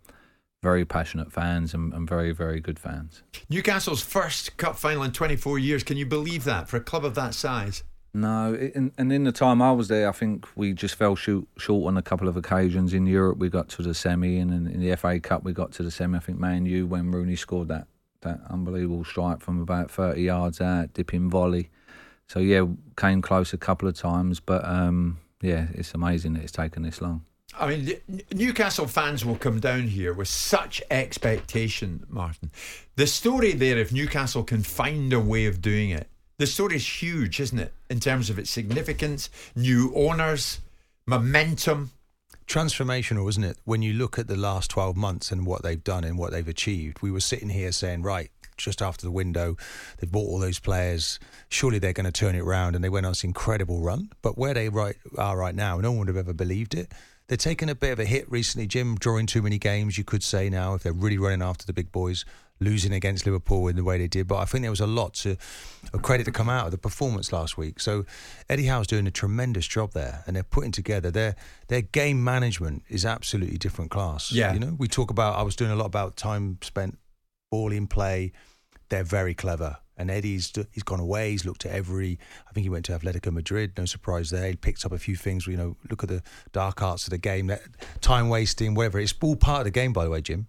very 0.61 0.85
passionate 0.85 1.31
fans 1.31 1.73
and, 1.73 1.93
and, 1.93 2.07
very, 2.07 2.31
very 2.31 2.61
good 2.61 2.79
fans. 2.79 3.21
Newcastle's 3.49 4.01
first 4.01 4.55
cup 4.55 4.77
final 4.77 5.03
in 5.03 5.11
24 5.11 5.59
years. 5.59 5.83
Can 5.83 5.97
you 5.97 6.05
believe 6.05 6.45
that 6.45 6.69
for 6.69 6.77
a 6.77 6.79
club 6.79 7.03
of 7.03 7.15
that 7.15 7.33
size? 7.33 7.83
No, 8.15 8.53
in, 8.53 8.91
and 8.97 9.11
in 9.11 9.23
the 9.23 9.31
time 9.31 9.61
I 9.61 9.71
was 9.71 9.87
there, 9.87 10.07
I 10.07 10.11
think 10.11 10.47
we 10.55 10.73
just 10.73 10.93
fell 10.95 11.15
short, 11.15 11.45
short 11.57 11.87
on 11.87 11.97
a 11.97 12.01
couple 12.03 12.27
of 12.27 12.37
occasions. 12.37 12.93
In 12.93 13.07
Europe, 13.07 13.39
we 13.39 13.49
got 13.49 13.69
to 13.69 13.81
the 13.81 13.95
semi, 13.95 14.37
and 14.37 14.53
in, 14.53 14.67
in 14.67 14.79
the 14.79 14.95
FA 14.95 15.19
Cup, 15.19 15.43
we 15.43 15.51
got 15.51 15.71
to 15.73 15.83
the 15.83 15.89
semi. 15.89 16.17
I 16.17 16.21
think 16.21 16.37
Man 16.37 16.65
U 16.67 16.85
when 16.85 17.11
Rooney 17.11 17.35
scored 17.35 17.69
that 17.69 17.87
that 18.21 18.39
unbelievable 18.49 19.03
strike 19.03 19.41
from 19.41 19.61
about 19.61 19.91
30 19.91 20.21
yards 20.21 20.61
out, 20.61 20.93
dipping 20.93 21.29
volley. 21.29 21.69
So 22.27 22.39
yeah, 22.39 22.65
came 22.97 23.21
close 23.21 23.51
a 23.51 23.57
couple 23.57 23.87
of 23.87 23.95
times, 23.95 24.39
but 24.39 24.65
um, 24.65 25.19
yeah, 25.41 25.67
it's 25.73 25.93
amazing 25.93 26.33
that 26.33 26.43
it's 26.43 26.51
taken 26.51 26.83
this 26.83 27.01
long. 27.01 27.25
I 27.59 27.67
mean, 27.67 28.23
Newcastle 28.33 28.87
fans 28.87 29.23
will 29.23 29.35
come 29.35 29.59
down 29.59 29.83
here 29.83 30.13
with 30.13 30.27
such 30.27 30.81
expectation, 30.89 32.05
Martin. 32.09 32.51
The 32.95 33.05
story 33.05 33.51
there, 33.51 33.77
if 33.77 33.91
Newcastle 33.91 34.43
can 34.43 34.63
find 34.63 35.13
a 35.13 35.19
way 35.19 35.45
of 35.45 35.61
doing 35.61 35.91
it, 35.91 36.07
the 36.43 36.47
story 36.47 36.75
is 36.75 37.01
huge, 37.01 37.39
isn't 37.39 37.57
it? 37.57 37.71
In 37.89 38.01
terms 38.01 38.29
of 38.29 38.37
its 38.37 38.49
significance, 38.49 39.29
new 39.55 39.93
owners, 39.95 40.59
momentum. 41.05 41.91
Transformational, 42.47 43.29
isn't 43.29 43.45
it? 43.45 43.57
When 43.63 43.81
you 43.81 43.93
look 43.93 44.19
at 44.19 44.27
the 44.27 44.35
last 44.35 44.69
12 44.71 44.97
months 44.97 45.31
and 45.31 45.45
what 45.45 45.63
they've 45.63 45.81
done 45.81 46.03
and 46.03 46.17
what 46.17 46.33
they've 46.33 46.45
achieved, 46.45 47.01
we 47.01 47.11
were 47.11 47.21
sitting 47.21 47.47
here 47.47 47.71
saying, 47.71 48.01
right, 48.01 48.29
just 48.57 48.81
after 48.81 49.05
the 49.05 49.11
window, 49.11 49.55
they've 49.97 50.11
bought 50.11 50.27
all 50.27 50.37
those 50.37 50.59
players. 50.59 51.17
Surely 51.47 51.79
they're 51.79 51.93
going 51.93 52.05
to 52.05 52.11
turn 52.11 52.35
it 52.35 52.41
around. 52.41 52.75
And 52.75 52.83
they 52.83 52.89
went 52.89 53.05
on 53.05 53.13
this 53.13 53.23
incredible 53.23 53.79
run. 53.79 54.09
But 54.21 54.37
where 54.37 54.53
they 54.53 54.67
right, 54.67 54.97
are 55.17 55.37
right 55.37 55.55
now, 55.55 55.77
no 55.77 55.91
one 55.91 55.99
would 55.99 56.07
have 56.09 56.17
ever 56.17 56.33
believed 56.33 56.75
it. 56.75 56.91
They're 57.27 57.37
taking 57.37 57.69
a 57.69 57.75
bit 57.75 57.93
of 57.93 57.99
a 57.99 58.05
hit 58.05 58.29
recently, 58.29 58.67
Jim, 58.67 58.97
drawing 58.97 59.27
too 59.27 59.41
many 59.41 59.57
games, 59.57 59.97
you 59.97 60.03
could 60.03 60.23
say 60.23 60.49
now, 60.49 60.73
if 60.73 60.83
they're 60.83 60.91
really 60.91 61.17
running 61.17 61.41
after 61.41 61.65
the 61.65 61.71
big 61.71 61.89
boys, 61.89 62.25
losing 62.63 62.93
against 62.93 63.25
Liverpool 63.25 63.67
in 63.67 63.75
the 63.75 63.83
way 63.83 63.97
they 63.97 64.07
did. 64.07 64.27
But 64.27 64.37
I 64.37 64.45
think 64.45 64.61
there 64.63 64.71
was 64.71 64.79
a 64.79 64.87
lot 64.87 65.13
to, 65.15 65.37
of 65.93 66.01
credit 66.01 66.23
to 66.25 66.31
come 66.31 66.49
out 66.49 66.65
of 66.65 66.71
the 66.71 66.77
performance 66.77 67.31
last 67.31 67.57
week. 67.57 67.79
So 67.79 68.05
Eddie 68.49 68.65
Howe's 68.65 68.87
doing 68.87 69.07
a 69.07 69.11
tremendous 69.11 69.67
job 69.67 69.91
there, 69.93 70.23
and 70.25 70.35
they're 70.35 70.43
putting 70.43 70.71
together 70.71 71.11
their 71.11 71.35
their 71.67 71.81
game 71.81 72.23
management 72.23 72.83
is 72.89 73.05
absolutely 73.05 73.57
different 73.57 73.91
class. 73.91 74.31
Yeah, 74.31 74.53
you 74.53 74.59
know, 74.59 74.75
we 74.77 74.87
talk 74.87 75.09
about. 75.09 75.37
I 75.37 75.43
was 75.43 75.55
doing 75.55 75.71
a 75.71 75.75
lot 75.75 75.85
about 75.85 76.15
time 76.15 76.57
spent 76.61 76.97
ball 77.51 77.71
in 77.71 77.87
play. 77.87 78.31
They're 78.89 79.03
very 79.03 79.33
clever. 79.35 79.77
And 79.95 80.09
Eddie's 80.09 80.51
he's 80.71 80.81
gone 80.81 80.99
away. 80.99 81.29
He's 81.29 81.45
looked 81.45 81.67
at 81.67 81.71
every. 81.71 82.17
I 82.49 82.51
think 82.51 82.63
he 82.63 82.69
went 82.69 82.85
to 82.85 82.97
Atletico 82.97 83.31
Madrid. 83.31 83.73
No 83.77 83.85
surprise 83.85 84.31
there. 84.31 84.47
He 84.49 84.55
picked 84.55 84.83
up 84.85 84.91
a 84.91 84.97
few 84.97 85.15
things. 85.15 85.45
You 85.45 85.55
know, 85.55 85.77
look 85.87 86.01
at 86.01 86.09
the 86.09 86.23
dark 86.51 86.81
arts 86.81 87.03
of 87.03 87.11
the 87.11 87.19
game, 87.19 87.45
that 87.47 87.61
time 88.01 88.27
wasting, 88.27 88.73
whatever. 88.73 88.99
It's 88.99 89.13
all 89.21 89.35
part 89.35 89.59
of 89.59 89.65
the 89.65 89.71
game, 89.71 89.93
by 89.93 90.03
the 90.03 90.09
way, 90.09 90.21
Jim. 90.21 90.47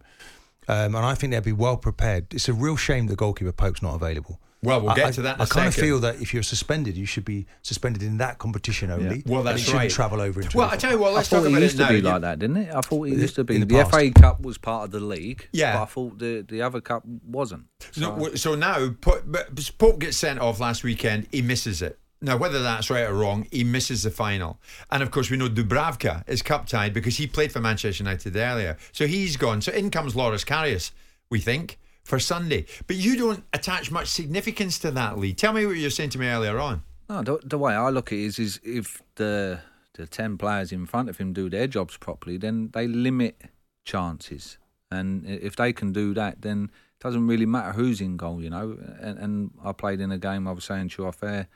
Um, 0.69 0.95
and 0.95 1.05
I 1.05 1.15
think 1.15 1.33
they'll 1.33 1.41
be 1.41 1.53
well 1.53 1.77
prepared. 1.77 2.33
It's 2.33 2.49
a 2.49 2.53
real 2.53 2.77
shame 2.77 3.07
the 3.07 3.17
goalkeeper 3.17 3.53
Pope's 3.53 3.83
not 3.83 3.95
available. 3.95 4.41
Well, 4.65 4.81
we'll 4.81 4.95
get 4.95 5.07
I, 5.09 5.11
to 5.12 5.23
that. 5.23 5.41
I 5.41 5.45
kind 5.45 5.69
of 5.69 5.75
feel 5.75 5.99
that 6.01 6.23
if 6.23 6.33
you're 6.33 6.43
suspended, 6.43 6.97
you 6.97 7.05
should 7.05 7.25
be 7.25 7.47
suspended 7.62 8.03
in 8.03 8.17
that 8.19 8.39
competition 8.39 8.91
only. 8.91 9.17
Yeah. 9.17 9.23
Well, 9.27 9.43
that's 9.43 9.67
and 9.67 9.75
it 9.75 9.77
right. 9.77 9.91
Travel 9.91 10.21
over 10.23 10.41
into. 10.41 10.57
Well, 10.57 10.71
I 10.71 10.77
tell 10.77 10.93
you 10.93 10.99
what. 10.99 11.12
Let's 11.12 11.31
I 11.31 11.37
talk 11.37 11.43
thought 11.45 11.51
about 11.51 11.59
it 11.61 11.65
used 11.65 11.75
it 11.75 11.79
to 11.79 11.85
now. 11.85 11.91
be 11.91 12.01
like 12.01 12.21
that, 12.23 12.39
didn't 12.39 12.57
it? 12.57 12.75
I 12.75 12.81
thought 12.81 13.05
it 13.09 13.11
used 13.11 13.35
to 13.35 13.45
be. 13.45 13.57
In 13.57 13.61
the 13.61 13.67
The. 13.67 13.85
FA 13.85 14.11
Cup 14.11 14.41
was 14.41 14.57
part 14.57 14.87
of 14.87 14.91
the 14.91 15.01
league. 15.01 15.49
Yeah. 15.53 15.75
but 15.77 15.83
I 15.83 15.85
thought 15.87 16.19
the 16.19 16.45
the 16.49 16.62
other 16.62 16.81
cup 16.81 17.05
wasn't. 17.05 17.67
So, 17.93 18.17
no, 18.17 18.35
so 18.35 18.55
now 18.55 18.91
Pope 19.01 19.99
gets 19.99 20.17
sent 20.17 20.41
off 20.41 20.61
last 20.61 20.83
weekend. 20.83 21.29
He 21.31 21.43
misses 21.43 21.83
it. 21.83 21.99
Now, 22.25 22.39
whether 22.39 22.62
that's 22.62 22.89
right 22.89 23.03
or 23.03 23.12
wrong, 23.12 23.47
he 23.53 23.64
misses 23.64 24.03
the 24.03 24.11
final. 24.11 24.59
And 24.91 25.03
of 25.03 25.11
course, 25.11 25.31
we 25.31 25.37
know 25.37 25.49
Dubravka 25.49 26.27
is 26.27 26.41
cup 26.41 26.66
tied 26.66 26.95
because 26.95 27.18
he 27.18 27.27
played 27.27 27.53
for 27.53 27.61
Manchester 27.61 28.03
United 28.03 28.35
earlier. 28.35 28.79
So 28.93 29.07
he's 29.07 29.37
gone. 29.37 29.61
So 29.61 29.72
in 29.72 29.91
comes 29.91 30.16
Loris 30.16 30.43
Karius, 30.43 30.93
we 31.29 31.39
think, 31.39 31.79
for 32.03 32.18
Sunday. 32.18 32.64
But 32.87 32.97
you 32.97 33.18
don't 33.18 33.45
attach 33.53 33.91
much 33.91 34.09
significance 34.09 34.79
to 34.79 34.91
that, 34.93 35.18
Lee. 35.18 35.35
Tell 35.35 35.53
me 35.53 35.66
what 35.66 35.77
you 35.77 35.85
were 35.85 35.91
saying 35.91 36.11
to 36.11 36.18
me 36.18 36.27
earlier 36.29 36.59
on. 36.59 36.83
No, 37.11 37.22
the, 37.22 37.39
the 37.45 37.59
way 37.59 37.75
I 37.75 37.91
look 37.91 38.11
at 38.11 38.18
it 38.18 38.25
is, 38.25 38.39
is 38.39 38.61
if 38.64 39.03
the 39.16 39.61
the 39.93 40.07
ten 40.07 40.39
players 40.39 40.72
in 40.72 40.87
front 40.87 41.09
of 41.11 41.18
him 41.18 41.35
do 41.35 41.51
their 41.51 41.66
jobs 41.66 41.99
properly, 41.99 42.39
then 42.39 42.70
they 42.72 42.89
limit 42.89 43.41
chances. 43.85 44.57
And 44.91 45.27
if 45.27 45.57
they 45.57 45.75
can 45.75 45.93
do 45.93 46.14
that, 46.14 46.41
then 46.41 46.70
it 46.99 47.03
doesn't 47.03 47.27
really 47.27 47.47
matter 47.47 47.72
who's 47.72 48.01
in 48.01 48.16
goal, 48.16 48.43
you 48.43 48.49
know. 48.49 48.79
And, 48.99 49.18
and 49.18 49.51
I 49.62 49.72
played 49.72 50.01
in 50.01 50.11
a 50.11 50.18
game 50.18 50.49
I 50.49 50.53
was 50.53 50.64
saying 50.64 50.89
to 50.91 51.03
you 51.03 51.09
off 51.09 51.22
air 51.22 51.49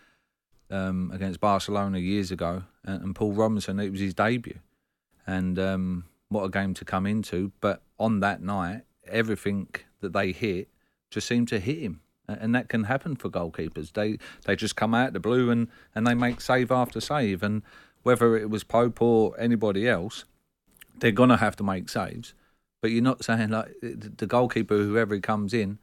um, 0.71 1.11
against 1.12 1.41
Barcelona 1.41 1.99
years 1.99 2.31
ago, 2.31 2.64
and, 2.85 3.03
and 3.03 3.14
Paul 3.14 3.33
Robinson, 3.33 3.81
it 3.81 3.91
was 3.91 4.01
his 4.01 4.14
debut, 4.14 4.59
and 5.27 5.59
um, 5.59 6.05
what 6.29 6.45
a 6.45 6.49
game 6.49 6.75
to 6.75 6.85
come 6.85 7.07
into. 7.07 7.53
But 7.61 7.83
on 7.99 8.21
that 8.21 8.43
night, 8.43 8.83
everything 9.07 9.69
that 10.01 10.12
they 10.12 10.33
hit 10.33 10.69
just 11.11 11.27
seemed 11.27 11.49
to 11.49 11.59
hit 11.59 11.79
him. 11.79 12.01
And 12.29 12.55
that 12.55 12.69
can 12.69 12.85
happen 12.85 13.16
for 13.16 13.31
goalkeepers. 13.31 13.95
They 13.95 14.19
they 14.45 14.55
just 14.55 14.77
come 14.77 14.95
out 14.95 15.14
the 15.14 15.21
blue 15.21 15.51
and, 15.51 15.69
and 15.95 16.07
they 16.07 16.12
make 16.12 16.43
save 16.43 16.71
after 16.71 17.01
save. 17.01 17.43
And 17.43 17.62
whether 18.03 18.37
it 18.37 18.51
was 18.51 18.64
Pope 18.64 19.01
or 19.01 19.35
anybody 19.41 19.89
else, 19.89 20.25
they're 20.99 21.11
gonna 21.11 21.39
have 21.39 21.57
to 21.57 21.64
make 21.64 21.89
saves. 21.89 22.35
But 22.83 22.91
you're 22.91 23.03
not 23.03 23.25
saying 23.25 23.49
like 23.49 23.75
the 23.81 24.27
goalkeeper, 24.27 24.77
whoever 24.77 25.14
he 25.14 25.23
comes 25.23 25.55
in, 25.55 25.79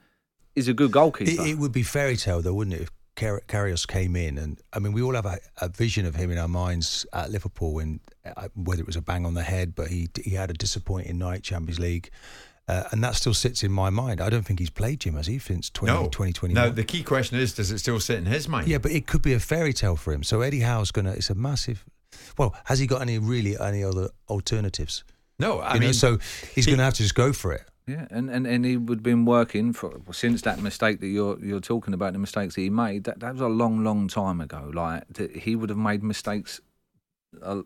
is 0.55 0.67
a 0.67 0.73
good 0.73 0.91
goalkeeper. 0.91 1.41
It, 1.41 1.49
it 1.49 1.57
would 1.57 1.71
be 1.71 1.81
fairy 1.81 2.15
tale 2.15 2.43
though, 2.43 2.53
wouldn't 2.53 2.75
it? 2.75 2.83
If 2.83 2.91
Car- 3.15 3.43
Karius 3.47 3.87
came 3.87 4.15
in, 4.15 4.37
and 4.37 4.59
I 4.73 4.79
mean, 4.79 4.93
we 4.93 5.01
all 5.01 5.13
have 5.13 5.25
a, 5.25 5.39
a 5.61 5.69
vision 5.69 6.05
of 6.05 6.15
him 6.15 6.31
in 6.31 6.37
our 6.37 6.47
minds 6.47 7.05
at 7.13 7.31
Liverpool, 7.31 7.79
and 7.79 7.99
uh, 8.25 8.49
whether 8.55 8.81
it 8.81 8.87
was 8.87 8.95
a 8.95 9.01
bang 9.01 9.25
on 9.25 9.33
the 9.33 9.43
head, 9.43 9.75
but 9.75 9.87
he 9.87 10.09
he 10.23 10.31
had 10.31 10.49
a 10.49 10.53
disappointing 10.53 11.17
night, 11.17 11.43
Champions 11.43 11.79
League. 11.79 12.09
Uh, 12.67 12.83
and 12.91 13.03
that 13.03 13.13
still 13.13 13.33
sits 13.33 13.61
in 13.61 13.71
my 13.71 13.91
mind. 13.91 14.19
I 14.19 14.29
don't 14.31 14.41
think 14.41 14.57
he's 14.57 14.71
played 14.71 15.01
Jim, 15.01 15.15
has 15.17 15.27
he, 15.27 15.37
since 15.37 15.69
20, 15.69 15.93
no. 15.93 16.03
2021? 16.05 16.53
No, 16.53 16.73
the 16.73 16.83
key 16.83 17.03
question 17.03 17.37
is, 17.37 17.53
does 17.53 17.69
it 17.69 17.77
still 17.77 17.99
sit 17.99 18.17
in 18.17 18.25
his 18.25 18.47
mind? 18.47 18.67
Yeah, 18.67 18.79
but 18.79 18.91
it 18.91 19.05
could 19.05 19.21
be 19.21 19.33
a 19.33 19.39
fairy 19.39 19.71
tale 19.71 19.95
for 19.95 20.11
him. 20.11 20.23
So 20.23 20.41
Eddie 20.41 20.61
Howe's 20.61 20.89
going 20.89 21.05
to, 21.05 21.11
it's 21.11 21.29
a 21.29 21.35
massive, 21.35 21.85
well, 22.39 22.55
has 22.65 22.79
he 22.79 22.87
got 22.87 23.03
any 23.03 23.19
really, 23.19 23.55
any 23.59 23.83
other 23.83 24.09
alternatives? 24.29 25.03
No, 25.37 25.59
I 25.59 25.75
You 25.75 25.79
know, 25.81 25.91
so 25.91 26.17
he's 26.55 26.65
going 26.65 26.79
to 26.79 26.83
have 26.83 26.95
to 26.95 27.03
just 27.03 27.13
go 27.13 27.33
for 27.33 27.53
it. 27.53 27.61
Yeah, 27.87 28.07
and, 28.09 28.31
and, 28.31 28.47
and 28.47 28.65
he 28.65 28.77
would 28.77 28.97
have 28.99 29.03
been 29.03 29.25
working 29.25 29.71
for 29.71 30.01
since 30.11 30.41
that 30.41 30.59
mistake 30.59 30.99
that 31.01 31.07
you're 31.07 31.37
you're 31.39 31.59
talking 31.59 31.93
about 31.93 32.13
the 32.13 32.19
mistakes 32.19 32.55
that 32.55 32.61
he 32.61 32.69
made. 32.71 33.03
That 33.03 33.19
that 33.19 33.33
was 33.33 33.41
a 33.41 33.47
long, 33.47 33.83
long 33.83 34.07
time 34.07 34.41
ago. 34.41 34.71
Like 34.73 35.03
he 35.35 35.55
would 35.55 35.69
have 35.69 35.77
made 35.77 36.01
mistakes 36.01 36.59
uh, 37.43 37.61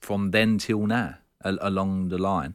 from 0.00 0.30
then 0.30 0.58
till 0.58 0.86
now 0.86 1.16
a- 1.42 1.56
along 1.60 2.10
the 2.10 2.18
line. 2.18 2.54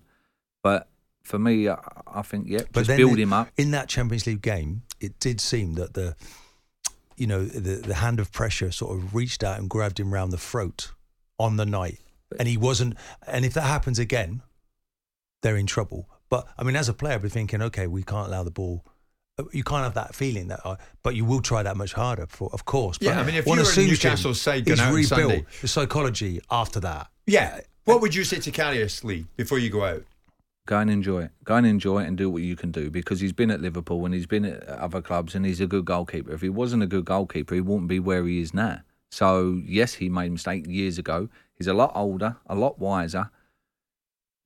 But 0.61 0.89
for 1.24 1.39
me, 1.39 1.68
I, 1.68 1.78
I 2.05 2.22
think 2.22 2.47
yeah, 2.47 2.61
But 2.72 2.86
just 2.86 2.97
build 2.97 3.18
him 3.18 3.34
up. 3.34 3.49
In 3.57 3.72
that 3.72 3.89
Champions 3.89 4.28
League 4.28 4.43
game, 4.43 4.84
it 4.99 5.20
did 5.20 5.41
seem 5.41 5.74
that 5.74 5.95
the, 5.95 6.15
you 7.15 7.26
know, 7.26 7.43
the 7.45 7.78
the 7.78 7.95
hand 7.95 8.20
of 8.20 8.32
pressure 8.32 8.72
sort 8.72 8.95
of 8.95 9.15
reached 9.15 9.43
out 9.43 9.57
and 9.57 9.70
grabbed 9.70 9.99
him 9.99 10.13
round 10.13 10.32
the 10.32 10.38
throat 10.38 10.91
on 11.39 11.57
the 11.57 11.65
night, 11.65 11.99
and 12.38 12.47
he 12.47 12.57
wasn't. 12.57 12.95
And 13.26 13.43
if 13.43 13.55
that 13.55 13.61
happens 13.61 13.97
again, 13.97 14.43
they're 15.41 15.57
in 15.57 15.65
trouble. 15.65 16.07
But 16.30 16.47
I 16.57 16.63
mean, 16.63 16.75
as 16.75 16.89
a 16.89 16.93
player, 16.93 17.15
I'd 17.15 17.21
be 17.21 17.30
thinking, 17.30 17.61
okay, 17.63 17.88
we 17.88 18.03
can't 18.03 18.28
allow 18.28 18.43
the 18.43 18.51
ball. 18.51 18.84
uh, 19.39 19.43
You 19.53 19.63
can't 19.63 19.84
have 19.84 19.93
that 19.95 20.13
feeling 20.15 20.47
that, 20.49 20.59
uh, 20.65 20.75
but 21.03 21.15
you 21.15 21.23
will 21.25 21.41
try 21.41 21.63
that 21.63 21.78
much 21.78 21.93
harder, 21.93 22.25
for, 22.28 22.49
of 22.53 22.65
course. 22.65 22.97
Yeah, 22.99 23.15
But 23.15 23.19
I 23.19 23.23
mean, 23.25 23.36
if 23.36 23.45
one 23.45 23.57
you 23.57 23.63
were 23.63 23.67
in 23.67 23.71
assumes, 23.71 23.99
Jim, 23.99 24.09
Newcastle's 24.11 24.41
side 24.41 24.67
he's 24.67 24.80
out 24.80 24.93
rebuilt 24.93 25.07
Sunday- 25.07 25.45
the 25.61 25.67
psychology 25.67 26.41
after 26.51 26.80
that. 26.82 27.07
Yeah. 27.25 27.61
What 27.86 28.01
would 28.01 28.13
you 28.13 28.23
say 28.25 28.39
to 28.39 28.51
Karius, 28.51 29.03
Lee, 29.03 29.25
before 29.38 29.59
you 29.59 29.69
go 29.69 29.86
out? 29.86 30.03
Go 30.65 30.80
and 30.80 30.89
enjoy 30.89 31.21
it. 31.23 31.32
Go 31.45 31.55
and 31.55 31.65
enjoy 31.65 32.03
it 32.03 32.07
and 32.07 32.17
do 32.17 32.30
what 32.30 32.41
you 32.41 32.57
can 32.57 32.71
do 32.71 32.89
because 32.89 33.21
he's 33.21 33.32
been 33.32 33.49
at 33.51 33.61
Liverpool 33.61 34.03
and 34.03 34.13
he's 34.13 34.25
been 34.25 34.43
at 34.43 34.67
other 34.67 35.01
clubs 35.01 35.34
and 35.34 35.45
he's 35.45 35.61
a 35.61 35.67
good 35.67 35.86
goalkeeper. 35.86 36.34
If 36.34 36.41
he 36.41 36.49
wasn't 36.49 36.84
a 36.84 36.88
good 36.88 37.05
goalkeeper, 37.05 37.55
he 37.55 37.61
wouldn't 37.61 37.88
be 37.88 38.01
where 38.01 38.25
he 38.25 38.41
is 38.41 38.53
now. 38.53 38.82
So 39.09 39.61
yes, 39.65 39.93
he 39.93 40.09
made 40.09 40.28
a 40.28 40.32
mistake 40.32 40.65
years 40.67 40.97
ago. 40.97 41.30
He's 41.55 41.67
a 41.67 41.73
lot 41.73 41.93
older, 41.95 42.36
a 42.47 42.55
lot 42.55 42.80
wiser, 42.80 43.30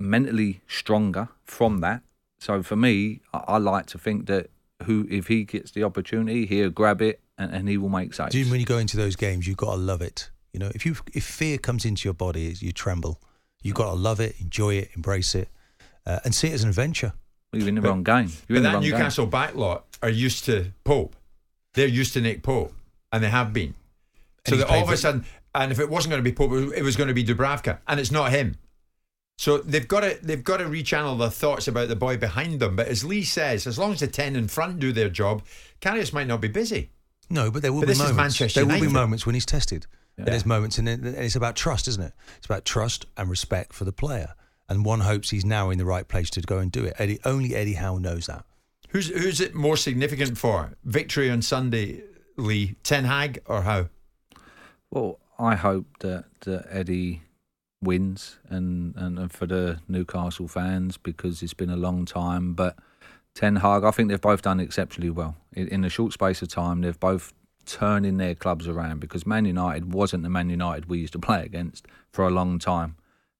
mentally 0.01 0.61
stronger 0.67 1.29
from 1.45 1.79
that. 1.81 2.01
So 2.39 2.63
for 2.63 2.75
me, 2.75 3.21
I, 3.33 3.43
I 3.47 3.57
like 3.57 3.85
to 3.87 3.97
think 3.97 4.27
that 4.27 4.49
who 4.83 5.07
if 5.09 5.27
he 5.27 5.43
gets 5.43 5.71
the 5.71 5.83
opportunity, 5.83 6.45
he'll 6.45 6.69
grab 6.69 7.01
it 7.01 7.21
and, 7.37 7.53
and 7.53 7.69
he 7.69 7.77
will 7.77 7.89
make 7.89 8.13
saves. 8.13 8.31
Do 8.31 8.43
when 8.49 8.59
you 8.59 8.65
go 8.65 8.77
into 8.77 8.97
those 8.97 9.15
games, 9.15 9.47
you've 9.47 9.57
got 9.57 9.71
to 9.71 9.77
love 9.77 10.01
it. 10.01 10.29
You 10.53 10.59
know, 10.59 10.71
if 10.73 10.85
you 10.85 10.95
if 11.13 11.23
fear 11.23 11.57
comes 11.57 11.85
into 11.85 12.07
your 12.07 12.13
body, 12.13 12.53
you 12.59 12.71
tremble. 12.71 13.21
You've 13.63 13.75
got 13.75 13.91
to 13.91 13.95
love 13.95 14.19
it, 14.19 14.35
enjoy 14.41 14.75
it, 14.75 14.89
embrace 14.95 15.35
it, 15.35 15.47
uh, 16.05 16.19
and 16.25 16.33
see 16.33 16.47
it 16.47 16.53
as 16.53 16.63
an 16.63 16.69
adventure. 16.69 17.13
You're 17.53 17.67
in 17.67 17.75
the 17.75 17.81
wrong 17.81 18.03
game. 18.03 18.31
You're 18.47 18.55
but 18.55 18.55
in 18.57 18.63
the 18.63 18.69
that 18.69 18.73
wrong 18.75 18.83
game. 18.83 18.91
Newcastle 18.91 19.27
backlot 19.27 19.83
are 20.01 20.09
used 20.09 20.45
to 20.45 20.71
Pope. 20.83 21.15
They're 21.73 21.87
used 21.87 22.13
to 22.13 22.21
Nick 22.21 22.43
Pope, 22.43 22.73
and 23.11 23.23
they 23.23 23.29
have 23.29 23.53
been. 23.53 23.75
So 24.47 24.55
that 24.55 24.67
all 24.67 24.83
of 24.83 24.89
a 24.89 24.97
sudden, 24.97 25.25
and 25.53 25.71
if 25.71 25.79
it 25.79 25.89
wasn't 25.89 26.11
going 26.11 26.23
to 26.23 26.29
be 26.29 26.33
Pope, 26.35 26.73
it 26.75 26.81
was 26.81 26.95
going 26.95 27.09
to 27.09 27.13
be 27.13 27.23
Dubravka, 27.23 27.79
and 27.87 27.99
it's 27.99 28.11
not 28.11 28.31
him. 28.31 28.55
So 29.41 29.57
they've 29.57 29.87
got 29.87 30.01
to 30.01 30.19
they've 30.21 30.43
got 30.43 30.57
to 30.57 30.65
rechannel 30.65 31.17
their 31.17 31.31
thoughts 31.31 31.67
about 31.67 31.87
the 31.87 31.95
boy 31.95 32.15
behind 32.15 32.59
them. 32.59 32.75
But 32.75 32.89
as 32.89 33.03
Lee 33.03 33.23
says, 33.23 33.65
as 33.65 33.79
long 33.79 33.91
as 33.91 34.01
the 34.01 34.05
ten 34.05 34.35
in 34.35 34.47
front 34.47 34.77
do 34.77 34.91
their 34.91 35.09
job, 35.09 35.41
Karius 35.81 36.13
might 36.13 36.27
not 36.27 36.41
be 36.41 36.47
busy. 36.47 36.91
No, 37.27 37.49
but 37.49 37.63
there 37.63 37.73
will 37.73 37.79
But 37.79 37.87
be 37.87 37.93
this 37.93 37.97
is 37.97 38.03
moments. 38.03 38.39
Manchester 38.39 38.63
there 38.63 38.71
will 38.71 38.79
be 38.79 38.93
moments 38.93 39.25
when 39.25 39.33
he's 39.33 39.47
tested. 39.47 39.87
Yeah. 40.15 40.25
And 40.25 40.33
there's 40.33 40.45
moments, 40.45 40.77
and 40.77 40.87
it's 40.87 41.35
about 41.35 41.55
trust, 41.55 41.87
isn't 41.87 42.03
it? 42.03 42.13
It's 42.37 42.45
about 42.45 42.65
trust 42.65 43.07
and 43.17 43.31
respect 43.31 43.73
for 43.73 43.83
the 43.83 43.91
player. 43.91 44.35
And 44.69 44.85
one 44.85 44.99
hopes 44.99 45.31
he's 45.31 45.43
now 45.43 45.71
in 45.71 45.79
the 45.79 45.85
right 45.85 46.07
place 46.07 46.29
to 46.29 46.41
go 46.41 46.59
and 46.59 46.71
do 46.71 46.85
it. 46.85 46.93
Eddie, 46.99 47.19
only 47.25 47.55
Eddie 47.55 47.73
Howe 47.73 47.97
knows 47.97 48.27
that. 48.27 48.45
Who's 48.89 49.07
who's 49.07 49.41
it 49.41 49.55
more 49.55 49.75
significant 49.75 50.37
for? 50.37 50.73
Victory 50.83 51.31
on 51.31 51.41
Sunday, 51.41 52.03
Lee, 52.37 52.75
Ten 52.83 53.05
Hag 53.05 53.41
or 53.47 53.63
Howe? 53.63 53.89
Well, 54.91 55.17
I 55.39 55.55
hope 55.55 55.87
that, 56.01 56.25
that 56.41 56.67
Eddie 56.69 57.23
wins 57.81 58.37
and, 58.49 58.95
and, 58.95 59.17
and 59.17 59.31
for 59.31 59.45
the 59.45 59.79
Newcastle 59.87 60.47
fans 60.47 60.97
because 60.97 61.41
it's 61.41 61.53
been 61.53 61.69
a 61.69 61.75
long 61.75 62.05
time. 62.05 62.53
But 62.53 62.77
Ten 63.33 63.57
Hag, 63.57 63.83
I 63.83 63.91
think 63.91 64.09
they've 64.09 64.21
both 64.21 64.41
done 64.41 64.59
exceptionally 64.59 65.09
well. 65.09 65.35
In, 65.53 65.67
in 65.69 65.83
a 65.83 65.89
short 65.89 66.13
space 66.13 66.41
of 66.41 66.49
time, 66.49 66.81
they've 66.81 66.99
both 66.99 67.33
turning 67.65 68.17
their 68.17 68.35
clubs 68.35 68.67
around 68.67 68.99
because 68.99 69.25
Man 69.25 69.45
United 69.45 69.93
wasn't 69.93 70.23
the 70.23 70.29
Man 70.29 70.49
United 70.49 70.89
we 70.89 70.99
used 70.99 71.13
to 71.13 71.19
play 71.19 71.43
against 71.43 71.87
for 72.11 72.25
a 72.25 72.31
long 72.31 72.59
time 72.59 72.95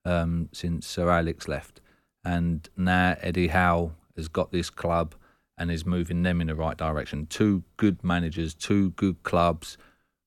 um, 0.05 0.49
since 0.51 0.87
Sir 0.87 1.09
Alex 1.09 1.47
left. 1.47 1.81
And 2.23 2.69
now 2.77 3.17
Eddie 3.21 3.47
Howe 3.47 3.91
has 4.15 4.27
got 4.27 4.51
this 4.51 4.69
club 4.69 5.15
and 5.57 5.69
is 5.71 5.85
moving 5.85 6.23
them 6.23 6.41
in 6.41 6.47
the 6.47 6.55
right 6.55 6.77
direction. 6.77 7.27
Two 7.27 7.63
good 7.77 8.03
managers, 8.03 8.53
two 8.53 8.91
good 8.91 9.21
clubs 9.23 9.77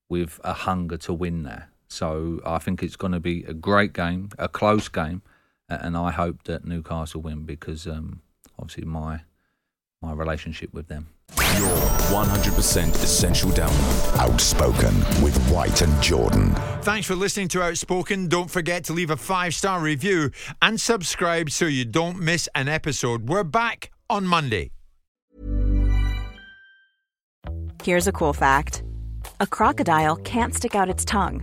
with 0.09 0.41
a 0.45 0.53
hunger 0.53 0.97
to 0.99 1.13
win 1.13 1.43
there. 1.43 1.71
So 1.95 2.41
I 2.45 2.59
think 2.59 2.83
it's 2.83 2.97
going 2.97 3.13
to 3.13 3.21
be 3.21 3.45
a 3.45 3.55
great 3.55 3.93
game, 3.93 4.31
a 4.37 4.49
close 4.49 4.89
game, 4.89 5.23
and 5.69 5.97
I 5.97 6.11
hope 6.11 6.43
that 6.45 6.65
Newcastle 6.65 7.21
win 7.21 7.45
because 7.45 7.87
um, 7.87 8.21
obviously 8.59 8.85
my 8.85 9.21
my 10.03 10.13
relationship 10.13 10.75
with 10.75 10.89
them. 10.89 11.09
Your 11.57 11.71
100% 12.11 12.95
essential 13.03 13.51
download. 13.51 14.19
Outspoken 14.19 14.95
with 15.23 15.35
White 15.49 15.81
and 15.81 16.03
Jordan. 16.03 16.55
Thanks 16.83 17.07
for 17.07 17.15
listening 17.15 17.49
to 17.49 17.63
Outspoken. 17.63 18.29
Don't 18.29 18.51
forget 18.51 18.85
to 18.85 18.93
leave 18.93 19.11
a 19.11 19.17
five 19.17 19.55
star 19.55 19.81
review 19.81 20.31
and 20.61 20.81
subscribe 20.81 21.49
so 21.49 21.65
you 21.65 21.85
don't 21.85 22.19
miss 22.19 22.49
an 22.55 22.69
episode. 22.69 23.29
We're 23.29 23.45
back 23.45 23.93
on 24.11 24.27
Monday. 24.27 24.73
Here's 27.83 28.09
a 28.09 28.13
cool 28.13 28.33
fact 28.33 28.83
a 29.41 29.47
crocodile 29.47 30.17
can't 30.17 30.55
stick 30.55 30.75
out 30.75 30.89
its 30.89 31.05
tongue. 31.05 31.43